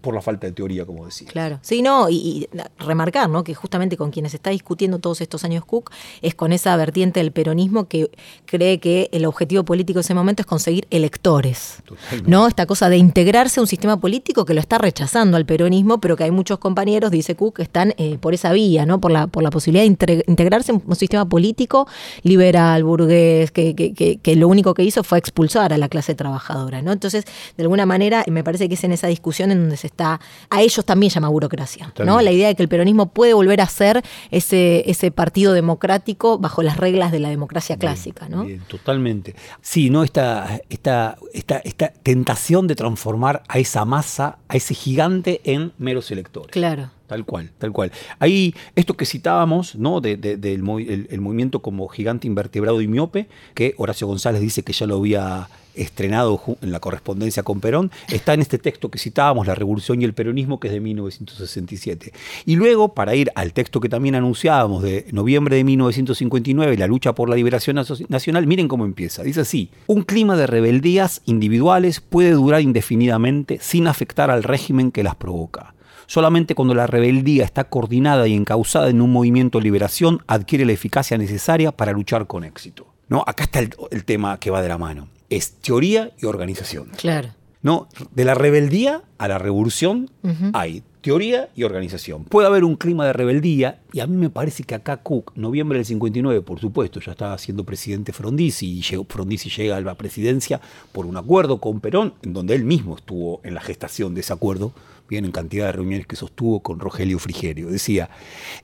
por 0.00 0.14
la 0.14 0.22
falta 0.22 0.46
de 0.46 0.54
teoría, 0.54 0.86
como 0.86 1.04
decía. 1.04 1.28
Claro, 1.28 1.58
sí, 1.60 1.82
no, 1.82 2.08
y, 2.08 2.16
y 2.16 2.48
remarcar, 2.78 3.28
¿no? 3.28 3.44
Que 3.44 3.54
justamente 3.54 3.98
con 3.98 4.10
quienes 4.10 4.32
está 4.32 4.48
discutiendo 4.48 4.98
todos 4.98 5.20
estos 5.20 5.44
años 5.44 5.66
Cook 5.66 5.90
es 6.22 6.34
con 6.34 6.52
esa 6.52 6.74
vertiente 6.76 7.20
del 7.20 7.32
peronismo 7.32 7.86
que 7.86 8.10
cree 8.46 8.80
que 8.80 9.10
el 9.12 9.26
objetivo 9.26 9.62
político 9.62 9.98
de 9.98 10.02
ese 10.02 10.14
momento 10.14 10.40
es 10.42 10.46
conseguir 10.46 10.86
electores, 10.90 11.82
Totalmente. 11.84 12.30
¿no? 12.30 12.46
Esta 12.46 12.64
cosa 12.64 12.88
de 12.88 12.96
integrarse 12.96 13.60
a 13.60 13.62
un 13.62 13.66
sistema 13.66 14.00
político 14.00 14.46
que 14.46 14.54
lo 14.54 14.60
está 14.60 14.78
rechazando 14.90 15.36
al 15.36 15.46
peronismo, 15.46 16.00
pero 16.00 16.16
que 16.16 16.24
hay 16.24 16.32
muchos 16.32 16.58
compañeros, 16.58 17.12
dice 17.12 17.36
Cook, 17.36 17.56
que 17.56 17.62
están 17.62 17.94
eh, 17.96 18.18
por 18.18 18.34
esa 18.34 18.52
vía, 18.52 18.86
¿no? 18.86 19.00
Por 19.00 19.12
la, 19.12 19.28
por 19.28 19.44
la 19.44 19.50
posibilidad 19.50 19.84
de 19.84 20.24
integrarse 20.26 20.72
en 20.72 20.82
un 20.84 20.96
sistema 20.96 21.28
político 21.28 21.86
liberal, 22.24 22.82
burgués, 22.82 23.52
que, 23.52 23.76
que, 23.76 23.94
que, 23.94 24.16
que 24.16 24.36
lo 24.36 24.48
único 24.48 24.74
que 24.74 24.82
hizo 24.82 25.04
fue 25.04 25.18
expulsar 25.18 25.72
a 25.72 25.78
la 25.78 25.88
clase 25.88 26.16
trabajadora, 26.16 26.82
¿no? 26.82 26.90
Entonces, 26.90 27.24
de 27.56 27.62
alguna 27.62 27.86
manera, 27.86 28.24
me 28.26 28.42
parece 28.42 28.68
que 28.68 28.74
es 28.74 28.82
en 28.82 28.92
esa 28.92 29.06
discusión 29.06 29.52
en 29.52 29.60
donde 29.60 29.76
se 29.76 29.86
está, 29.86 30.20
a 30.50 30.60
ellos 30.60 30.84
también 30.84 31.10
llama 31.10 31.28
burocracia, 31.28 31.92
¿no? 32.04 32.20
La 32.20 32.32
idea 32.32 32.48
de 32.48 32.56
que 32.56 32.62
el 32.64 32.68
peronismo 32.68 33.06
puede 33.06 33.32
volver 33.32 33.60
a 33.60 33.66
ser 33.66 34.02
ese, 34.32 34.90
ese 34.90 35.12
partido 35.12 35.52
democrático 35.52 36.38
bajo 36.38 36.62
las 36.62 36.76
reglas 36.76 37.12
de 37.12 37.20
la 37.20 37.28
democracia 37.28 37.76
clásica, 37.76 38.28
¿no? 38.28 38.44
Bien, 38.44 38.60
totalmente. 38.66 39.36
Sí, 39.60 39.88
¿no? 39.88 40.02
Esta, 40.02 40.60
esta, 40.68 41.16
esta, 41.32 41.58
esta 41.58 41.92
tentación 42.02 42.66
de 42.66 42.74
transformar 42.74 43.42
a 43.46 43.58
esa 43.58 43.84
masa, 43.84 44.38
a 44.48 44.56
ese 44.56 44.69
gigante, 44.74 45.40
en 45.44 45.72
meros 45.78 46.10
electores. 46.10 46.52
Claro. 46.52 46.90
Tal 47.10 47.24
cual, 47.24 47.50
tal 47.58 47.72
cual. 47.72 47.90
Ahí, 48.20 48.54
esto 48.76 48.96
que 48.96 49.04
citábamos, 49.04 49.74
¿no? 49.74 50.00
De- 50.00 50.16
de- 50.16 50.36
del 50.36 50.62
movi- 50.62 50.88
el, 50.88 51.08
el 51.10 51.20
movimiento 51.20 51.60
como 51.60 51.88
gigante 51.88 52.28
invertebrado 52.28 52.80
y 52.80 52.86
miope, 52.86 53.26
que 53.54 53.74
Horacio 53.78 54.06
González 54.06 54.40
dice 54.40 54.62
que 54.62 54.72
ya 54.72 54.86
lo 54.86 54.96
había 54.98 55.48
estrenado 55.74 56.40
en 56.62 56.72
la 56.72 56.80
correspondencia 56.80 57.42
con 57.42 57.60
Perón, 57.60 57.90
está 58.12 58.34
en 58.34 58.40
este 58.42 58.58
texto 58.58 58.90
que 58.90 58.98
citábamos, 58.98 59.46
La 59.46 59.54
Revolución 59.54 60.00
y 60.02 60.04
el 60.04 60.14
Peronismo, 60.14 60.60
que 60.60 60.68
es 60.68 60.74
de 60.74 60.80
1967. 60.80 62.12
Y 62.46 62.56
luego, 62.56 62.94
para 62.94 63.14
ir 63.14 63.30
al 63.34 63.52
texto 63.52 63.80
que 63.80 63.88
también 63.88 64.14
anunciábamos 64.14 64.82
de 64.82 65.06
noviembre 65.12 65.56
de 65.56 65.64
1959, 65.64 66.76
La 66.76 66.86
lucha 66.86 67.14
por 67.14 67.28
la 67.30 67.36
liberación 67.36 67.76
nacional, 68.08 68.46
miren 68.46 68.68
cómo 68.68 68.84
empieza. 68.84 69.22
Dice 69.22 69.40
así, 69.40 69.70
un 69.86 70.02
clima 70.02 70.36
de 70.36 70.46
rebeldías 70.46 71.22
individuales 71.26 72.00
puede 72.00 72.32
durar 72.32 72.60
indefinidamente 72.60 73.58
sin 73.60 73.86
afectar 73.86 74.30
al 74.30 74.42
régimen 74.42 74.90
que 74.92 75.02
las 75.02 75.14
provoca. 75.16 75.74
Solamente 76.10 76.56
cuando 76.56 76.74
la 76.74 76.88
rebeldía 76.88 77.44
está 77.44 77.62
coordinada 77.62 78.26
y 78.26 78.34
encauzada 78.34 78.90
en 78.90 79.00
un 79.00 79.12
movimiento 79.12 79.58
de 79.58 79.62
liberación 79.62 80.24
adquiere 80.26 80.64
la 80.64 80.72
eficacia 80.72 81.16
necesaria 81.16 81.70
para 81.70 81.92
luchar 81.92 82.26
con 82.26 82.42
éxito. 82.42 82.88
¿No? 83.08 83.22
Acá 83.28 83.44
está 83.44 83.60
el, 83.60 83.70
el 83.92 84.04
tema 84.04 84.40
que 84.40 84.50
va 84.50 84.60
de 84.60 84.68
la 84.68 84.76
mano. 84.76 85.06
Es 85.28 85.52
teoría 85.60 86.10
y 86.20 86.26
organización. 86.26 86.88
Claro. 86.96 87.28
¿no? 87.62 87.88
De 88.12 88.24
la 88.24 88.34
rebeldía 88.34 89.02
a 89.18 89.28
la 89.28 89.38
revolución 89.38 90.10
hay 90.52 90.82
teoría 91.00 91.48
y 91.54 91.64
organización. 91.64 92.24
Puede 92.24 92.46
haber 92.46 92.64
un 92.64 92.76
clima 92.76 93.06
de 93.06 93.12
rebeldía 93.12 93.80
y 93.92 94.00
a 94.00 94.06
mí 94.06 94.16
me 94.16 94.30
parece 94.30 94.64
que 94.64 94.74
acá 94.74 94.98
Cook, 94.98 95.32
noviembre 95.34 95.78
del 95.78 95.86
59, 95.86 96.42
por 96.42 96.60
supuesto, 96.60 97.00
ya 97.00 97.12
estaba 97.12 97.36
siendo 97.38 97.64
presidente 97.64 98.12
Frondizi 98.12 98.78
y 98.78 98.82
llegó, 98.82 99.04
Frondizi 99.08 99.50
llega 99.50 99.76
a 99.76 99.80
la 99.80 99.94
presidencia 99.94 100.60
por 100.92 101.06
un 101.06 101.16
acuerdo 101.16 101.58
con 101.58 101.80
Perón, 101.80 102.14
en 102.22 102.32
donde 102.32 102.54
él 102.54 102.64
mismo 102.64 102.96
estuvo 102.96 103.40
en 103.44 103.54
la 103.54 103.60
gestación 103.60 104.14
de 104.14 104.20
ese 104.20 104.32
acuerdo, 104.32 104.72
bien 105.10 105.26
en 105.26 105.32
cantidad 105.32 105.66
de 105.66 105.72
reuniones 105.72 106.06
que 106.06 106.16
sostuvo 106.16 106.60
con 106.60 106.78
Rogelio 106.78 107.18
Frigerio. 107.18 107.68
Decía, 107.68 108.08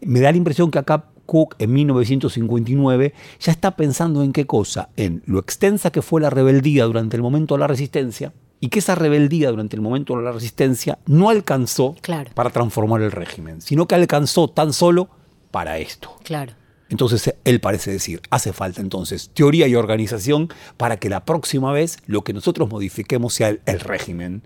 me 0.01 0.21
da 0.21 0.31
la 0.31 0.39
impresión 0.39 0.71
que 0.71 0.79
acá 0.79 1.05
Cook 1.27 1.57
en 1.59 1.73
1959 1.73 3.13
ya 3.41 3.53
está 3.53 3.77
pensando 3.77 4.23
en 4.23 4.33
qué 4.33 4.47
cosa, 4.47 4.89
en 4.97 5.23
lo 5.27 5.41
extensa 5.41 5.91
que 5.91 6.01
fue 6.01 6.21
la 6.21 6.31
rebeldía 6.31 6.85
durante 6.85 7.17
el 7.17 7.23
momento 7.23 7.55
de 7.55 7.61
la 7.61 7.67
resistencia 7.67 8.33
y 8.61 8.69
que 8.69 8.79
esa 8.79 8.95
rebeldía 8.95 9.51
durante 9.51 9.77
el 9.77 9.83
momento 9.83 10.17
de 10.17 10.23
la 10.23 10.33
resistencia 10.33 10.99
no 11.07 11.29
alcanzó 11.29 11.97
Claro. 12.01 12.31
para 12.35 12.51
transformar 12.51 13.03
el 13.03 13.11
régimen, 13.13 13.61
sino 13.61 13.87
que 13.89 13.97
alcanzó 13.97 14.49
tan 14.49 14.73
solo 14.73 15.11
para 15.51 15.79
esto. 15.79 16.15
Claro. 16.23 16.53
Entonces 16.89 17.35
él 17.45 17.59
parece 17.61 17.91
decir, 17.91 18.23
hace 18.31 18.53
falta 18.53 18.81
entonces 18.81 19.31
teoría 19.35 19.67
y 19.67 19.75
organización 19.75 20.49
para 20.77 20.99
que 20.99 21.11
la 21.11 21.25
próxima 21.25 21.73
vez 21.73 21.99
lo 22.07 22.23
que 22.23 22.33
nosotros 22.33 22.71
modifiquemos 22.71 23.35
sea 23.35 23.49
el, 23.49 23.61
el 23.67 23.81
régimen 23.81 24.43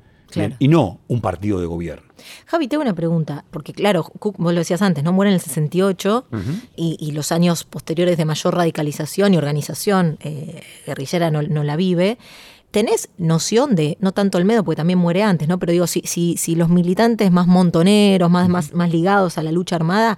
Y 0.58 0.68
no 0.68 1.00
un 1.08 1.20
partido 1.20 1.60
de 1.60 1.66
gobierno. 1.66 2.10
Javi, 2.46 2.68
tengo 2.68 2.82
una 2.82 2.94
pregunta, 2.94 3.44
porque 3.50 3.72
claro, 3.72 4.04
Cook, 4.04 4.36
vos 4.38 4.52
lo 4.52 4.58
decías 4.58 4.82
antes, 4.82 5.02
¿no? 5.02 5.12
Muere 5.12 5.30
en 5.30 5.34
el 5.34 5.40
68 5.40 6.26
y, 6.76 6.96
y 7.00 7.12
los 7.12 7.32
años 7.32 7.64
posteriores 7.64 8.16
de 8.16 8.24
mayor 8.24 8.54
radicalización 8.54 9.34
y 9.34 9.38
organización 9.38 10.18
eh, 10.20 10.62
guerrillera 10.86 11.30
no, 11.30 11.42
no 11.42 11.64
la 11.64 11.76
vive. 11.76 12.18
¿Tenés 12.70 13.08
noción 13.18 13.74
de, 13.74 13.96
no 14.00 14.12
tanto 14.12 14.38
Olmedo, 14.38 14.62
porque 14.62 14.76
también 14.76 14.98
muere 14.98 15.24
antes, 15.24 15.48
¿no? 15.48 15.58
Pero 15.58 15.72
digo, 15.72 15.86
si, 15.88 16.02
si, 16.04 16.36
si 16.36 16.54
los 16.54 16.68
militantes 16.68 17.32
más 17.32 17.48
montoneros, 17.48 18.30
más, 18.30 18.48
más, 18.48 18.72
más 18.74 18.90
ligados 18.90 19.38
a 19.38 19.42
la 19.42 19.50
lucha 19.50 19.74
armada, 19.74 20.16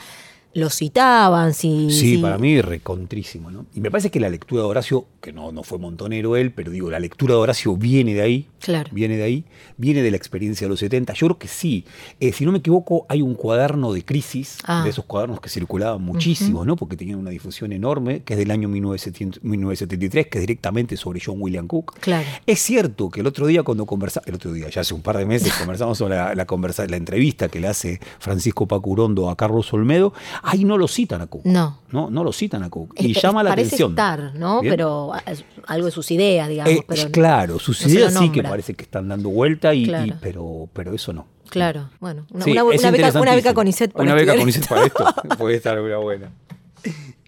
los 0.54 0.74
citaban, 0.74 1.54
si... 1.54 1.90
Sí, 1.90 2.16
si- 2.16 2.18
para 2.18 2.36
mí 2.38 2.60
recontrísimo, 2.60 3.50
¿no? 3.50 3.66
Y 3.74 3.80
me 3.80 3.90
parece 3.90 4.10
que 4.10 4.20
la 4.20 4.28
lectura 4.28 4.62
de 4.62 4.68
Horacio, 4.68 5.06
que 5.20 5.32
no, 5.32 5.50
no 5.52 5.62
fue 5.62 5.78
montonero 5.78 6.36
él, 6.36 6.52
pero 6.52 6.70
digo, 6.70 6.90
la 6.90 6.98
lectura 7.00 7.34
de 7.34 7.40
Horacio 7.40 7.76
viene 7.76 8.14
de 8.14 8.20
ahí, 8.22 8.48
Claro. 8.60 8.90
viene 8.92 9.16
de 9.16 9.22
ahí, 9.24 9.44
viene 9.76 10.02
de 10.02 10.10
la 10.10 10.16
experiencia 10.16 10.66
de 10.66 10.70
los 10.70 10.78
70. 10.80 11.14
Yo 11.14 11.26
creo 11.28 11.38
que 11.38 11.48
sí. 11.48 11.84
Eh, 12.20 12.32
si 12.32 12.44
no 12.44 12.52
me 12.52 12.58
equivoco, 12.58 13.06
hay 13.08 13.22
un 13.22 13.34
cuaderno 13.34 13.92
de 13.92 14.04
crisis, 14.04 14.58
Ah. 14.64 14.82
de 14.84 14.90
esos 14.90 15.04
cuadernos 15.06 15.40
que 15.40 15.48
circulaban 15.48 16.02
muchísimo, 16.02 16.64
¿no? 16.64 16.76
Porque 16.76 16.96
tenían 16.96 17.18
una 17.18 17.30
difusión 17.30 17.72
enorme, 17.72 18.22
que 18.22 18.34
es 18.34 18.38
del 18.38 18.50
año 18.50 18.68
1900 18.68 19.42
1973, 19.42 20.26
que 20.28 20.38
es 20.38 20.42
directamente 20.42 20.96
sobre 20.96 21.20
John 21.24 21.36
William 21.40 21.66
Cook. 21.66 21.94
Claro. 22.00 22.26
Es 22.46 22.60
cierto 22.60 23.08
que 23.10 23.20
el 23.20 23.26
otro 23.26 23.46
día 23.46 23.62
cuando 23.62 23.86
conversamos, 23.86 24.26
el 24.28 24.34
otro 24.34 24.52
día, 24.52 24.68
ya 24.68 24.82
hace 24.82 24.94
un 24.94 25.02
par 25.02 25.16
de 25.16 25.24
meses, 25.26 25.52
conversamos 25.58 25.98
sobre 25.98 26.16
la, 26.16 26.34
la, 26.34 26.44
conversa, 26.46 26.86
la 26.86 26.96
entrevista 26.96 27.48
que 27.48 27.58
le 27.60 27.68
hace 27.68 28.00
Francisco 28.18 28.66
Pacurondo 28.66 29.30
a 29.30 29.36
Carlos 29.36 29.72
Olmedo, 29.72 30.12
ahí 30.42 30.64
no 30.64 30.76
lo 30.78 30.88
citan 30.88 31.20
a 31.22 31.26
Cook. 31.26 31.42
No. 31.44 31.78
No, 31.90 32.10
no 32.10 32.24
lo 32.24 32.32
citan 32.32 32.62
a 32.62 32.70
Cook. 32.70 32.94
Y 32.98 33.14
llama 33.14 33.42
la 33.42 33.50
parece 33.50 33.68
atención. 33.68 33.90
estar, 33.92 34.34
¿no? 34.34 34.60
Bien. 34.60 34.72
Pero 34.72 35.12
ah, 35.14 35.22
algo 35.66 35.86
de 35.86 35.92
sus 35.92 36.10
ideas, 36.10 36.48
digamos. 36.48 36.72
Eh, 36.72 36.84
pero 36.86 37.10
claro, 37.10 37.58
sus 37.58 37.84
no 37.86 37.92
ideas 37.92 38.14
sí 38.14 38.30
que 38.30 38.42
parece 38.42 38.74
que 38.74 38.82
están 38.84 39.08
dando 39.08 39.28
vuelta, 39.30 39.74
y, 39.74 39.90
pero, 40.20 40.68
pero 40.72 40.92
eso 40.94 41.12
no. 41.12 41.26
Claro, 41.48 41.90
bueno, 42.00 42.26
una, 42.30 42.44
Sí, 42.44 42.52
una- 42.52 42.74
es 42.74 42.80
una 42.80 42.90
beca, 42.90 43.08
una 43.20 43.34
beca 43.34 43.50
interesantísimo. 43.50 43.54
con 43.54 43.68
ISET 43.68 43.92
para 43.92 44.02
Una 44.04 44.14
beca 44.14 44.36
con. 44.36 44.48
ISET 44.48 44.68
para 44.68 44.86
esto. 44.86 45.04
Puede 45.38 45.56
estar 45.56 45.78
una 45.80 45.96
buena. 45.98 46.30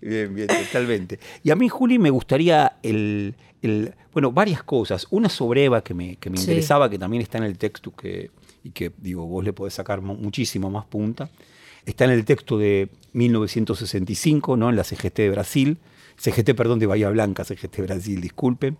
Bien, 0.01 0.35
bien, 0.35 0.49
totalmente. 0.49 1.19
Y 1.43 1.51
a 1.51 1.57
mí, 1.57 1.69
Juli, 1.69 1.99
me 1.99 2.11
gustaría 2.11 2.77
el, 2.83 3.35
el- 3.63 3.95
bueno, 4.13 4.33
varias 4.33 4.63
cosas. 4.63 5.07
Una 5.11 5.29
sobre 5.29 5.65
Eva 5.65 5.83
que 5.83 5.95
me, 5.95 6.17
que 6.17 6.31
me 6.31 6.37
Sí. 6.37 6.45
interesaba, 6.45 6.89
que 6.91 6.99
también 6.99 7.23
está 7.23 7.39
en 7.39 7.45
el 7.45 7.57
texto 7.59 7.93
que, 7.95 8.31
y 8.63 8.71
que, 8.71 8.93
digo, 8.99 9.27
vos 9.27 9.45
le 9.45 9.53
podés 9.53 9.75
sacar 9.75 10.01
mu- 10.01 10.15
muchísimo 10.17 10.71
más 10.71 10.85
punta. 10.87 11.29
Está 11.87 12.05
en 12.05 12.11
el 12.13 12.25
texto 12.25 12.57
de 12.59 12.89
1965, 13.15 14.57
¿no? 14.57 14.69
En 14.69 14.77
la 14.77 14.85
CGT 14.85 15.17
de 15.17 15.31
Brasil. 15.31 15.79
CGT, 16.17 16.55
perdón, 16.55 16.79
de 16.79 16.87
Bahía 16.87 17.09
Blanca, 17.11 17.45
CGT 17.45 17.81
Brasil, 17.81 18.21
disculpen. 18.21 18.77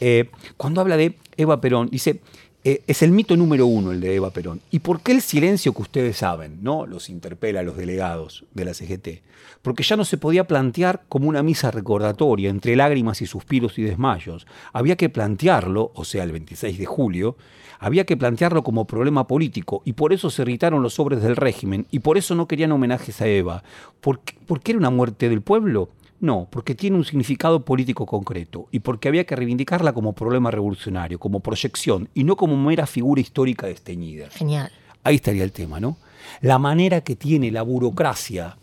Eh, 0.00 0.30
cuando 0.56 0.80
habla 0.80 0.96
de 0.96 1.18
Eva 1.36 1.60
Perón, 1.60 1.88
dice, 1.90 2.20
eh, 2.64 2.82
es 2.86 3.02
el 3.02 3.12
mito 3.12 3.36
número 3.36 3.66
uno 3.66 3.92
el 3.92 4.00
de 4.00 4.14
Eva 4.14 4.30
Perón. 4.30 4.60
¿Y 4.70 4.80
por 4.80 5.00
qué 5.00 5.12
el 5.12 5.22
silencio 5.22 5.72
que 5.72 5.82
ustedes 5.82 6.16
saben? 6.18 6.58
¿no? 6.62 6.86
Los 6.86 7.08
interpela 7.08 7.60
a 7.60 7.62
los 7.62 7.76
delegados 7.76 8.44
de 8.52 8.64
la 8.64 8.74
CGT. 8.74 9.22
Porque 9.62 9.82
ya 9.82 9.96
no 9.96 10.04
se 10.04 10.18
podía 10.18 10.46
plantear 10.46 11.02
como 11.08 11.28
una 11.28 11.42
misa 11.42 11.70
recordatoria 11.70 12.50
entre 12.50 12.76
lágrimas 12.76 13.22
y 13.22 13.26
suspiros 13.26 13.78
y 13.78 13.82
desmayos. 13.82 14.46
Había 14.72 14.96
que 14.96 15.08
plantearlo, 15.08 15.92
o 15.94 16.04
sea, 16.04 16.24
el 16.24 16.32
26 16.32 16.78
de 16.78 16.86
julio, 16.86 17.36
había 17.78 18.04
que 18.04 18.16
plantearlo 18.16 18.62
como 18.62 18.86
problema 18.86 19.26
político 19.26 19.82
y 19.84 19.92
por 19.92 20.12
eso 20.12 20.30
se 20.30 20.42
irritaron 20.42 20.82
los 20.82 20.94
sobres 20.94 21.22
del 21.22 21.36
régimen 21.36 21.86
y 21.90 22.00
por 22.00 22.18
eso 22.18 22.34
no 22.34 22.48
querían 22.48 22.72
homenajes 22.72 23.20
a 23.20 23.26
Eva. 23.26 23.62
¿Por 24.00 24.20
qué, 24.20 24.34
por 24.46 24.60
qué 24.60 24.72
era 24.72 24.78
una 24.78 24.90
muerte 24.90 25.28
del 25.28 25.42
pueblo? 25.42 25.90
No, 26.20 26.48
porque 26.50 26.74
tiene 26.74 26.96
un 26.96 27.04
significado 27.04 27.64
político 27.64 28.04
concreto 28.04 28.66
y 28.72 28.80
porque 28.80 29.06
había 29.08 29.24
que 29.24 29.36
reivindicarla 29.36 29.92
como 29.92 30.12
problema 30.14 30.50
revolucionario, 30.50 31.20
como 31.20 31.38
proyección 31.40 32.08
y 32.12 32.24
no 32.24 32.34
como 32.36 32.56
mera 32.56 32.86
figura 32.86 33.20
histórica 33.20 33.68
desteñida. 33.68 34.28
Genial. 34.30 34.70
Ahí 35.04 35.14
estaría 35.14 35.44
el 35.44 35.52
tema, 35.52 35.78
¿no? 35.78 35.96
La 36.40 36.58
manera 36.58 37.02
que 37.02 37.14
tiene 37.14 37.52
la 37.52 37.62
burocracia 37.62 38.58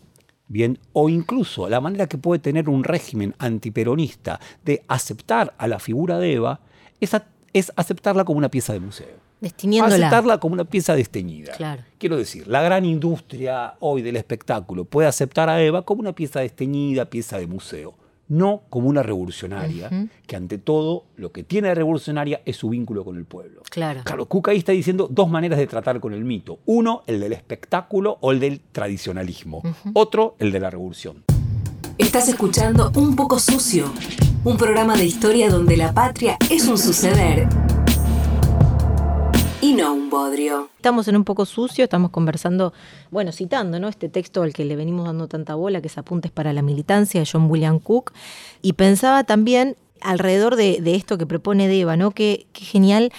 bien, 0.48 0.78
o 0.92 1.08
incluso 1.08 1.68
la 1.68 1.80
manera 1.80 2.06
que 2.06 2.18
puede 2.18 2.40
tener 2.40 2.68
un 2.68 2.84
régimen 2.84 3.34
antiperonista 3.38 4.38
de 4.64 4.82
aceptar 4.86 5.54
a 5.58 5.66
la 5.66 5.78
figura 5.78 6.18
de 6.18 6.34
Eva 6.34 6.60
es, 7.00 7.14
a- 7.14 7.26
es 7.52 7.72
aceptarla 7.76 8.24
como 8.24 8.38
una 8.38 8.50
pieza 8.50 8.72
de 8.72 8.80
museo. 8.80 9.26
Destiniéndola. 9.40 9.94
Aceptarla 9.94 10.38
como 10.38 10.54
una 10.54 10.64
pieza 10.64 10.94
desteñida. 10.94 11.52
Claro. 11.52 11.82
Quiero 11.98 12.16
decir, 12.16 12.46
la 12.48 12.62
gran 12.62 12.84
industria 12.84 13.74
hoy 13.80 14.02
del 14.02 14.16
espectáculo 14.16 14.84
puede 14.84 15.08
aceptar 15.08 15.48
a 15.48 15.62
Eva 15.62 15.82
como 15.82 16.00
una 16.00 16.14
pieza 16.14 16.40
desteñida, 16.40 17.10
pieza 17.10 17.38
de 17.38 17.46
museo, 17.46 17.94
no 18.28 18.62
como 18.70 18.88
una 18.88 19.02
revolucionaria, 19.02 19.90
que 20.26 20.36
ante 20.36 20.58
todo 20.58 21.04
lo 21.16 21.32
que 21.32 21.42
tiene 21.44 21.68
de 21.68 21.74
revolucionaria 21.74 22.40
es 22.44 22.56
su 22.56 22.70
vínculo 22.70 23.04
con 23.04 23.16
el 23.16 23.24
pueblo. 23.24 23.62
Claro. 23.70 24.00
Claro, 24.04 24.26
Cook 24.26 24.48
ahí 24.48 24.58
está 24.58 24.72
diciendo 24.72 25.06
dos 25.10 25.28
maneras 25.28 25.58
de 25.58 25.66
tratar 25.66 26.00
con 26.00 26.12
el 26.12 26.24
mito. 26.24 26.58
Uno, 26.66 27.02
el 27.06 27.20
del 27.20 27.32
espectáculo 27.32 28.18
o 28.20 28.32
el 28.32 28.40
del 28.40 28.60
tradicionalismo. 28.72 29.62
Otro, 29.92 30.34
el 30.38 30.50
de 30.50 30.60
la 30.60 30.70
revolución. 30.70 31.24
Estás 31.98 32.28
escuchando 32.28 32.92
Un 32.94 33.16
poco 33.16 33.38
sucio, 33.38 33.90
un 34.44 34.58
programa 34.58 34.96
de 34.96 35.06
historia 35.06 35.48
donde 35.48 35.78
la 35.78 35.94
patria 35.94 36.36
es 36.50 36.68
un 36.68 36.76
suceder 36.76 37.48
y 39.62 39.72
no 39.72 39.94
un 39.94 40.10
bodrio. 40.10 40.68
Estamos 40.76 41.08
en 41.08 41.16
un 41.16 41.24
poco 41.24 41.46
sucio, 41.46 41.84
estamos 41.84 42.10
conversando, 42.10 42.74
bueno, 43.10 43.32
citando, 43.32 43.80
¿no? 43.80 43.88
Este 43.88 44.10
texto 44.10 44.42
al 44.42 44.52
que 44.52 44.66
le 44.66 44.76
venimos 44.76 45.06
dando 45.06 45.26
tanta 45.26 45.54
bola, 45.54 45.80
que 45.80 45.88
es 45.88 45.96
Apuntes 45.96 46.30
para 46.30 46.52
la 46.52 46.60
Militancia, 46.60 47.20
de 47.20 47.28
John 47.30 47.50
William 47.50 47.78
Cook. 47.78 48.12
Y 48.60 48.74
pensaba 48.74 49.24
también 49.24 49.74
alrededor 50.02 50.56
de, 50.56 50.82
de 50.82 50.96
esto 50.96 51.16
que 51.16 51.24
propone 51.24 51.66
Deva, 51.66 51.96
¿no? 51.96 52.10
Qué, 52.10 52.46
qué 52.52 52.64
genial. 52.66 53.10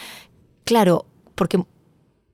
Claro, 0.65 1.05
porque 1.33 1.63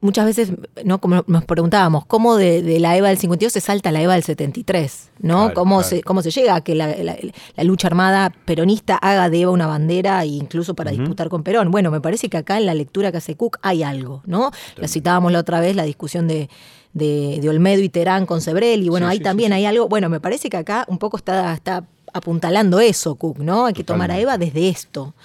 muchas 0.03 0.25
veces, 0.25 0.51
¿no? 0.85 0.99
Como 0.99 1.23
nos 1.25 1.45
preguntábamos, 1.45 2.05
¿cómo 2.05 2.35
de, 2.35 2.61
de 2.61 2.79
la 2.79 2.95
EVA 2.95 3.09
del 3.09 3.17
52 3.17 3.51
se 3.53 3.61
salta 3.61 3.89
a 3.89 3.91
la 3.91 4.01
EVA 4.01 4.13
del 4.13 4.23
73? 4.23 5.09
¿no? 5.19 5.37
Claro, 5.45 5.53
¿Cómo, 5.55 5.75
claro. 5.77 5.89
Se, 5.89 6.03
¿Cómo 6.03 6.21
se 6.21 6.29
llega 6.31 6.55
a 6.55 6.61
que 6.61 6.75
la, 6.75 6.87
la- 6.97 7.17
la 7.55 7.63
lucha 7.63 7.87
armada 7.87 8.31
peronista 8.45 8.95
haga 8.97 9.29
de 9.29 9.41
EVA 9.41 9.51
una 9.51 9.65
bandera 9.67 10.21
e 10.23 10.27
incluso 10.27 10.75
para 10.75 10.91
disputar 10.91 11.29
con 11.29 11.41
Perón? 11.43 11.71
Bueno, 11.71 11.89
me 11.89 12.01
parece 12.01 12.29
que 12.29 12.37
acá 12.37 12.57
en 12.57 12.65
la 12.67 12.73
lectura 12.75 13.11
que 13.11 13.17
hace 13.17 13.35
Cook 13.35 13.57
hay 13.61 13.81
algo, 13.83 14.21
¿no? 14.25 14.51
La 14.75 14.87
citábamos 14.87 15.31
la 15.31 15.39
otra 15.39 15.59
vez, 15.59 15.75
la 15.75 15.83
discusión 15.83 16.27
de, 16.27 16.49
de, 16.93 17.39
de 17.41 17.49
Olmedo 17.49 17.81
y 17.81 17.89
Terán 17.89 18.25
con 18.25 18.41
Sebrel, 18.41 18.83
y 18.83 18.89
bueno, 18.89 19.07
Sí, 19.07 19.11
ahí 19.13 19.17
sí, 19.17 19.23
también 19.23 19.49
sí, 19.51 19.55
hay 19.55 19.65
algo, 19.65 19.87
bueno, 19.87 20.09
me 20.09 20.19
parece 20.19 20.49
que 20.49 20.57
acá 20.57 20.85
un 20.89 20.97
poco 20.99 21.17
está, 21.17 21.53
está 21.53 21.85
apuntalando 22.13 22.79
eso, 22.79 23.15
Cook, 23.15 23.39
¿no? 23.39 23.65
Hay 23.65 23.73
que 23.73 23.83
tomar 23.83 24.11
a. 24.11 24.19
Eva 24.19 24.37
desde 24.37 24.69
esto. 24.69 25.15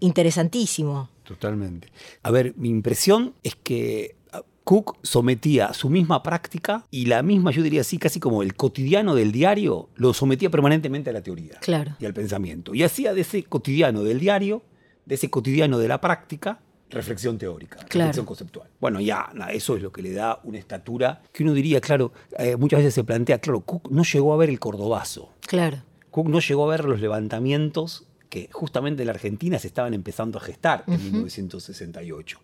Interesantísimo. 0.00 1.08
Totalmente. 1.26 1.88
A 2.22 2.30
ver, 2.30 2.54
mi 2.56 2.68
impresión 2.68 3.34
es 3.42 3.54
que 3.56 4.16
ah, 4.32 4.42
Cook 4.64 4.96
sometía 5.02 5.72
su 5.74 5.88
misma 5.90 6.22
práctica 6.22 6.86
y 6.90 7.06
la 7.06 7.22
misma, 7.22 7.50
yo 7.50 7.62
diría 7.62 7.80
así, 7.82 7.98
casi 7.98 8.20
como 8.20 8.42
el 8.42 8.54
cotidiano 8.54 9.14
del 9.14 9.32
diario, 9.32 9.88
lo 9.96 10.12
sometía 10.14 10.50
permanentemente 10.50 11.10
a 11.10 11.12
la 11.12 11.22
teoría 11.22 11.54
Claro. 11.60 11.96
y 11.98 12.04
al 12.06 12.14
pensamiento. 12.14 12.74
Y 12.74 12.82
hacía 12.82 13.12
de 13.14 13.20
ese 13.22 13.42
cotidiano 13.44 14.02
del 14.02 14.20
diario, 14.20 14.62
de 15.04 15.14
ese 15.16 15.28
cotidiano 15.30 15.78
de 15.78 15.88
la 15.88 16.00
práctica, 16.00 16.60
reflexión 16.90 17.36
teórica, 17.38 17.78
Claro. 17.78 18.06
reflexión 18.08 18.26
conceptual. 18.26 18.68
Bueno, 18.80 19.00
ya, 19.00 19.30
eso 19.50 19.76
es 19.76 19.82
lo 19.82 19.90
que 19.90 20.02
le 20.02 20.12
da 20.12 20.40
una 20.44 20.58
estatura 20.58 21.22
que 21.32 21.42
uno 21.42 21.52
diría, 21.52 21.80
claro, 21.80 22.12
eh, 22.38 22.54
muchas 22.56 22.78
veces 22.78 22.94
se 22.94 23.02
plantea, 23.02 23.38
claro, 23.40 23.60
Cook 23.62 23.90
no 23.90 24.04
llegó 24.04 24.32
a 24.32 24.36
ver 24.36 24.48
el 24.50 24.60
cordobazo. 24.60 25.32
Claro. 25.40 25.78
Cook 26.12 26.28
no 26.28 26.38
llegó 26.40 26.64
a 26.64 26.70
ver 26.70 26.84
los 26.84 27.00
levantamientos 27.00 28.06
que 28.28 28.48
justamente 28.52 29.02
en 29.02 29.06
la 29.06 29.12
Argentina 29.12 29.58
se 29.58 29.68
estaban 29.68 29.94
empezando 29.94 30.38
a 30.38 30.40
gestar 30.40 30.84
en 30.86 31.02
1968. 31.02 32.40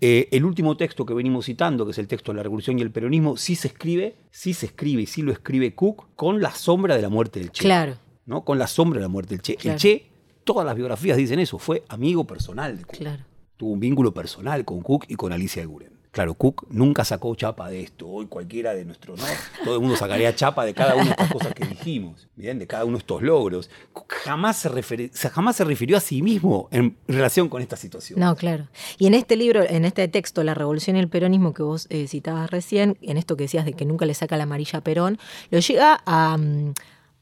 Eh, 0.00 0.28
el 0.32 0.44
último 0.44 0.76
texto 0.76 1.06
que 1.06 1.14
venimos 1.14 1.46
citando, 1.46 1.84
que 1.84 1.92
es 1.92 1.98
el 1.98 2.08
texto 2.08 2.32
de 2.32 2.36
la 2.36 2.42
Revolución 2.42 2.78
y 2.78 2.82
el 2.82 2.90
Peronismo, 2.90 3.36
sí 3.36 3.56
se 3.56 3.68
escribe, 3.68 4.16
sí 4.30 4.54
se 4.54 4.66
escribe 4.66 5.02
y 5.02 5.06
sí 5.06 5.22
lo 5.22 5.32
escribe 5.32 5.74
Cook 5.74 6.08
con 6.16 6.40
la 6.40 6.50
sombra 6.52 6.96
de 6.96 7.02
la 7.02 7.08
muerte 7.08 7.40
del 7.40 7.50
Che. 7.50 7.62
Claro. 7.62 7.96
¿no? 8.26 8.44
Con 8.44 8.58
la 8.58 8.66
sombra 8.66 8.98
de 8.98 9.02
la 9.02 9.08
muerte 9.08 9.34
del 9.34 9.42
Che. 9.42 9.56
Claro. 9.56 9.74
El 9.74 9.80
Che, 9.80 10.06
todas 10.44 10.66
las 10.66 10.76
biografías 10.76 11.16
dicen 11.16 11.38
eso, 11.38 11.58
fue 11.58 11.84
amigo 11.88 12.26
personal 12.26 12.76
de 12.76 12.84
Cook. 12.84 12.98
Claro. 12.98 13.24
Tuvo 13.56 13.72
un 13.72 13.80
vínculo 13.80 14.12
personal 14.12 14.64
con 14.64 14.82
Cook 14.82 15.06
y 15.08 15.14
con 15.14 15.32
Alicia 15.32 15.64
Guren. 15.64 15.95
Claro, 16.16 16.32
Cook 16.32 16.68
nunca 16.70 17.04
sacó 17.04 17.34
chapa 17.34 17.68
de 17.68 17.82
esto. 17.82 18.08
Hoy 18.08 18.24
cualquiera 18.24 18.72
de 18.72 18.86
nuestros, 18.86 19.20
¿no? 19.20 19.26
Todo 19.66 19.74
el 19.74 19.80
mundo 19.82 19.96
sacaría 19.96 20.34
chapa 20.34 20.64
de 20.64 20.72
cada 20.72 20.94
una 20.94 21.04
de 21.04 21.10
estas 21.10 21.30
cosas 21.30 21.52
que 21.52 21.66
dijimos, 21.66 22.26
¿bien? 22.36 22.58
De 22.58 22.66
cada 22.66 22.86
uno 22.86 22.96
de 22.96 23.00
estos 23.00 23.20
logros. 23.20 23.68
Cook 23.92 24.14
jamás 24.24 24.56
se, 24.56 25.28
jamás 25.28 25.56
se 25.56 25.64
refirió 25.64 25.98
a 25.98 26.00
sí 26.00 26.22
mismo 26.22 26.68
en 26.70 26.96
relación 27.06 27.50
con 27.50 27.60
esta 27.60 27.76
situación. 27.76 28.18
No, 28.18 28.34
claro. 28.34 28.66
Y 28.96 29.08
en 29.08 29.12
este 29.12 29.36
libro, 29.36 29.62
en 29.62 29.84
este 29.84 30.08
texto, 30.08 30.42
La 30.42 30.54
Revolución 30.54 30.96
y 30.96 31.00
el 31.00 31.10
Peronismo 31.10 31.52
que 31.52 31.62
vos 31.62 31.86
eh, 31.90 32.08
citabas 32.08 32.50
recién, 32.50 32.96
en 33.02 33.18
esto 33.18 33.36
que 33.36 33.44
decías 33.44 33.66
de 33.66 33.74
que 33.74 33.84
nunca 33.84 34.06
le 34.06 34.14
saca 34.14 34.38
la 34.38 34.44
amarilla 34.44 34.78
a 34.78 34.82
Perón, 34.82 35.18
lo 35.50 35.58
llega 35.58 36.00
a, 36.06 36.38
mm, 36.38 36.72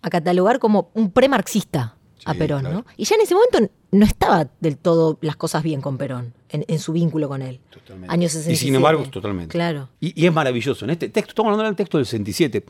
a 0.02 0.10
catalogar 0.10 0.60
como 0.60 0.92
un 0.94 1.10
premarxista 1.10 1.96
a 2.24 2.34
Perón, 2.34 2.60
claro. 2.60 2.76
¿no? 2.78 2.86
Y 2.96 3.04
ya 3.04 3.16
en 3.16 3.22
ese 3.22 3.34
momento 3.34 3.74
no 3.90 4.04
estaba 4.04 4.48
del 4.60 4.76
todo 4.76 5.18
las 5.20 5.36
cosas 5.36 5.62
bien 5.62 5.80
con 5.80 5.98
Perón, 5.98 6.34
en, 6.48 6.64
en 6.68 6.78
su 6.78 6.92
vínculo 6.92 7.28
con 7.28 7.42
él. 7.42 7.60
Totalmente. 7.70 8.12
Años 8.12 8.32
Y 8.32 8.38
67. 8.38 8.64
sin 8.66 8.74
embargo, 8.74 9.04
totalmente. 9.10 9.52
Claro. 9.52 9.88
Y, 10.00 10.20
y 10.20 10.26
es 10.26 10.32
maravilloso. 10.32 10.84
En 10.84 10.90
este 10.90 11.08
texto, 11.08 11.30
estamos 11.30 11.50
hablando 11.50 11.68
del 11.68 11.76
texto 11.76 11.98
del 11.98 12.06
67. 12.06 12.64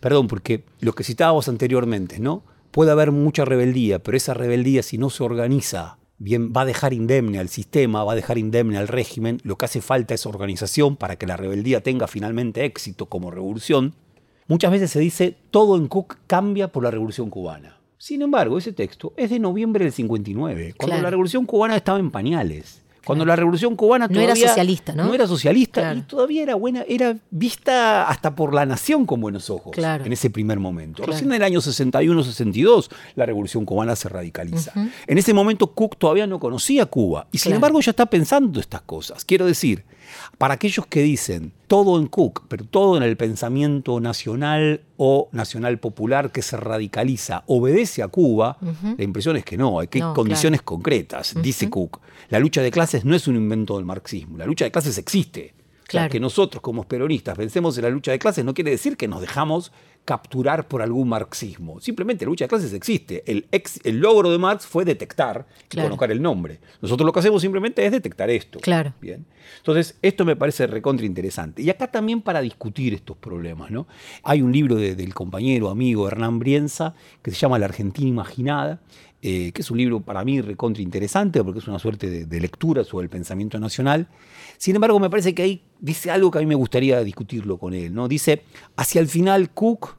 Perdón, 0.00 0.26
porque 0.26 0.64
lo 0.80 0.94
que 0.94 1.04
citábamos 1.04 1.48
anteriormente, 1.48 2.18
¿no? 2.18 2.42
Puede 2.70 2.90
haber 2.90 3.12
mucha 3.12 3.44
rebeldía, 3.44 4.02
pero 4.02 4.16
esa 4.16 4.34
rebeldía, 4.34 4.82
si 4.82 4.98
no 4.98 5.10
se 5.10 5.22
organiza 5.22 5.98
bien, 6.18 6.52
va 6.56 6.62
a 6.62 6.64
dejar 6.64 6.92
indemne 6.92 7.38
al 7.38 7.48
sistema, 7.48 8.04
va 8.04 8.12
a 8.12 8.16
dejar 8.16 8.38
indemne 8.38 8.78
al 8.78 8.88
régimen. 8.88 9.40
Lo 9.44 9.56
que 9.58 9.66
hace 9.66 9.80
falta 9.80 10.14
es 10.14 10.26
organización 10.26 10.96
para 10.96 11.16
que 11.16 11.26
la 11.26 11.36
rebeldía 11.36 11.82
tenga 11.82 12.06
finalmente 12.06 12.64
éxito 12.64 13.06
como 13.06 13.30
revolución. 13.30 13.94
Muchas 14.46 14.70
veces 14.70 14.90
se 14.90 15.00
dice 15.00 15.36
todo 15.50 15.76
en 15.76 15.88
Cook 15.88 16.18
cambia 16.26 16.68
por 16.68 16.82
la 16.82 16.90
revolución 16.90 17.30
cubana. 17.30 17.78
Sin 18.04 18.20
embargo, 18.20 18.58
ese 18.58 18.72
texto 18.72 19.12
es 19.16 19.30
de 19.30 19.38
noviembre 19.38 19.84
del 19.84 19.92
59, 19.92 20.74
cuando 20.76 20.90
Claro. 20.94 21.02
la 21.04 21.10
revolución 21.10 21.46
cubana 21.46 21.76
estaba 21.76 22.00
en 22.00 22.10
pañales. 22.10 22.80
Cuando 23.04 23.24
la 23.24 23.36
revolución 23.36 23.76
cubana 23.76 24.08
No 24.08 24.14
era 24.18 24.32
todavía 24.34 24.48
socialista, 24.48 24.92
¿no? 24.92 25.04
No 25.04 25.14
era 25.14 25.28
socialista 25.28 25.80
Claro. 25.82 25.98
y 26.00 26.02
todavía 26.02 26.42
era 26.42 26.56
buena, 26.56 26.84
era 26.88 27.16
vista 27.30 28.08
hasta 28.08 28.34
por 28.34 28.54
la 28.54 28.66
nación 28.66 29.06
con 29.06 29.20
buenos 29.20 29.50
ojos 29.50 29.70
Claro. 29.72 30.04
en 30.04 30.12
ese 30.12 30.30
primer 30.30 30.58
momento. 30.58 31.04
Recién 31.06 31.28
en 31.30 31.36
el 31.36 31.42
año 31.44 31.60
61-62 31.60 32.90
la 33.14 33.24
revolución 33.24 33.64
cubana 33.64 33.94
se 33.94 34.08
radicaliza. 34.08 34.72
En 35.06 35.18
ese 35.18 35.32
momento 35.32 35.68
Cook 35.68 35.96
todavía 35.96 36.26
no 36.26 36.40
conocía 36.40 36.86
Cuba 36.86 37.28
y 37.30 37.38
sin 37.38 37.52
embargo 37.52 37.80
ya 37.80 37.90
está 37.90 38.06
pensando 38.06 38.58
estas 38.58 38.82
cosas. 38.82 39.24
Quiero 39.24 39.46
decir, 39.46 39.84
para 40.38 40.54
aquellos 40.54 40.86
que 40.86 41.02
dicen 41.02 41.52
todo 41.66 41.98
en 41.98 42.06
Cook, 42.06 42.44
pero 42.48 42.64
todo 42.64 42.96
en 42.96 43.02
el 43.02 43.16
pensamiento 43.16 44.00
nacional 44.00 44.82
o 44.96 45.28
nacional 45.32 45.78
popular 45.78 46.30
que 46.30 46.42
se 46.42 46.56
radicaliza, 46.56 47.44
obedece 47.46 48.02
a 48.02 48.08
Cuba, 48.08 48.58
la 48.96 49.04
impresión 49.04 49.36
es 49.36 49.44
que 49.44 49.56
no, 49.56 49.80
hay 49.80 49.88
que 49.88 50.00
No, 50.00 50.14
condiciones 50.14 50.62
concretas, 50.62 51.34
dice 51.42 51.70
Cook. 51.70 52.00
La 52.28 52.38
lucha 52.38 52.62
de 52.62 52.70
clases 52.70 53.04
no 53.04 53.14
es 53.14 53.26
un 53.28 53.36
invento 53.36 53.76
del 53.76 53.84
marxismo, 53.84 54.36
la 54.38 54.46
lucha 54.46 54.64
de 54.64 54.70
clases 54.70 54.98
existe. 54.98 55.54
O 55.54 55.92
sea, 55.92 56.00
Claro. 56.02 56.12
que 56.12 56.20
nosotros 56.20 56.62
como 56.62 56.84
peronistas 56.84 57.36
pensemos 57.36 57.76
en 57.76 57.82
la 57.84 57.90
lucha 57.90 58.12
de 58.12 58.18
clases 58.18 58.44
no 58.46 58.54
quiere 58.54 58.70
decir 58.70 58.96
que 58.96 59.08
nos 59.08 59.20
dejamos 59.20 59.72
capturar 60.04 60.66
por 60.66 60.82
algún 60.82 61.08
marxismo. 61.08 61.80
Simplemente 61.80 62.24
la 62.24 62.30
lucha 62.30 62.44
de 62.44 62.48
clases 62.48 62.72
existe. 62.72 63.22
El, 63.26 63.46
ex- 63.52 63.80
el 63.84 64.00
logro 64.00 64.30
de 64.30 64.38
Marx 64.38 64.66
fue 64.66 64.84
detectar 64.84 65.46
y 65.72 65.76
colocar 65.76 66.10
el 66.10 66.20
nombre. 66.20 66.58
Nosotros 66.80 67.06
lo 67.06 67.12
que 67.12 67.20
hacemos 67.20 67.40
simplemente 67.40 67.86
es 67.86 67.92
detectar 67.92 68.28
esto. 68.28 68.58
Claro. 68.60 68.94
Bien. 69.00 69.24
Entonces, 69.58 69.96
esto 70.02 70.24
me 70.24 70.34
parece 70.34 70.66
recontra 70.66 71.06
interesante. 71.06 71.62
Y 71.62 71.70
acá 71.70 71.86
también 71.90 72.20
para 72.20 72.40
discutir 72.40 72.94
estos 72.94 73.16
problemas, 73.16 73.70
¿no? 73.70 73.86
Hay 74.24 74.42
un 74.42 74.52
libro 74.52 74.74
de- 74.74 74.96
del 74.96 75.14
compañero, 75.14 75.70
amigo 75.70 76.08
Hernán 76.08 76.38
Brienza, 76.40 76.94
que 77.22 77.30
se 77.30 77.36
llama 77.36 77.58
La 77.60 77.66
Argentina 77.66 78.08
Imaginada, 78.08 78.80
eh, 79.22 79.52
que 79.52 79.62
es 79.62 79.70
un 79.70 79.78
libro 79.78 80.00
para 80.00 80.24
mí 80.24 80.40
recontra 80.40 80.82
interesante 80.82 81.42
porque 81.44 81.60
es 81.60 81.68
una 81.68 81.78
suerte 81.78 82.10
de, 82.10 82.26
de 82.26 82.40
lectura 82.40 82.82
sobre 82.82 83.04
el 83.04 83.10
pensamiento 83.10 83.58
nacional. 83.60 84.08
Sin 84.58 84.74
embargo, 84.74 84.98
me 84.98 85.08
parece 85.08 85.32
que 85.34 85.42
ahí 85.42 85.62
dice 85.80 86.10
algo 86.10 86.30
que 86.30 86.38
a 86.38 86.40
mí 86.40 86.46
me 86.46 86.56
gustaría 86.56 87.02
discutirlo 87.04 87.56
con 87.56 87.72
él, 87.72 87.94
¿no? 87.94 88.08
Dice, 88.08 88.42
hacia 88.76 89.00
el 89.00 89.06
final 89.06 89.50
Cook 89.50 89.96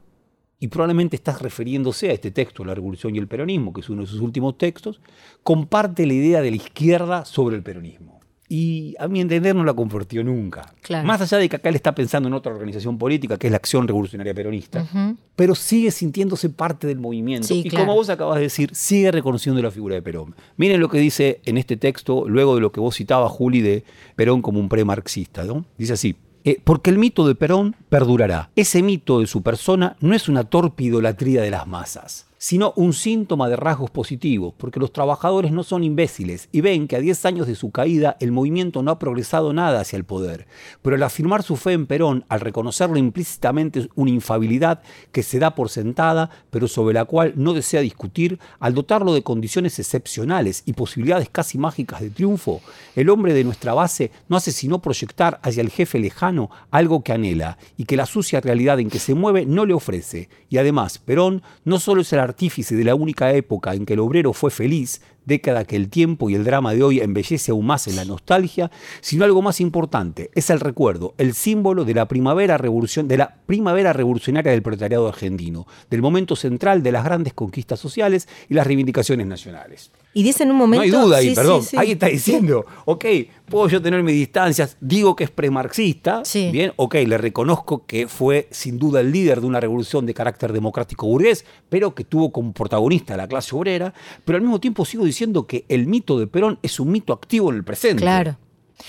y 0.60 0.68
probablemente 0.68 1.16
estás 1.16 1.42
refiriéndose 1.42 2.10
a 2.10 2.12
este 2.12 2.30
texto, 2.30 2.64
La 2.64 2.74
Revolución 2.74 3.14
y 3.14 3.18
el 3.18 3.28
Peronismo, 3.28 3.72
que 3.72 3.80
es 3.80 3.90
uno 3.90 4.02
de 4.02 4.08
sus 4.08 4.20
últimos 4.20 4.56
textos, 4.56 5.00
comparte 5.42 6.06
la 6.06 6.14
idea 6.14 6.40
de 6.40 6.50
la 6.50 6.56
izquierda 6.56 7.24
sobre 7.24 7.56
el 7.56 7.62
peronismo. 7.62 8.13
Y 8.56 8.94
a 9.00 9.08
mi 9.08 9.20
entender 9.20 9.52
no 9.56 9.64
la 9.64 9.74
compartió 9.74 10.22
nunca. 10.22 10.72
Claro. 10.80 11.04
Más 11.04 11.20
allá 11.20 11.38
de 11.38 11.48
que 11.48 11.56
acá 11.56 11.70
él 11.70 11.74
está 11.74 11.92
pensando 11.92 12.28
en 12.28 12.34
otra 12.34 12.52
organización 12.52 12.98
política, 12.98 13.36
que 13.36 13.48
es 13.48 13.50
la 13.50 13.56
Acción 13.56 13.88
Revolucionaria 13.88 14.32
Peronista, 14.32 14.82
Ujú. 14.82 15.16
pero 15.34 15.56
sigue 15.56 15.90
sintiéndose 15.90 16.50
parte 16.50 16.86
del 16.86 17.00
movimiento. 17.00 17.48
Sí, 17.48 17.62
y 17.64 17.68
claro. 17.68 17.86
como 17.86 17.96
vos 17.96 18.10
acabas 18.10 18.36
de 18.36 18.42
decir, 18.42 18.70
sigue 18.72 19.10
reconociendo 19.10 19.60
la 19.60 19.72
figura 19.72 19.96
de 19.96 20.02
Perón. 20.02 20.36
Miren 20.56 20.78
lo 20.80 20.88
que 20.88 20.98
dice 20.98 21.40
en 21.46 21.58
este 21.58 21.76
texto, 21.76 22.26
luego 22.28 22.54
de 22.54 22.60
lo 22.60 22.70
que 22.70 22.78
vos 22.78 22.94
citabas, 22.94 23.32
Juli, 23.32 23.60
de 23.60 23.82
Perón 24.14 24.40
como 24.40 24.60
un 24.60 24.68
premarxista. 24.68 25.42
¿no? 25.42 25.64
Dice 25.76 25.94
así. 25.94 26.14
eh, 26.44 26.60
porque 26.62 26.90
el 26.90 26.98
mito 26.98 27.26
de 27.26 27.34
Perón 27.34 27.74
perdurará. 27.88 28.50
Ese 28.54 28.84
mito 28.84 29.18
de 29.18 29.26
su 29.26 29.42
persona 29.42 29.96
no 30.00 30.14
es 30.14 30.28
una 30.28 30.44
torpe 30.44 30.84
idolatría 30.84 31.42
de 31.42 31.50
las 31.50 31.66
masas, 31.66 32.26
sino 32.46 32.74
un 32.76 32.92
síntoma 32.92 33.48
de 33.48 33.56
rasgos 33.56 33.90
positivos, 33.90 34.52
porque 34.58 34.78
los 34.78 34.92
trabajadores 34.92 35.50
no 35.50 35.62
son 35.62 35.82
imbéciles 35.82 36.50
y 36.52 36.60
ven 36.60 36.88
que 36.88 36.96
a 36.96 37.00
10 37.00 37.24
años 37.24 37.46
de 37.46 37.54
su 37.54 37.70
caída 37.70 38.18
el 38.20 38.32
movimiento 38.32 38.82
no 38.82 38.90
ha 38.90 38.98
progresado 38.98 39.54
nada 39.54 39.80
hacia 39.80 39.96
el 39.96 40.04
poder. 40.04 40.46
Pero 40.82 40.96
al 40.96 41.02
afirmar 41.04 41.42
su 41.42 41.56
fe 41.56 41.72
en 41.72 41.86
Perón, 41.86 42.26
al 42.28 42.40
reconocerlo 42.40 42.98
implícitamente 42.98 43.88
una 43.94 44.10
infabilidad 44.10 44.82
que 45.10 45.22
se 45.22 45.38
da 45.38 45.54
por 45.54 45.70
sentada, 45.70 46.28
pero 46.50 46.68
sobre 46.68 46.92
la 46.92 47.06
cual 47.06 47.32
no 47.34 47.54
desea 47.54 47.80
discutir, 47.80 48.38
al 48.60 48.74
dotarlo 48.74 49.14
de 49.14 49.22
condiciones 49.22 49.78
excepcionales 49.78 50.64
y 50.66 50.74
posibilidades 50.74 51.30
casi 51.30 51.56
mágicas 51.56 52.02
de 52.02 52.10
triunfo, 52.10 52.60
el 52.94 53.08
hombre 53.08 53.32
de 53.32 53.44
nuestra 53.44 53.72
base 53.72 54.10
no 54.28 54.36
hace 54.36 54.52
sino 54.52 54.82
proyectar 54.82 55.40
hacia 55.42 55.62
el 55.62 55.70
jefe 55.70 55.98
lejano 55.98 56.50
algo 56.70 57.02
que 57.02 57.14
anhela 57.14 57.56
y 57.78 57.86
que 57.86 57.96
la 57.96 58.04
sucia 58.04 58.42
realidad 58.42 58.80
en 58.80 58.90
que 58.90 58.98
se 58.98 59.14
mueve 59.14 59.46
no 59.46 59.64
le 59.64 59.72
ofrece. 59.72 60.28
Y 60.50 60.58
además, 60.58 60.98
Perón 60.98 61.42
no 61.64 61.80
solo 61.80 62.02
es 62.02 62.12
el 62.12 62.33
artífice 62.34 62.74
de 62.74 62.82
la 62.82 62.96
única 62.96 63.32
época 63.32 63.74
en 63.74 63.86
que 63.86 63.92
el 63.92 64.00
obrero 64.00 64.32
fue 64.32 64.50
feliz, 64.50 65.00
década 65.24 65.64
que 65.64 65.76
el 65.76 65.88
tiempo 65.88 66.30
y 66.30 66.34
el 66.34 66.44
drama 66.44 66.74
de 66.74 66.82
hoy 66.82 67.00
embellece 67.00 67.50
aún 67.50 67.66
más 67.66 67.86
en 67.86 67.96
la 67.96 68.04
nostalgia, 68.04 68.70
sino 69.00 69.24
algo 69.24 69.42
más 69.42 69.60
importante, 69.60 70.30
es 70.34 70.50
el 70.50 70.60
recuerdo, 70.60 71.14
el 71.18 71.34
símbolo 71.34 71.84
de 71.84 71.94
la 71.94 72.08
primavera 72.08 72.58
revolución, 72.58 73.08
de 73.08 73.18
la 73.18 73.36
primavera 73.46 73.92
revolucionaria 73.92 74.52
del 74.52 74.62
proletariado 74.62 75.08
argentino, 75.08 75.66
del 75.90 76.02
momento 76.02 76.36
central 76.36 76.82
de 76.82 76.92
las 76.92 77.04
grandes 77.04 77.34
conquistas 77.34 77.80
sociales 77.80 78.28
y 78.48 78.54
las 78.54 78.66
reivindicaciones 78.66 79.26
nacionales. 79.26 79.90
Y 80.16 80.22
dice 80.22 80.44
en 80.44 80.52
un 80.52 80.58
momento. 80.58 80.86
No 80.86 80.98
hay 80.98 81.04
duda 81.06 81.16
ahí, 81.16 81.28
sí, 81.30 81.34
perdón. 81.34 81.62
sí, 81.62 81.68
sí. 81.70 81.76
Ahí 81.76 81.92
está 81.92 82.06
diciendo, 82.06 82.64
ok, 82.84 83.04
puedo 83.46 83.68
yo 83.68 83.82
tener 83.82 84.02
mis 84.04 84.14
distancias, 84.14 84.76
digo 84.80 85.16
que 85.16 85.24
es 85.24 85.30
premarxista, 85.30 86.22
bien, 86.52 86.72
ok, 86.76 86.94
le 87.06 87.18
reconozco 87.18 87.84
que 87.84 88.06
fue 88.06 88.46
sin 88.52 88.78
duda 88.78 89.00
el 89.00 89.10
líder 89.10 89.40
de 89.40 89.46
una 89.48 89.58
revolución 89.58 90.06
de 90.06 90.14
carácter 90.14 90.52
democrático 90.52 91.08
burgués, 91.08 91.44
pero 91.68 91.94
que 91.96 92.04
tuvo 92.04 92.30
como 92.30 92.52
protagonista 92.52 93.14
a 93.14 93.16
la 93.16 93.26
clase 93.26 93.56
obrera, 93.56 93.92
pero 94.24 94.36
al 94.36 94.42
mismo 94.42 94.60
tiempo 94.60 94.84
sigo 94.84 95.04
diciendo 95.04 95.13
que 95.46 95.64
el 95.68 95.86
mito 95.86 96.18
de 96.18 96.26
Perón 96.26 96.58
es 96.62 96.80
un 96.80 96.90
mito 96.90 97.12
activo 97.12 97.50
en 97.50 97.56
el 97.56 97.64
presente. 97.64 98.02
Claro. 98.02 98.36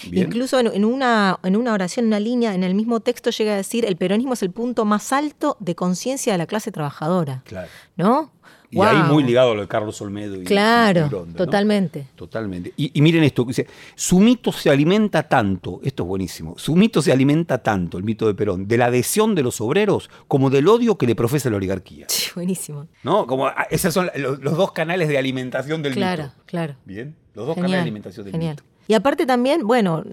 Bien. 0.09 0.27
Incluso 0.27 0.59
en, 0.59 0.67
en 0.67 0.83
una, 0.83 1.39
en 1.43 1.55
una 1.55 1.73
oración, 1.73 2.05
en 2.05 2.07
una 2.07 2.19
línea, 2.19 2.55
en 2.55 2.63
el 2.63 2.75
mismo 2.75 2.99
texto 2.99 3.29
llega 3.29 3.53
a 3.53 3.57
decir, 3.57 3.85
el 3.85 3.97
peronismo 3.97 4.33
es 4.33 4.41
el 4.41 4.51
punto 4.51 4.83
más 4.83 5.13
alto 5.13 5.57
de 5.59 5.75
conciencia 5.75 6.33
de 6.33 6.37
la 6.37 6.47
clase 6.47 6.71
trabajadora. 6.71 7.43
Claro. 7.45 7.69
¿No? 7.95 8.31
Y 8.75 8.81
ahí 8.87 9.11
muy 9.11 9.23
ligado 9.23 9.51
a 9.51 9.55
lo 9.55 9.61
de 9.61 9.67
Carlos 9.67 9.99
Olmedo. 10.01 10.35
Y, 10.41 10.43
Claro, 10.43 11.05
y 11.07 11.09
Ronda, 11.09 11.31
¿no? 11.31 11.45
totalmente. 11.45 12.07
Totalmente. 12.15 12.73
Y, 12.77 12.91
y 12.93 13.01
miren 13.01 13.23
esto, 13.23 13.43
dice, 13.45 13.67
su 13.95 14.19
mito 14.19 14.51
se 14.51 14.69
alimenta 14.69 15.23
tanto, 15.23 15.79
esto 15.83 16.03
es 16.03 16.07
buenísimo, 16.07 16.55
su 16.57 16.75
mito 16.75 17.01
se 17.01 17.11
alimenta 17.11 17.59
tanto, 17.63 17.97
el 17.97 18.03
mito 18.03 18.27
de 18.27 18.33
Perón, 18.35 18.67
de 18.67 18.77
la 18.77 18.87
adhesión 18.87 19.33
de 19.35 19.43
los 19.43 19.61
obreros 19.61 20.09
como 20.27 20.49
del 20.49 20.67
odio 20.67 20.97
que 20.97 21.07
le 21.07 21.15
profesa 21.15 21.49
la 21.49 21.57
oligarquía. 21.57 22.05
Sí, 22.09 22.31
buenísimo. 22.35 22.87
¿No? 23.03 23.25
Como 23.27 23.47
ah, 23.47 23.67
esos 23.69 23.93
son 23.93 24.09
los, 24.15 24.39
los 24.39 24.57
dos 24.57 24.71
canales 24.73 25.07
de 25.07 25.17
alimentación 25.17 25.81
del 25.81 25.93
Claro, 25.93 26.23
mito. 26.23 26.35
claro. 26.45 26.75
Bien, 26.85 27.15
los 27.33 27.47
dos 27.47 27.55
canales 27.55 27.77
de 27.77 27.81
alimentación 27.81 28.25
del 28.25 28.31
genial. 28.33 28.55
mito. 28.55 28.63
Y 28.87 28.93
aparte 28.93 29.25
también, 29.25 29.65
bueno, 29.65 30.03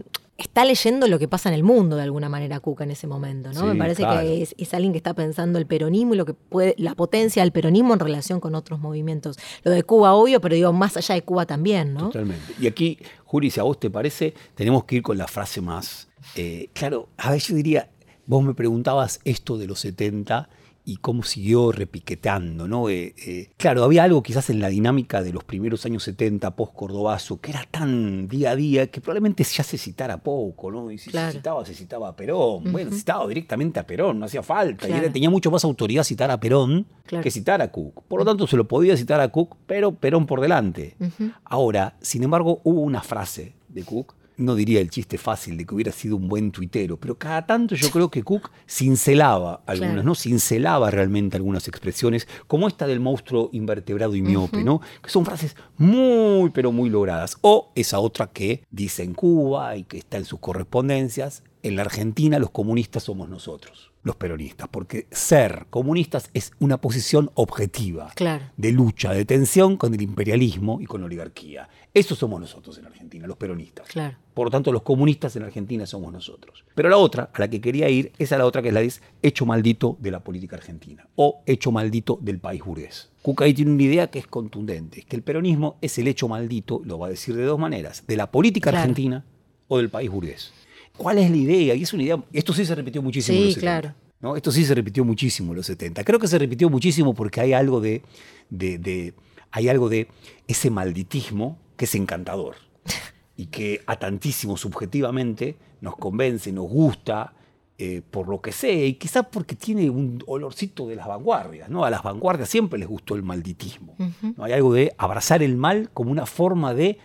está 0.42 0.64
leyendo 0.64 1.06
lo 1.08 1.18
que 1.18 1.28
pasa 1.28 1.48
en 1.48 1.54
el 1.54 1.64
mundo 1.64 1.96
de 1.96 2.02
alguna 2.02 2.28
manera 2.28 2.60
Cuca 2.60 2.84
en 2.84 2.90
ese 2.90 3.06
momento, 3.06 3.52
¿no? 3.52 3.60
Sí, 3.60 3.66
Me 3.66 3.76
parece 3.76 4.02
claro. 4.02 4.20
que 4.20 4.42
es, 4.42 4.54
es 4.58 4.74
alguien 4.74 4.92
que 4.92 4.98
está 4.98 5.14
pensando 5.14 5.58
el 5.58 5.66
peronismo 5.66 6.14
y 6.14 6.16
lo 6.18 6.24
que 6.26 6.34
puede, 6.34 6.74
la 6.78 6.94
potencia 6.94 7.42
del 7.42 7.52
peronismo 7.52 7.94
en 7.94 8.00
relación 8.00 8.40
con 8.40 8.54
otros 8.54 8.80
movimientos. 8.80 9.38
Lo 9.64 9.70
de 9.70 9.82
Cuba, 9.82 10.12
obvio, 10.14 10.40
pero 10.40 10.54
digo, 10.54 10.72
más 10.72 10.96
allá 10.96 11.14
de 11.14 11.22
Cuba 11.22 11.46
también, 11.46 11.94
¿no? 11.94 12.06
Totalmente. 12.06 12.54
Y 12.60 12.66
aquí, 12.66 12.98
Juli, 13.24 13.50
si 13.50 13.60
a 13.60 13.62
vos 13.62 13.80
te 13.80 13.90
parece, 13.90 14.34
tenemos 14.54 14.84
que 14.84 14.96
ir 14.96 15.02
con 15.02 15.16
la 15.16 15.26
frase 15.26 15.60
más. 15.60 16.08
eh, 16.36 16.68
claro, 16.72 17.08
a 17.16 17.30
ver, 17.32 17.40
yo 17.40 17.54
diría, 17.54 17.88
vos 18.26 18.42
me 18.44 18.54
preguntabas 18.54 19.20
esto 19.24 19.58
de 19.58 19.66
los 19.66 19.80
70 19.80 20.48
y 20.84 20.96
cómo 20.96 21.22
siguió 21.22 21.70
repiqueteando, 21.70 22.66
¿no? 22.66 22.88
Eh, 22.88 23.14
eh, 23.26 23.50
claro, 23.56 23.84
había 23.84 24.02
algo 24.02 24.22
quizás 24.22 24.50
en 24.50 24.58
la 24.60 24.68
dinámica 24.68 25.22
de 25.22 25.32
los 25.32 25.44
primeros 25.44 25.86
años 25.86 26.02
70, 26.02 26.56
post-Cordobazo, 26.56 27.40
que 27.40 27.52
era 27.52 27.64
tan 27.70 28.26
día 28.26 28.50
a 28.50 28.56
día 28.56 28.88
que 28.88 29.00
probablemente 29.00 29.44
ya 29.44 29.62
se 29.62 29.78
citara 29.78 30.18
poco, 30.18 30.72
¿no? 30.72 30.90
Y 30.90 30.98
si 30.98 31.10
Claro. 31.10 31.30
se 31.30 31.38
citaba, 31.38 31.64
se 31.64 31.74
citaba 31.74 32.08
a 32.08 32.16
Perón. 32.16 32.72
Bueno, 32.72 32.90
se 32.90 32.98
citaba 32.98 33.28
directamente 33.28 33.78
a 33.78 33.86
Perón, 33.86 34.18
no 34.18 34.26
hacía 34.26 34.42
falta. 34.42 34.86
Y 34.86 34.88
Claro. 34.90 35.04
era- 35.04 35.12
tenía 35.12 35.30
mucho 35.30 35.50
más 35.52 35.64
autoridad 35.64 36.02
citar 36.02 36.30
a 36.32 36.40
Perón 36.40 36.86
Claro. 37.06 37.22
que 37.22 37.30
citar 37.30 37.62
a 37.62 37.70
Cook. 37.70 38.02
Por 38.08 38.18
lo 38.18 38.24
tanto, 38.24 38.46
se 38.48 38.56
lo 38.56 38.66
podía 38.66 38.96
citar 38.96 39.20
a 39.20 39.28
Cook, 39.28 39.56
pero 39.66 39.94
Perón 39.94 40.26
por 40.26 40.40
delante. 40.40 40.96
Ahora, 41.44 41.96
sin 42.00 42.24
embargo, 42.24 42.60
hubo 42.64 42.80
una 42.80 43.02
frase 43.02 43.54
de 43.68 43.84
Cook, 43.84 44.14
no 44.42 44.54
diría 44.54 44.80
el 44.80 44.90
chiste 44.90 45.18
fácil 45.18 45.56
de 45.56 45.64
que 45.64 45.74
hubiera 45.74 45.92
sido 45.92 46.16
un 46.16 46.28
buen 46.28 46.50
tuitero, 46.50 46.98
pero 46.98 47.16
cada 47.16 47.46
tanto 47.46 47.74
yo 47.74 47.90
creo 47.90 48.10
que 48.10 48.22
Cook 48.22 48.50
cincelaba 48.68 49.62
algunas, 49.66 49.92
Claro. 49.92 50.02
¿no? 50.08 50.14
Cincelaba 50.14 50.90
realmente 50.90 51.36
algunas 51.36 51.68
expresiones, 51.68 52.26
como 52.46 52.68
esta 52.68 52.86
del 52.86 53.00
monstruo 53.00 53.50
invertebrado 53.52 54.14
y 54.16 54.22
miope, 54.22 54.62
¿no? 54.64 54.80
Que 55.02 55.10
son 55.10 55.24
frases 55.24 55.56
muy, 55.76 56.50
pero 56.50 56.72
muy 56.72 56.90
logradas. 56.90 57.36
O 57.42 57.70
esa 57.74 57.98
otra 58.00 58.26
que 58.28 58.64
dice 58.70 59.02
en 59.02 59.14
Cuba 59.14 59.76
y 59.76 59.84
que 59.84 59.98
está 59.98 60.16
en 60.18 60.24
sus 60.24 60.40
correspondencias, 60.40 61.42
en 61.62 61.76
la 61.76 61.82
Argentina 61.82 62.38
los 62.38 62.50
comunistas 62.50 63.04
somos 63.04 63.28
nosotros, 63.28 63.91
los 64.04 64.16
peronistas, 64.16 64.66
porque 64.68 65.06
ser 65.12 65.66
comunistas 65.70 66.28
es 66.34 66.50
una 66.58 66.78
posición 66.80 67.30
objetiva 67.34 68.10
Claro. 68.16 68.46
de 68.56 68.72
lucha, 68.72 69.12
de 69.12 69.24
tensión 69.24 69.76
con 69.76 69.94
el 69.94 70.02
imperialismo 70.02 70.80
y 70.80 70.86
con 70.86 71.00
la 71.02 71.06
oligarquía. 71.06 71.68
Eso 71.94 72.16
somos 72.16 72.40
nosotros 72.40 72.76
en 72.78 72.86
Argentina, 72.86 73.26
los 73.28 73.36
peronistas. 73.36 73.86
Claro. 73.88 74.16
Por 74.34 74.46
lo 74.46 74.50
tanto, 74.50 74.72
los 74.72 74.82
comunistas 74.82 75.36
en 75.36 75.44
Argentina 75.44 75.86
somos 75.86 76.12
nosotros. 76.12 76.64
Pero 76.74 76.88
la 76.88 76.96
otra, 76.96 77.30
a 77.32 77.38
la 77.38 77.48
que 77.48 77.60
quería 77.60 77.88
ir, 77.90 78.12
es 78.18 78.30
la 78.32 78.44
otra 78.46 78.60
que 78.62 78.68
es 78.68 78.74
la 78.74 78.80
de 78.80 78.92
hecho 79.22 79.46
maldito 79.46 79.96
de 80.00 80.10
la 80.10 80.20
política 80.24 80.56
argentina 80.56 81.06
o 81.14 81.42
hecho 81.46 81.70
maldito 81.70 82.18
del 82.22 82.38
país 82.40 82.62
burgués. 82.64 83.10
Cuca 83.22 83.44
ahí 83.44 83.54
tiene 83.54 83.70
una 83.72 83.82
idea 83.84 84.10
que 84.10 84.18
es 84.18 84.26
contundente, 84.26 85.02
que 85.02 85.14
el 85.14 85.22
peronismo 85.22 85.76
es 85.80 85.96
el 85.98 86.08
hecho 86.08 86.26
maldito, 86.28 86.80
lo 86.84 86.98
va 86.98 87.06
a 87.06 87.10
decir 87.10 87.36
de 87.36 87.44
dos 87.44 87.58
maneras, 87.58 88.04
de 88.08 88.16
la 88.16 88.30
política 88.32 88.70
Claro. 88.70 88.82
argentina 88.82 89.24
o 89.68 89.76
del 89.78 89.90
país 89.90 90.10
burgués. 90.10 90.52
¿Cuál 90.96 91.18
es 91.18 91.30
la 91.30 91.36
idea? 91.36 91.74
Y 91.74 91.82
es 91.82 91.92
una 91.92 92.02
idea, 92.02 92.22
esto 92.32 92.52
sí 92.52 92.64
se 92.64 92.74
repitió 92.74 93.02
muchísimo 93.02 93.36
en 93.36 93.42
Sí, 93.42 93.46
los 93.46 93.54
70. 93.54 93.80
claro. 93.80 93.94
¿no? 94.20 94.36
Esto 94.36 94.52
sí 94.52 94.64
se 94.64 94.74
repitió 94.74 95.04
muchísimo 95.04 95.52
en 95.52 95.56
los 95.56 95.66
70. 95.66 96.04
Creo 96.04 96.18
que 96.18 96.28
se 96.28 96.38
repitió 96.38 96.68
muchísimo 96.70 97.14
porque 97.14 97.40
hay 97.40 97.52
algo 97.52 97.80
de, 97.80 98.02
de- 98.50 98.78
de- 98.78 99.14
hay 99.50 99.68
algo 99.68 99.88
de 99.88 100.08
ese 100.46 100.70
malditismo 100.70 101.58
que 101.76 101.86
es 101.86 101.94
encantador 101.94 102.54
y 103.36 103.46
que 103.46 103.82
a 103.86 103.96
tantísimo 103.98 104.56
subjetivamente 104.56 105.56
nos 105.80 105.96
convence, 105.96 106.52
nos 106.52 106.68
gusta, 106.68 107.34
eh, 107.78 108.02
por 108.08 108.28
lo 108.28 108.40
que 108.40 108.52
sé, 108.52 108.86
y 108.86 108.94
quizás 108.94 109.26
porque 109.32 109.56
tiene 109.56 109.90
un 109.90 110.22
olorcito 110.28 110.86
de 110.86 110.94
las 110.94 111.08
vanguardias, 111.08 111.68
¿no? 111.68 111.84
A 111.84 111.90
las 111.90 112.02
vanguardias 112.04 112.48
siempre 112.48 112.78
les 112.78 112.86
gustó 112.86 113.16
el 113.16 113.24
malditismo. 113.24 113.96
¿no? 114.36 114.44
Hay 114.44 114.52
algo 114.52 114.72
de 114.72 114.94
abrazar 114.98 115.42
el 115.42 115.56
mal 115.56 115.90
como 115.92 116.12
una 116.12 116.26
forma 116.26 116.72
de 116.74 116.98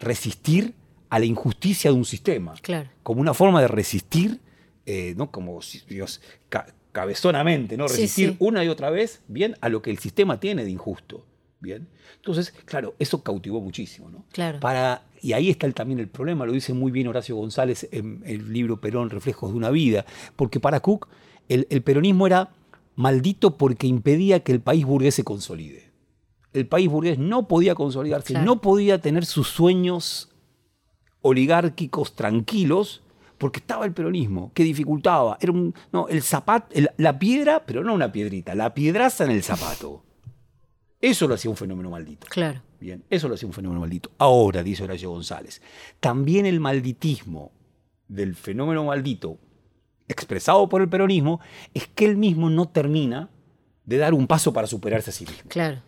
resistir 0.00 0.74
a 1.14 1.18
la 1.20 1.26
injusticia 1.26 1.90
de 1.92 1.96
un 1.96 2.04
sistema 2.04 2.54
Claro. 2.60 2.90
como 3.04 3.20
una 3.20 3.34
forma 3.34 3.60
de 3.60 3.68
resistir, 3.68 4.40
eh, 4.84 5.14
¿no? 5.16 5.30
Como 5.30 5.60
Dios, 5.88 6.20
ca- 6.48 6.74
cabezonamente, 6.90 7.76
¿no? 7.76 7.88
Sí, 7.88 8.02
Resistir 8.02 8.30
sí. 8.30 8.36
una 8.40 8.64
y 8.64 8.68
otra 8.68 8.90
vez, 8.90 9.22
bien, 9.28 9.54
a 9.60 9.68
lo 9.68 9.80
que 9.80 9.90
el 9.90 9.98
sistema 9.98 10.40
tiene 10.40 10.64
de 10.64 10.70
injusto. 10.70 11.24
Bien. 11.60 11.86
Entonces, 12.16 12.52
claro, 12.64 12.94
eso 12.98 13.22
cautivó 13.22 13.60
muchísimo, 13.60 14.10
¿no? 14.10 14.24
Claro. 14.32 14.58
Para, 14.60 15.04
y 15.22 15.32
ahí 15.34 15.50
está 15.50 15.66
el- 15.66 15.74
también 15.74 16.00
el 16.00 16.08
problema, 16.08 16.44
lo 16.46 16.52
dice 16.52 16.72
muy 16.74 16.90
bien 16.90 17.06
Horacio 17.06 17.36
González 17.36 17.88
en 17.92 18.22
el 18.26 18.52
libro 18.52 18.80
Perón, 18.80 19.08
Reflejos 19.10 19.52
de 19.52 19.56
una 19.56 19.70
vida, 19.70 20.04
porque 20.36 20.58
para 20.60 20.80
Cook 20.80 21.08
el, 21.48 21.66
el 21.70 21.82
peronismo 21.82 22.26
era 22.26 22.50
maldito 22.96 23.56
porque 23.56 23.86
impedía 23.86 24.40
que 24.40 24.50
el 24.52 24.60
país 24.60 24.84
burgués 24.84 25.14
se 25.14 25.22
consolide. 25.24 25.90
El 26.52 26.66
país 26.66 26.88
burgués 26.88 27.18
no 27.18 27.46
podía 27.48 27.74
consolidarse, 27.74 28.32
Claro. 28.34 28.44
no 28.46 28.60
podía 28.60 29.00
tener 29.00 29.24
sus 29.24 29.48
sueños 29.48 30.30
oligárquicos 31.24 32.14
tranquilos 32.14 33.02
porque 33.38 33.60
estaba 33.60 33.86
el 33.86 33.92
peronismo 33.92 34.52
que 34.54 34.62
dificultaba. 34.62 35.38
Era 35.40 35.52
un 35.52 35.74
no 35.90 36.06
el 36.08 36.22
zapato 36.22 36.68
la 36.98 37.18
piedra 37.18 37.64
pero 37.66 37.82
no 37.82 37.94
una 37.94 38.12
piedrita 38.12 38.54
la 38.54 38.74
piedraza 38.74 39.24
en 39.24 39.30
el 39.30 39.42
zapato. 39.42 40.04
Eso 41.00 41.26
lo 41.26 41.34
hacía 41.34 41.50
un 41.50 41.56
fenómeno 41.56 41.90
maldito. 41.90 42.26
Claro. 42.30 42.62
bien 42.78 43.04
eso 43.10 43.28
lo 43.28 43.34
hacía 43.34 43.48
un 43.48 43.54
fenómeno 43.54 43.80
maldito. 43.80 44.10
Ahora 44.18 44.62
dice 44.62 44.84
Horacio 44.84 45.10
González 45.10 45.62
también 45.98 46.44
el 46.46 46.60
malditismo 46.60 47.52
del 48.06 48.36
fenómeno 48.36 48.84
maldito 48.84 49.38
expresado 50.08 50.68
por 50.68 50.82
el 50.82 50.90
peronismo 50.90 51.40
es 51.72 51.88
que 51.88 52.04
él 52.04 52.18
mismo 52.18 52.50
no 52.50 52.68
termina 52.68 53.30
de 53.86 53.96
dar 53.96 54.12
un 54.12 54.26
paso 54.26 54.52
para 54.52 54.66
superarse 54.66 55.08
a 55.08 55.12
sí 55.14 55.24
mismo. 55.24 55.48
Claro. 55.48 55.80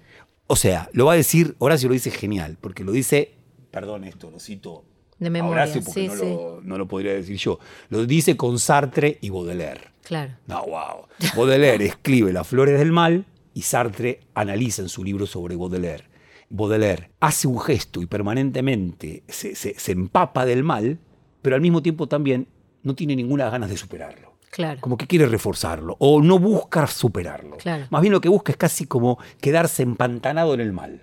o 0.47 0.57
sea, 0.57 0.89
lo 0.95 1.07
va 1.07 1.13
a 1.13 1.17
decir, 1.17 1.57
Horacio 1.59 1.89
lo 1.89 1.93
dice 1.93 2.11
genial, 2.11 2.57
porque 2.59 2.85
lo 2.85 2.93
dice, 2.93 3.35
perdón 3.71 4.05
esto, 4.05 4.31
lo 4.31 4.41
cito 4.41 4.85
De 5.19 5.31
memoria, 5.31 5.65
porque 5.73 5.91
sí, 5.91 6.09
no, 6.09 6.15
sí. 6.15 6.21
Lo, 6.25 6.61
no 6.63 6.79
lo 6.79 6.87
podría 6.87 7.13
decir 7.15 7.37
yo. 7.37 7.59
Lo 7.89 8.05
dice 8.07 8.37
con 8.37 8.59
Sartre 8.59 9.19
y 9.21 9.31
Baudelaire. 9.31 9.93
Claro. 10.03 10.33
No, 10.47 10.65
wow. 10.67 11.07
Baudelaire 11.37 11.85
escribe 11.87 12.33
Las 12.33 12.47
flores 12.47 12.79
del 12.79 12.93
mal 12.93 13.25
y 13.55 13.63
Sartre 13.63 14.21
analiza 14.35 14.83
en 14.83 14.89
su 14.89 15.03
libro 15.03 15.27
sobre 15.27 15.57
Baudelaire. 15.57 16.05
Baudelaire 16.51 17.11
hace 17.21 17.49
un 17.49 17.59
gesto 17.59 18.03
y 18.03 18.07
permanentemente 18.07 19.25
se, 19.29 19.55
se- 19.55 19.79
se 19.79 19.93
empapa 19.93 20.45
del 20.45 20.63
mal, 20.63 20.99
pero 21.43 21.57
al 21.57 21.63
mismo 21.63 21.83
tiempo 21.83 22.07
también 22.07 22.47
no 22.83 22.95
tiene 22.95 23.17
ninguna 23.17 23.51
ganas 23.51 23.71
de 23.71 23.77
superarlo. 23.77 24.35
Claro. 24.51 24.81
Como 24.81 24.97
que 24.97 25.07
quiere 25.07 25.27
reforzarlo 25.27 25.97
o 25.99 26.23
no 26.23 26.39
busca 26.39 26.87
superarlo. 26.87 27.57
Claro. 27.57 27.87
Más 27.91 28.01
bien 28.01 28.13
lo 28.13 28.21
que 28.21 28.29
busca 28.29 28.53
es 28.53 28.59
casi 28.59 28.87
como 28.87 29.19
quedarse 29.41 29.83
empantanado 29.83 30.55
en 30.55 30.61
el 30.61 30.73
mal. 30.73 31.03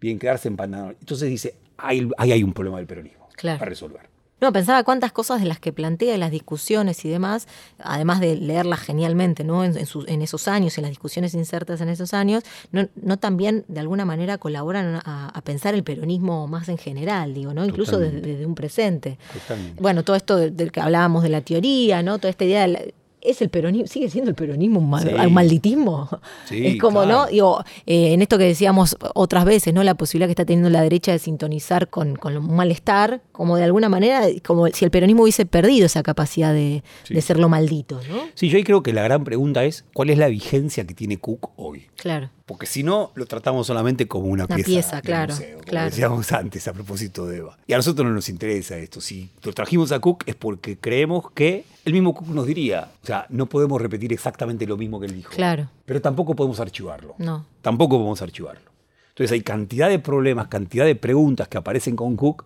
Bien, 0.00 0.18
quedarse 0.18 0.48
empantanado. 0.48 0.90
Entonces 0.90 1.28
dice, 1.30 1.54
ahí, 1.78 2.08
ahí 2.18 2.32
hay 2.32 2.42
un 2.42 2.52
problema 2.52 2.76
del 2.78 2.86
peronismo 2.86 3.25
Claro. 3.36 3.58
para 3.58 3.68
resolver. 3.68 4.08
No, 4.38 4.52
pensaba 4.52 4.84
cuántas 4.84 5.12
cosas 5.12 5.40
de 5.40 5.46
las 5.46 5.58
que 5.60 5.72
plantea 5.72 6.12
en 6.12 6.20
las 6.20 6.30
discusiones 6.30 7.02
y 7.06 7.08
demás, 7.08 7.48
además 7.78 8.20
de 8.20 8.36
leerlas 8.36 8.80
genialmente, 8.80 9.44
¿no? 9.44 9.64
En, 9.64 9.78
en 9.78 9.86
sus- 9.86 10.06
en 10.08 10.20
esos 10.20 10.46
años, 10.46 10.76
en 10.76 10.82
las 10.82 10.90
discusiones 10.90 11.32
insertas 11.32 11.80
en 11.80 11.88
esos 11.88 12.12
años, 12.12 12.44
no, 12.70 12.86
no 12.96 13.16
también 13.16 13.64
de 13.68 13.80
alguna 13.80 14.04
manera 14.04 14.36
colaboran 14.36 15.00
a, 15.02 15.28
a 15.30 15.40
pensar 15.40 15.72
el 15.72 15.84
peronismo 15.84 16.46
más 16.48 16.68
en 16.68 16.76
general, 16.76 17.32
digo, 17.32 17.54
¿no? 17.54 17.64
Incluso 17.64 17.98
desde, 17.98 18.44
un 18.44 18.54
presente. 18.54 19.16
Totalmente. 19.32 19.80
Bueno, 19.82 20.04
todo 20.04 20.16
esto 20.16 20.36
del 20.36 20.54
del 20.54 20.70
que 20.70 20.80
hablábamos 20.82 21.22
de 21.22 21.30
la 21.30 21.40
teoría, 21.40 22.02
¿no? 22.02 22.18
Toda 22.18 22.28
esta 22.28 22.44
idea 22.44 22.60
de 22.62 22.68
la- 22.68 22.80
es 23.26 23.42
el 23.42 23.48
peronismo, 23.50 23.86
sigue 23.86 24.08
siendo 24.10 24.30
el 24.30 24.34
peronismo 24.34 24.80
un, 24.80 24.90
mal- 24.90 25.02
Sí. 25.08 25.14
un 25.14 25.32
malditismo. 25.34 26.08
Sí, 26.48 26.66
es 26.66 26.80
como, 26.80 27.02
claro. 27.02 27.24
¿no? 27.24 27.26
Digo, 27.26 27.64
eh, 27.86 28.12
en 28.12 28.22
esto 28.22 28.38
que 28.38 28.44
decíamos 28.44 28.96
otras 29.14 29.44
veces, 29.44 29.72
¿no? 29.74 29.82
La 29.82 29.94
posibilidad 29.94 30.28
que 30.28 30.32
está 30.32 30.44
teniendo 30.44 30.70
la 30.70 30.82
derecha 30.82 31.12
de 31.12 31.18
sintonizar 31.18 31.88
con, 31.88 32.16
con 32.16 32.36
un 32.36 32.54
malestar, 32.54 33.22
como 33.32 33.56
de 33.56 33.64
alguna 33.64 33.88
manera, 33.88 34.22
como 34.44 34.66
si 34.68 34.84
el 34.84 34.90
peronismo 34.90 35.22
hubiese 35.24 35.46
perdido 35.46 35.86
esa 35.86 36.02
capacidad 36.02 36.52
de, 36.52 36.82
Sí. 37.04 37.14
de 37.14 37.20
ser 37.20 37.38
lo 37.38 37.48
maldito, 37.48 38.00
¿no? 38.08 38.22
Sí, 38.34 38.48
yo 38.48 38.56
ahí 38.58 38.64
creo 38.64 38.82
que 38.82 38.92
la 38.92 39.02
gran 39.02 39.24
pregunta 39.24 39.64
es, 39.64 39.84
¿cuál 39.94 40.10
es 40.10 40.18
la 40.18 40.28
vigencia 40.28 40.86
que 40.86 40.94
tiene 40.94 41.18
Cook 41.18 41.50
hoy? 41.56 41.86
Claro. 41.96 42.30
Porque 42.46 42.66
si 42.66 42.84
no, 42.84 43.10
lo 43.16 43.26
tratamos 43.26 43.66
solamente 43.66 44.06
como 44.06 44.26
una, 44.26 44.44
Una 44.44 44.56
pieza, 44.56 45.02
claro, 45.02 45.34
museo, 45.34 45.54
como 45.54 45.64
claro. 45.64 45.90
decíamos 45.90 46.30
antes 46.30 46.68
a 46.68 46.72
propósito 46.72 47.26
de 47.26 47.38
Eva. 47.38 47.58
Y 47.66 47.72
a 47.72 47.76
nosotros 47.76 48.06
no 48.06 48.14
nos 48.14 48.28
interesa 48.28 48.76
esto. 48.78 49.00
Si 49.00 49.30
lo 49.42 49.52
trajimos 49.52 49.90
a 49.90 49.98
Cook 49.98 50.22
es 50.26 50.36
porque 50.36 50.78
creemos 50.78 51.28
que 51.32 51.64
el 51.84 51.92
mismo 51.92 52.14
Cook 52.14 52.28
nos 52.28 52.46
diría, 52.46 52.88
o 53.02 53.06
sea, 53.06 53.26
no 53.30 53.46
podemos 53.46 53.82
repetir 53.82 54.12
exactamente 54.12 54.64
lo 54.64 54.76
mismo 54.76 55.00
que 55.00 55.06
él 55.06 55.14
dijo. 55.16 55.32
Claro. 55.32 55.68
Pero 55.84 56.00
tampoco 56.00 56.36
podemos 56.36 56.60
archivarlo. 56.60 57.16
No. 57.18 57.44
Tampoco 57.62 57.96
podemos 57.96 58.22
archivarlo. 58.22 58.70
Entonces 59.08 59.32
hay 59.32 59.40
cantidad 59.40 59.88
de 59.88 59.98
problemas, 59.98 60.46
cantidad 60.46 60.84
de 60.84 60.94
preguntas 60.94 61.48
que 61.48 61.58
aparecen 61.58 61.96
con 61.96 62.16
Cook 62.16 62.44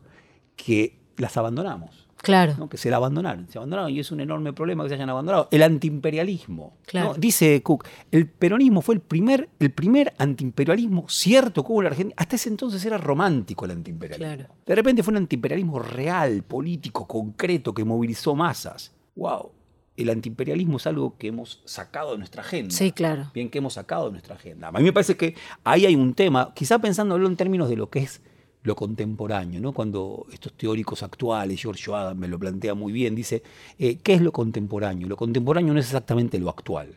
que 0.56 0.96
las 1.18 1.36
abandonamos. 1.36 1.99
Claro. 2.22 2.54
¿no? 2.58 2.68
que 2.68 2.76
se 2.76 2.90
la 2.90 2.96
abandonaron. 2.96 3.48
Se 3.48 3.58
abandonaron 3.58 3.90
y 3.90 4.00
es 4.00 4.10
un 4.10 4.20
enorme 4.20 4.52
problema 4.52 4.82
que 4.84 4.90
se 4.90 4.94
hayan 4.96 5.10
abandonado. 5.10 5.48
El 5.50 5.62
antiimperialismo. 5.62 6.76
Claro. 6.86 7.10
¿no? 7.10 7.14
Dice 7.14 7.62
Cook, 7.62 7.86
el 8.10 8.28
peronismo 8.28 8.82
fue 8.82 8.94
el 8.96 9.00
primer, 9.00 9.48
el 9.58 9.70
primer 9.72 10.12
antiimperialismo 10.18 11.06
cierto 11.08 11.64
que 11.64 11.72
hubo 11.72 11.80
en 11.80 11.84
la 11.84 11.90
Argentina. 11.90 12.14
Hasta 12.18 12.36
ese 12.36 12.48
entonces 12.48 12.84
era 12.84 12.98
romántico 12.98 13.64
el 13.64 13.72
antiimperialismo. 13.72 14.34
Claro. 14.34 14.54
De 14.66 14.74
repente 14.74 15.02
fue 15.02 15.12
un 15.12 15.18
antiimperialismo 15.18 15.78
real, 15.78 16.42
político, 16.42 17.06
concreto, 17.06 17.72
que 17.74 17.84
movilizó 17.84 18.34
masas. 18.34 18.92
¡Wow! 19.16 19.52
El 19.96 20.08
antiimperialismo 20.08 20.78
es 20.78 20.86
algo 20.86 21.18
que 21.18 21.28
hemos 21.28 21.60
sacado 21.64 22.12
de 22.12 22.18
nuestra 22.18 22.42
agenda. 22.42 22.74
Sí, 22.74 22.92
claro. 22.92 23.30
Bien, 23.34 23.50
que 23.50 23.58
hemos 23.58 23.74
sacado 23.74 24.06
de 24.06 24.12
nuestra 24.12 24.34
agenda. 24.34 24.68
A 24.68 24.72
mí 24.72 24.82
me 24.82 24.92
parece 24.92 25.16
que 25.16 25.34
ahí 25.62 25.84
hay 25.84 25.94
un 25.94 26.14
tema, 26.14 26.52
quizá 26.54 26.78
pensándolo 26.78 27.26
en 27.26 27.36
términos 27.36 27.68
de 27.68 27.76
lo 27.76 27.90
que 27.90 28.00
es 28.00 28.22
lo 28.62 28.76
contemporáneo, 28.76 29.60
¿no? 29.60 29.72
Cuando 29.72 30.26
estos 30.32 30.52
teóricos 30.52 31.02
actuales, 31.02 31.60
George 31.60 31.90
Adam 31.92 32.18
me 32.18 32.28
lo 32.28 32.38
plantea 32.38 32.74
muy 32.74 32.92
bien, 32.92 33.14
dice, 33.14 33.42
eh, 33.78 33.98
¿qué 34.02 34.14
es 34.14 34.20
lo 34.20 34.32
contemporáneo? 34.32 35.08
Lo 35.08 35.16
contemporáneo 35.16 35.72
no 35.72 35.80
es 35.80 35.86
exactamente 35.86 36.38
lo 36.38 36.50
actual. 36.50 36.94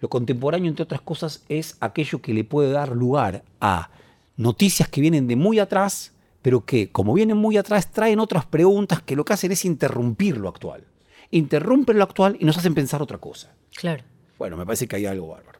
Lo 0.00 0.08
contemporáneo, 0.08 0.68
entre 0.68 0.82
otras 0.82 1.00
cosas, 1.00 1.44
es 1.48 1.76
aquello 1.80 2.20
que 2.20 2.34
le 2.34 2.44
puede 2.44 2.70
dar 2.70 2.90
lugar 2.90 3.44
a 3.60 3.90
noticias 4.36 4.88
que 4.88 5.00
vienen 5.00 5.26
de 5.26 5.36
muy 5.36 5.58
atrás, 5.58 6.12
pero 6.42 6.64
que, 6.64 6.90
como 6.90 7.14
vienen 7.14 7.36
muy 7.36 7.56
atrás, 7.56 7.90
traen 7.90 8.20
otras 8.20 8.44
preguntas 8.44 9.00
que 9.02 9.16
lo 9.16 9.24
que 9.24 9.32
hacen 9.32 9.52
es 9.52 9.64
interrumpir 9.64 10.36
lo 10.36 10.48
actual. 10.48 10.84
Interrumpen 11.30 11.98
lo 11.98 12.04
actual 12.04 12.36
y 12.38 12.44
nos 12.44 12.58
hacen 12.58 12.74
pensar 12.74 13.00
otra 13.00 13.18
cosa. 13.18 13.52
Claro. 13.74 14.04
Bueno, 14.38 14.56
me 14.56 14.66
parece 14.66 14.86
que 14.86 14.96
hay 14.96 15.06
algo 15.06 15.28
bárbaro. 15.28 15.58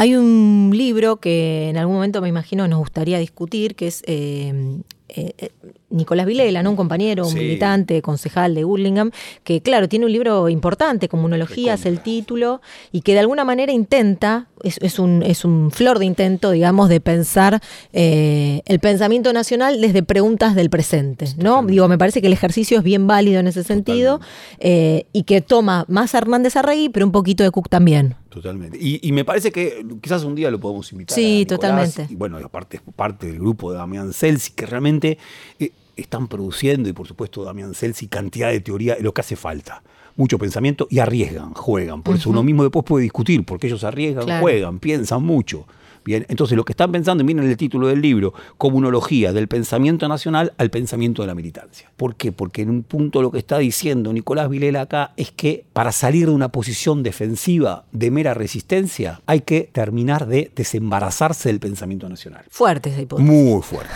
Hay 0.00 0.14
un 0.14 0.70
libro 0.72 1.16
que 1.16 1.68
en 1.70 1.76
algún 1.76 1.96
momento 1.96 2.22
me 2.22 2.28
imagino 2.28 2.68
nos 2.68 2.78
gustaría 2.78 3.18
discutir, 3.18 3.74
que 3.74 3.88
es 3.88 4.04
eh, 4.06 4.78
eh, 5.08 5.32
eh, 5.38 5.50
Nicolás 5.90 6.24
Vilela, 6.26 6.62
¿no? 6.62 6.70
un 6.70 6.76
compañero, 6.76 7.24
un 7.26 7.32
Sí. 7.32 7.38
militante, 7.38 8.00
concejal 8.02 8.54
de 8.54 8.62
Burlingame, 8.62 9.10
que 9.42 9.60
claro, 9.62 9.88
tiene 9.88 10.04
un 10.04 10.12
libro 10.12 10.48
importante, 10.50 11.08
Comunología 11.08 11.74
es 11.74 11.84
el 11.86 12.00
título, 12.00 12.60
y 12.92 13.00
que 13.00 13.14
de 13.14 13.20
alguna 13.20 13.44
manera 13.44 13.72
intenta, 13.72 14.48
es, 14.62 14.78
es 14.82 14.98
un, 14.98 15.22
es 15.22 15.44
un 15.46 15.70
flor 15.72 15.98
de 15.98 16.04
intento, 16.04 16.50
digamos, 16.50 16.90
de 16.90 17.00
pensar 17.00 17.60
eh, 17.92 18.60
el 18.66 18.80
pensamiento 18.80 19.32
nacional 19.32 19.80
desde 19.80 20.02
preguntas 20.02 20.54
del 20.54 20.68
presente. 20.70 21.26
¿no? 21.38 21.62
Digo, 21.64 21.88
me 21.88 21.96
parece 21.98 22.20
que 22.20 22.26
el 22.26 22.34
ejercicio 22.34 22.76
es 22.78 22.84
bien 22.84 23.06
válido 23.06 23.40
en 23.40 23.46
ese 23.48 23.64
sentido, 23.64 24.20
eh, 24.60 25.06
y 25.14 25.22
que 25.22 25.40
toma 25.40 25.86
más 25.88 26.14
a 26.14 26.18
Hernández 26.18 26.54
Arregui, 26.56 26.90
pero 26.90 27.06
un 27.06 27.12
poquito 27.12 27.42
de 27.42 27.50
Cook 27.50 27.68
también. 27.70 28.14
Totalmente. 28.28 28.76
Y, 28.78 29.00
y 29.02 29.12
me 29.12 29.24
parece 29.24 29.50
que 29.52 29.82
quizás 30.00 30.24
un 30.24 30.34
día 30.34 30.50
lo 30.50 30.58
podemos 30.60 30.90
invitar. 30.92 31.14
Sí, 31.14 31.42
a 31.42 31.46
totalmente. 31.46 32.06
Y 32.10 32.14
bueno, 32.14 32.38
aparte 32.38 32.76
es 32.78 32.82
parte 32.94 33.26
del 33.28 33.38
grupo 33.38 33.72
de 33.72 33.78
Damián 33.78 34.12
Celsi, 34.12 34.52
que 34.52 34.66
realmente 34.66 35.18
eh, 35.58 35.72
están 35.96 36.28
produciendo, 36.28 36.88
y 36.88 36.92
por 36.92 37.06
supuesto 37.06 37.44
Damián 37.44 37.74
Celsi, 37.74 38.06
cantidad 38.08 38.50
de 38.50 38.60
teoría, 38.60 38.96
lo 39.00 39.12
que 39.12 39.20
hace 39.20 39.36
falta. 39.36 39.82
Mucho 40.16 40.38
pensamiento 40.38 40.88
y 40.90 40.98
arriesgan, 40.98 41.54
juegan. 41.54 42.02
Por 42.02 42.16
eso 42.16 42.30
uno 42.30 42.42
mismo 42.42 42.64
después 42.64 42.84
puede 42.84 43.04
discutir, 43.04 43.44
porque 43.44 43.68
ellos 43.68 43.84
arriesgan, 43.84 44.24
Claro. 44.24 44.42
juegan, 44.42 44.78
piensan 44.80 45.22
mucho. 45.22 45.66
Bien, 46.08 46.24
entonces 46.30 46.56
lo 46.56 46.64
que 46.64 46.72
están 46.72 46.90
pensando, 46.90 47.22
y 47.22 47.26
miren 47.26 47.44
el 47.44 47.56
título 47.58 47.86
del 47.86 48.00
libro, 48.00 48.32
comunología 48.56 49.34
del 49.34 49.46
pensamiento 49.46 50.08
nacional 50.08 50.54
al 50.56 50.70
pensamiento 50.70 51.20
de 51.20 51.28
la 51.28 51.34
militancia. 51.34 51.92
¿Por 51.98 52.16
qué? 52.16 52.32
Porque 52.32 52.62
en 52.62 52.70
un 52.70 52.82
punto 52.82 53.20
lo 53.20 53.30
que 53.30 53.36
está 53.36 53.58
diciendo 53.58 54.10
Nicolás 54.14 54.48
Vilela 54.48 54.80
acá 54.80 55.12
es 55.18 55.32
que 55.32 55.66
para 55.74 55.92
salir 55.92 56.28
de 56.28 56.32
una 56.32 56.48
posición 56.48 57.02
defensiva 57.02 57.84
de 57.92 58.10
mera 58.10 58.32
resistencia 58.32 59.20
hay 59.26 59.42
que 59.42 59.68
terminar 59.70 60.26
de 60.26 60.50
desembarazarse 60.56 61.50
del 61.50 61.60
pensamiento 61.60 62.08
nacional. 62.08 62.46
Fuerte 62.48 62.88
esa 62.88 63.02
hipótesis. 63.02 63.30
Muy 63.30 63.60
fuerte. 63.60 63.92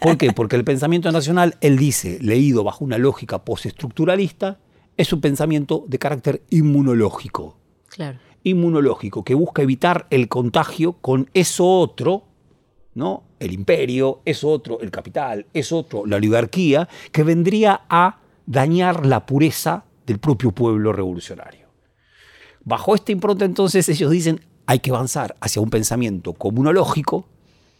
¿Por 0.00 0.18
qué? 0.18 0.32
Porque 0.32 0.54
el 0.54 0.62
pensamiento 0.62 1.10
nacional, 1.10 1.56
él 1.60 1.78
dice, 1.78 2.18
leído 2.20 2.62
bajo 2.62 2.84
una 2.84 2.96
lógica 2.96 3.44
postestructuralista, 3.44 4.60
es 4.96 5.12
un 5.12 5.20
pensamiento 5.20 5.84
de 5.88 5.98
carácter 5.98 6.42
inmunológico 6.48 7.56
Claro. 7.90 8.18
Inmunológico 8.44 9.24
que 9.24 9.34
busca 9.34 9.62
evitar 9.62 10.06
el 10.10 10.28
contagio 10.28 10.94
con 10.94 11.30
eso 11.34 11.66
otro, 11.66 12.24
¿no? 12.94 13.24
El 13.38 13.52
imperio, 13.52 14.20
eso 14.24 14.48
otro, 14.48 14.80
el 14.80 14.90
capital, 14.90 15.46
eso 15.54 15.78
otro, 15.78 16.06
la 16.06 16.16
oligarquía, 16.16 16.88
que 17.12 17.22
vendría 17.22 17.82
a 17.88 18.18
dañar 18.46 19.06
la 19.06 19.26
pureza 19.26 19.84
del 20.06 20.18
propio 20.18 20.52
pueblo 20.52 20.92
revolucionario. 20.92 21.68
Bajo 22.64 22.94
esta 22.94 23.12
impronta 23.12 23.44
entonces 23.44 23.88
ellos 23.88 24.10
dicen 24.10 24.40
hay 24.66 24.80
que 24.80 24.90
avanzar 24.90 25.36
hacia 25.40 25.62
un 25.62 25.70
pensamiento 25.70 26.32
comunológico 26.32 27.26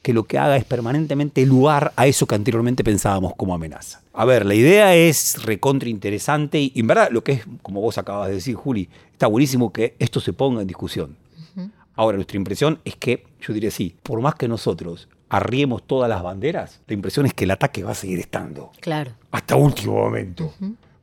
que 0.03 0.13
lo 0.15 0.25
que 0.25 0.39
haga 0.39 0.57
es 0.57 0.65
permanentemente 0.65 1.45
lugar 1.45 1.93
a 1.97 2.07
eso 2.07 2.27
que 2.27 2.35
anteriormente 2.35 2.83
pensábamos 2.85 3.35
como 3.37 3.55
amenaza. 3.55 4.01
A 4.15 4.25
ver, 4.25 4.47
la 4.47 4.55
idea 4.55 4.95
es 4.95 5.43
recontra 5.45 5.89
interesante 5.89 6.59
y 6.61 6.73
en 6.75 6.87
verdad 6.87 7.09
lo 7.11 7.23
que 7.23 7.33
es, 7.33 7.43
como 7.63 7.81
vos 7.81 7.99
acabas 7.99 8.29
de 8.29 8.35
decir, 8.35 8.55
Juli, 8.55 8.89
está 9.13 9.27
buenísimo 9.27 9.73
que 9.73 9.95
esto 9.99 10.21
se 10.21 10.33
ponga 10.33 10.63
en 10.63 10.67
discusión. 10.67 11.17
Ahora, 11.97 12.17
nuestra 12.17 12.39
impresión 12.39 12.79
es 12.85 12.97
que, 12.97 13.25
yo 13.43 13.53
diría 13.53 13.71
sí, 13.71 13.95
por 14.03 14.23
más 14.23 14.35
que 14.35 14.49
nosotros 14.49 15.09
arriemos 15.29 15.83
todas 15.87 16.09
las 16.09 16.23
banderas, 16.23 16.81
la 16.87 16.95
impresión 16.95 17.27
es 17.27 17.35
que 17.35 17.45
el 17.45 17.51
ataque 17.51 17.83
va 17.85 17.91
a 17.91 17.95
seguir 17.95 18.19
estando 18.21 18.71
Claro. 18.81 19.13
hasta 19.31 19.57
último 19.57 19.95
momento. 19.97 20.51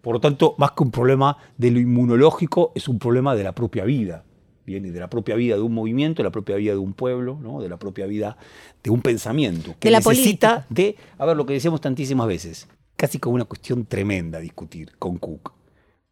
Por 0.02 0.14
lo 0.16 0.20
tanto, 0.20 0.56
más 0.58 0.72
que 0.72 0.84
un 0.84 0.90
problema 0.92 1.38
de 1.58 1.70
lo 1.70 1.80
inmunológico, 1.80 2.72
es 2.74 2.88
un 2.88 2.98
problema 2.98 3.36
de 3.36 3.44
la 3.44 3.52
propia 3.52 3.84
vida. 3.84 4.24
Bien, 4.68 4.86
y 4.86 4.90
de 4.90 5.00
la 5.00 5.10
propia 5.10 5.36
vida 5.36 5.56
de 5.56 5.62
un 5.62 5.74
movimiento, 5.74 6.22
de 6.22 6.26
la 6.26 6.32
propia 6.32 6.58
vida 6.58 6.74
de 6.74 6.78
un 6.78 6.92
pueblo, 6.92 7.40
¿no? 7.42 7.62
de 7.62 7.70
la 7.70 7.78
propia 7.78 8.06
vida 8.06 8.36
de 8.84 8.90
un 8.90 9.02
pensamiento. 9.02 9.76
Que 9.80 9.88
De 9.88 9.92
la 9.92 10.00
necesita 10.00 10.68
de, 10.70 10.98
a 11.18 11.26
ver, 11.26 11.38
lo 11.38 11.46
que 11.46 11.54
decíamos 11.54 11.80
tantísimas 11.80 12.28
veces, 12.28 12.68
casi 12.98 13.18
como 13.18 13.36
una 13.36 13.46
cuestión 13.46 13.86
tremenda 13.86 14.40
discutir 14.40 14.92
con 15.00 15.20
Cook. 15.20 15.54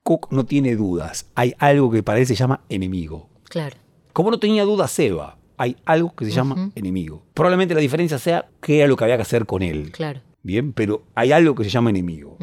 Cook 0.03 0.29
no 0.31 0.45
tiene 0.45 0.77
dudas. 0.77 1.25
Hay 1.35 1.53
algo 1.59 1.91
que 1.91 2.01
para 2.01 2.19
él 2.19 2.27
se 2.27 2.35
llama 2.35 2.61
enemigo. 2.69 3.27
Claro. 3.43 3.75
Como 4.13 4.31
no 4.31 4.39
tenía 4.39 4.63
dudas 4.63 4.89
Seba, 4.89 5.37
hay 5.57 5.75
algo 5.83 6.15
que 6.15 6.23
se 6.23 6.31
llama 6.31 6.71
enemigo. 6.75 7.23
Probablemente 7.33 7.73
la 7.73 7.81
diferencia 7.81 8.17
sea 8.19 8.47
qué 8.61 8.77
era 8.79 8.87
lo 8.87 8.95
que 8.95 9.03
había 9.03 9.17
que 9.17 9.23
hacer 9.23 9.45
con 9.45 9.63
él. 9.63 9.91
Claro. 9.91 10.21
Bien, 10.43 10.71
pero 10.71 11.03
hay 11.13 11.33
algo 11.33 11.55
que 11.55 11.65
se 11.65 11.69
llama 11.69 11.89
enemigo. 11.89 12.37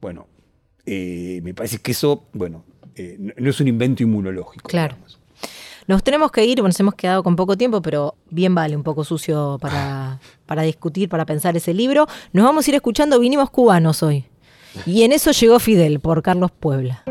Bueno, 0.00 0.28
eh, 0.86 1.40
me 1.42 1.52
parece 1.52 1.78
que 1.78 1.90
eso, 1.90 2.28
bueno, 2.32 2.64
eh, 2.94 3.16
no, 3.18 3.32
no 3.36 3.50
es 3.50 3.60
un 3.60 3.66
invento 3.66 4.04
inmunológico. 4.04 4.68
Claro. 4.68 4.94
digamos. 4.94 5.07
Nos 5.88 6.02
tenemos 6.02 6.30
que 6.30 6.44
ir, 6.44 6.62
nos 6.62 6.78
hemos 6.78 6.94
quedado 6.94 7.22
con 7.22 7.34
poco 7.34 7.56
tiempo, 7.56 7.80
pero 7.80 8.14
bien 8.28 8.54
vale 8.54 8.76
un 8.76 8.82
poco 8.82 9.04
sucio 9.04 9.56
para, 9.58 10.20
para 10.44 10.60
discutir, 10.60 11.08
para 11.08 11.24
pensar 11.24 11.56
ese 11.56 11.72
libro. 11.72 12.06
Nos 12.34 12.44
vamos 12.44 12.66
a 12.66 12.70
ir 12.70 12.74
escuchando 12.74 13.18
Vinimos 13.18 13.48
Cubanos 13.48 14.02
hoy. 14.02 14.26
Y 14.84 15.04
en 15.04 15.12
eso 15.12 15.30
llegó 15.30 15.58
Fidel 15.58 15.98
por 15.98 16.22
Carlos 16.22 16.50
Puebla. 16.50 17.04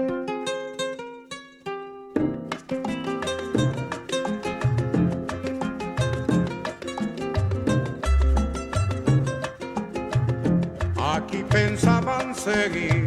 Aquí 10.98 11.44
pensaban 11.50 12.36
seguir 12.36 13.07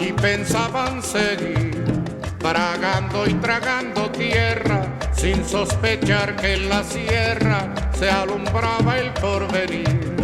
Aquí 0.00 0.14
pensaban 0.14 1.02
seguir, 1.02 1.84
tragando 2.38 3.26
y 3.26 3.34
tragando 3.34 4.10
tierra, 4.10 4.98
sin 5.12 5.44
sospechar 5.44 6.36
que 6.36 6.54
en 6.54 6.70
la 6.70 6.82
sierra 6.82 7.68
se 7.98 8.08
alumbraba 8.08 8.98
el 8.98 9.12
porvenir. 9.12 10.16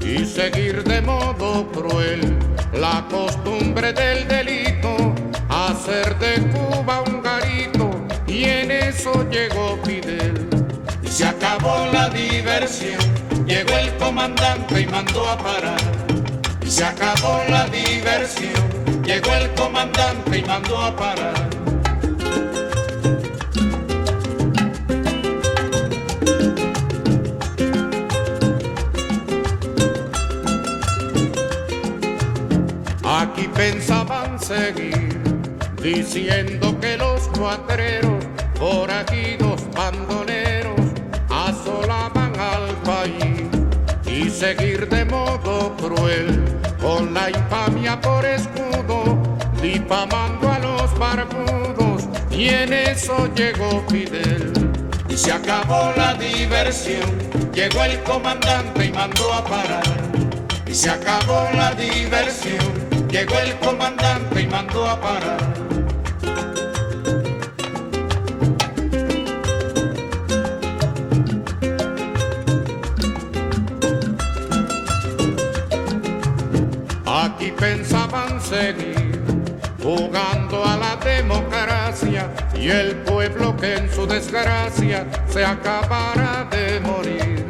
Y 0.00 0.24
seguir 0.26 0.82
de 0.82 1.00
modo 1.02 1.70
cruel 1.70 2.36
la 2.72 3.06
costumbre 3.08 3.92
del 3.92 4.26
delito, 4.26 5.14
hacer 5.48 6.18
de 6.18 6.50
Cuba 6.50 7.02
un 7.02 7.22
garito, 7.22 7.88
y 8.26 8.46
en 8.46 8.72
eso 8.72 9.30
llegó 9.30 9.78
Fidel. 9.84 10.48
Y 11.04 11.06
se 11.06 11.28
acabó 11.28 11.86
la 11.92 12.08
diversión, 12.08 12.98
llegó 13.46 13.78
el 13.78 13.94
comandante 13.96 14.80
y 14.80 14.86
mandó 14.86 15.30
a 15.30 15.38
parar. 15.38 15.80
Y 16.66 16.68
se 16.68 16.84
acabó 16.84 17.44
la 17.48 17.66
diversión 17.66 18.69
Llegó 19.12 19.34
el 19.34 19.50
comandante 19.54 20.38
y 20.38 20.42
mandó 20.44 20.78
a 20.78 20.94
parar. 20.94 21.34
Aquí 33.02 33.48
pensaban 33.48 34.38
seguir 34.38 35.18
diciendo 35.82 36.78
que 36.78 36.96
los 36.96 37.26
cuatreros, 37.36 38.24
forajidos, 38.54 39.68
bandoneros, 39.74 40.80
asolaban 41.28 42.32
al 42.38 42.76
país 42.84 43.48
y 44.06 44.30
seguir 44.30 44.88
de 44.88 45.04
modo 45.04 45.74
cruel 45.78 46.44
con 46.80 47.12
la 47.12 47.28
infamia 47.28 48.00
por 48.00 48.24
escudo, 49.70 49.84
difamando 49.84 50.50
a 50.50 50.58
los 50.58 50.98
barbudos, 50.98 52.08
y 52.30 52.48
en 52.48 52.72
eso 52.72 53.28
llegó 53.34 53.84
Fidel. 53.88 54.52
Y 55.08 55.16
se 55.16 55.32
acabó 55.32 55.92
la 55.96 56.14
diversión, 56.14 57.00
llegó 57.52 57.82
el 57.84 58.00
comandante 58.02 58.86
y 58.86 58.92
mandó 58.92 59.32
a 59.32 59.44
parar. 59.44 59.82
Y 60.66 60.74
se 60.74 60.90
acabó 60.90 61.48
la 61.54 61.74
diversión, 61.74 62.58
llegó 63.08 63.38
el 63.40 63.58
comandante 63.58 64.42
y 64.42 64.46
mandó 64.46 64.88
a 64.88 65.00
parar. 65.00 65.50
Aquí 77.04 77.52
pensaban 77.58 78.40
seguir 78.40 78.89
democracia 81.00 82.30
y 82.54 82.68
el 82.68 82.96
pueblo 82.96 83.56
que 83.56 83.76
en 83.76 83.90
su 83.90 84.06
desgracia 84.06 85.06
se 85.28 85.44
acabara 85.44 86.48
de 86.50 86.80
morir 86.80 87.46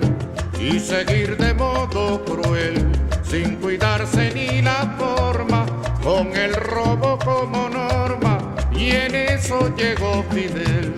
y 0.59 0.79
seguir 0.79 1.37
de 1.37 1.55
modo 1.55 2.25
cruel 2.25 2.87
sin 3.31 3.57
cuidarse 3.57 4.33
ni 4.35 4.61
la 4.61 4.95
forma 4.99 5.65
con 6.03 6.37
el 6.37 6.53
robo 6.55 7.19
como 7.19 7.69
norma. 7.69 8.39
Y 8.73 8.91
en 8.91 9.15
eso 9.15 9.75
llegó 9.77 10.25
Fidel. 10.31 10.93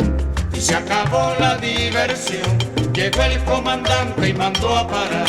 Y 0.54 0.60
se 0.60 0.74
acabó 0.74 1.34
la 1.38 1.56
diversión. 1.58 2.58
Llegó 2.94 3.22
el 3.22 3.38
comandante 3.44 4.28
y 4.28 4.32
mandó 4.32 4.76
a 4.76 4.86
parar. 4.86 5.26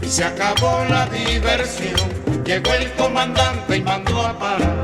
Y 0.00 0.06
se 0.06 0.24
acabó 0.24 0.84
la 0.88 1.06
diversión. 1.06 1.94
Llegó 2.44 2.72
el 2.72 2.90
comandante 2.92 3.76
y 3.76 3.82
mandó 3.82 4.22
a 4.22 4.38
parar. 4.38 4.83